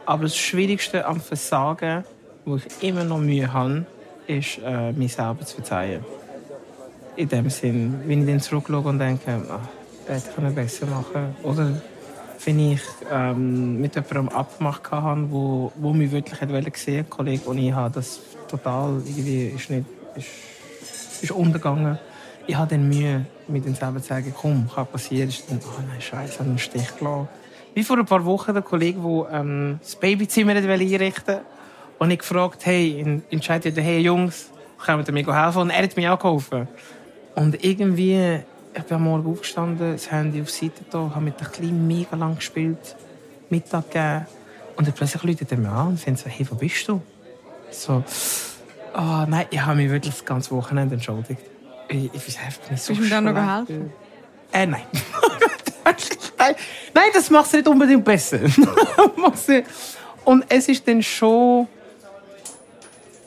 Aber 0.05 0.23
das 0.23 0.35
Schwierigste 0.35 1.05
am 1.05 1.21
Versagen, 1.21 2.03
wo 2.43 2.57
ich 2.57 2.65
immer 2.81 3.03
noch 3.05 3.17
Mühe 3.17 3.51
habe, 3.51 3.85
ist, 4.27 4.59
äh, 4.63 4.91
mir 4.91 5.09
selber 5.09 5.45
zu 5.45 5.55
verzeihen. 5.55 6.03
In 7.17 7.29
dem 7.29 7.49
Sinn, 7.49 8.01
wenn 8.05 8.21
ich 8.21 8.27
dann 8.27 8.41
zurückschaue 8.41 8.81
und 8.81 8.99
denke, 8.99 9.41
ach, 9.49 9.59
das 10.07 10.27
hätte 10.27 10.47
ich 10.47 10.55
besser 10.55 10.85
machen 10.85 11.35
Oder 11.43 11.81
wenn 12.43 12.59
ich 12.59 12.81
ähm, 13.11 13.79
mit 13.79 13.95
jemandem 13.95 14.29
abgemacht 14.29 14.91
habe, 14.91 15.31
wo, 15.31 15.71
wo 15.75 15.93
mich 15.93 16.11
wirklich 16.11 16.39
hat 16.41 16.49
wollen 16.49 16.71
sehen, 16.75 17.05
ein 17.05 17.09
Kollege, 17.09 17.49
und 17.49 17.57
ich 17.57 17.71
habe 17.71 17.93
das 17.93 18.19
total 18.47 19.01
irgendwie 19.05 19.47
ist 19.47 19.69
nicht, 19.69 19.85
ist, 20.15 21.23
ist 21.23 21.31
untergegangen. 21.31 21.97
Ich 22.47 22.55
habe 22.55 22.69
dann 22.69 22.87
Mühe, 22.87 23.25
mit 23.47 23.65
dem 23.65 23.73
selber 23.73 24.01
zu 24.01 24.09
sagen, 24.09 24.33
komm, 24.39 24.69
kann 24.73 24.85
passieren. 24.85 25.29
Ist 25.29 25.49
dann, 25.49 25.59
oh 25.63 25.81
nein, 25.89 26.01
Scheiße, 26.01 26.33
ich 26.33 26.39
habe 26.39 26.49
einen 26.49 26.59
Stich 26.59 26.97
gelassen. 26.97 27.27
Wie 27.73 27.83
vor 27.83 27.97
ein 27.97 28.05
paar 28.05 28.23
Wochen 28.25 28.53
der 28.53 28.61
Kollege, 28.61 28.99
der 28.99 29.39
ähm, 29.39 29.79
das 29.81 29.95
Babyzimmer 29.95 30.51
einrichten 30.51 31.01
wollte. 31.01 31.41
Und 31.97 32.11
ich 32.11 32.19
gefragt, 32.19 32.65
hey, 32.65 33.21
entscheidet 33.31 33.77
ihr, 33.77 33.83
hey 33.83 33.99
Jungs, 33.99 34.51
können 34.77 35.03
ihr 35.07 35.13
mir 35.13 35.43
helfen? 35.43 35.61
Und 35.61 35.69
er 35.71 35.83
hat 35.83 35.97
mir 35.97 36.13
auch 36.13 36.19
geholfen. 36.19 36.67
Und 37.35 37.63
irgendwie, 37.63 38.39
ich 38.73 38.83
bin 38.83 38.95
am 38.95 39.03
Morgen 39.03 39.31
aufgestanden, 39.31 39.93
das 39.93 40.09
Handy 40.09 40.41
auf 40.41 40.47
die 40.47 40.65
Seite 40.65 40.83
da, 40.89 41.11
habe 41.13 41.21
mit 41.21 41.39
dem 41.39 41.51
Kleinen 41.51 41.87
mega 41.87 42.15
lang 42.15 42.35
gespielt, 42.35 42.95
Mittag 43.49 43.91
gegeben. 43.91 44.25
Und 44.77 44.87
dann 44.87 44.93
plötzlich 44.93 45.23
läutet 45.23 45.51
er 45.51 45.57
mir 45.57 45.69
an 45.69 45.87
und 45.89 45.99
sagt 45.99 46.19
so, 46.19 46.29
hey, 46.29 46.45
wo 46.49 46.55
bist 46.55 46.87
du? 46.87 47.01
So, 47.71 48.03
oh, 48.93 49.25
nein, 49.27 49.45
ich 49.49 49.61
habe 49.61 49.75
mich 49.77 49.89
wirklich 49.89 50.13
das 50.13 50.25
ganze 50.25 50.51
Wochenende 50.51 50.95
entschuldigt. 50.95 51.41
Ich, 51.87 52.13
ich 52.13 52.27
weiß 52.27 52.37
einfach 52.45 52.71
nicht 52.71 52.83
so 52.83 52.93
Bist 52.93 52.99
du 52.99 53.05
ihm 53.05 53.09
dann 53.09 53.23
noch 53.25 53.33
geholfen? 53.33 53.93
Äh, 54.51 54.65
nein. 54.67 54.81
nein. 56.93 57.09
Das 57.13 57.29
macht 57.29 57.47
es 57.47 57.53
nicht 57.53 57.67
unbedingt 57.67 58.03
besser. 58.03 58.39
Und 60.25 60.45
es 60.49 60.67
ist 60.67 60.87
dann 60.87 61.03
schon. 61.03 61.67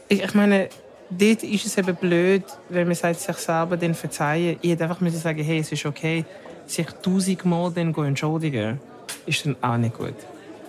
Ich, 0.08 0.22
ich 0.22 0.34
meine, 0.34 0.68
dort 1.10 1.42
ist 1.42 1.66
es 1.66 1.78
eben 1.78 1.94
blöd, 1.94 2.44
wenn 2.68 2.86
man 2.86 2.96
sagt, 2.96 3.20
sich 3.20 3.36
selber 3.36 3.76
dann 3.76 3.94
verzeihen. 3.94 4.58
Ich 4.60 4.70
hätte 4.70 4.84
einfach 4.84 5.00
müssen 5.00 5.18
sagen, 5.18 5.42
hey, 5.42 5.58
es 5.58 5.72
ist 5.72 5.86
okay. 5.86 6.24
Sich 6.66 6.86
tausendmal 7.02 7.72
dann 7.72 7.94
entschuldigen, 7.94 8.80
ist 9.26 9.46
dann 9.46 9.56
auch 9.62 9.76
nicht 9.76 9.96
gut. 9.96 10.14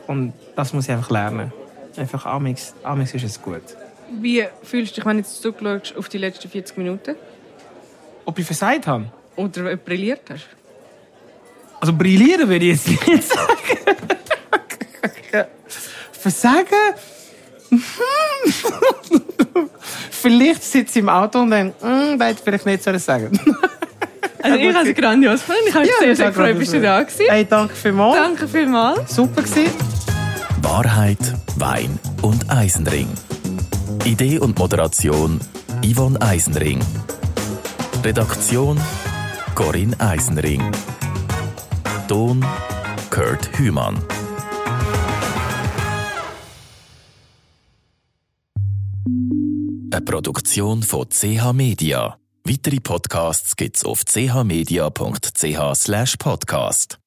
Und 0.07 0.33
das 0.55 0.73
muss 0.73 0.85
ich 0.85 0.91
einfach 0.91 1.09
lernen. 1.09 1.51
Einfach, 1.97 2.25
amix, 2.25 2.73
amix 2.83 3.13
ist 3.13 3.23
es 3.23 3.41
gut. 3.41 3.61
Wie 4.19 4.45
fühlst 4.63 4.91
du 4.91 4.95
dich, 4.95 5.05
wenn 5.05 5.17
du 5.17 5.23
jetzt 5.23 5.41
zurückschaust 5.41 5.97
auf 5.97 6.09
die 6.09 6.17
letzten 6.17 6.49
40 6.49 6.77
Minuten? 6.77 7.15
Ob 8.25 8.39
ich 8.39 8.45
versagt 8.45 8.87
habe? 8.87 9.05
Oder 9.35 9.75
brilliert 9.75 10.21
hast? 10.29 10.47
Also 11.79 11.93
brillieren 11.93 12.49
würde 12.49 12.65
ich 12.65 12.85
jetzt 12.85 13.07
nicht 13.07 13.23
sagen. 13.23 13.47
Versagen? 16.11 16.95
vielleicht 20.19 20.63
sitze 20.63 20.99
ich 20.99 21.03
im 21.03 21.09
Auto 21.09 21.39
und 21.39 21.51
denke, 21.51 21.85
mm, 21.85 22.19
das 22.19 22.41
vielleicht 22.41 22.65
nicht 22.65 22.83
sollen 22.83 22.99
sagen. 22.99 23.39
Also 24.41 24.57
ich 24.57 24.73
habe 24.73 24.89
es 24.89 24.95
grandios 24.95 25.41
gefunden. 25.41 25.61
Ich 25.67 25.73
habe 25.73 25.85
mich 25.85 25.95
sehr, 25.99 26.15
sehr 26.15 26.27
gefreut, 26.27 26.57
bist 26.57 26.73
du 26.73 26.81
da 26.81 27.03
gewesen. 27.03 27.25
Hey, 27.27 27.45
danke 27.45 27.75
vielmals. 27.75 28.15
Danke 28.15 28.47
vielmals. 28.47 29.13
Super 29.13 29.41
gewesen. 29.41 29.69
Wahrheit, 30.61 31.17
Wein 31.57 31.99
und 32.21 32.49
Eisenring. 32.49 33.09
Idee 34.05 34.39
und 34.39 34.57
Moderation 34.57 35.41
Yvonne 35.83 36.21
Eisenring. 36.21 36.79
Redaktion 38.03 38.79
Corinne 39.55 39.95
Eisenring. 39.99 40.63
Ton 42.07 42.45
Kurt 43.09 43.49
Hümann. 43.57 43.97
Eine 49.91 50.01
Produktion 50.01 50.83
von 50.83 51.07
CH 51.09 51.51
Media. 51.53 52.19
Weitere 52.43 52.79
Podcasts 52.79 53.55
gibt's 53.55 53.83
auf 53.83 54.03
chmedia.ch/podcast. 54.05 56.98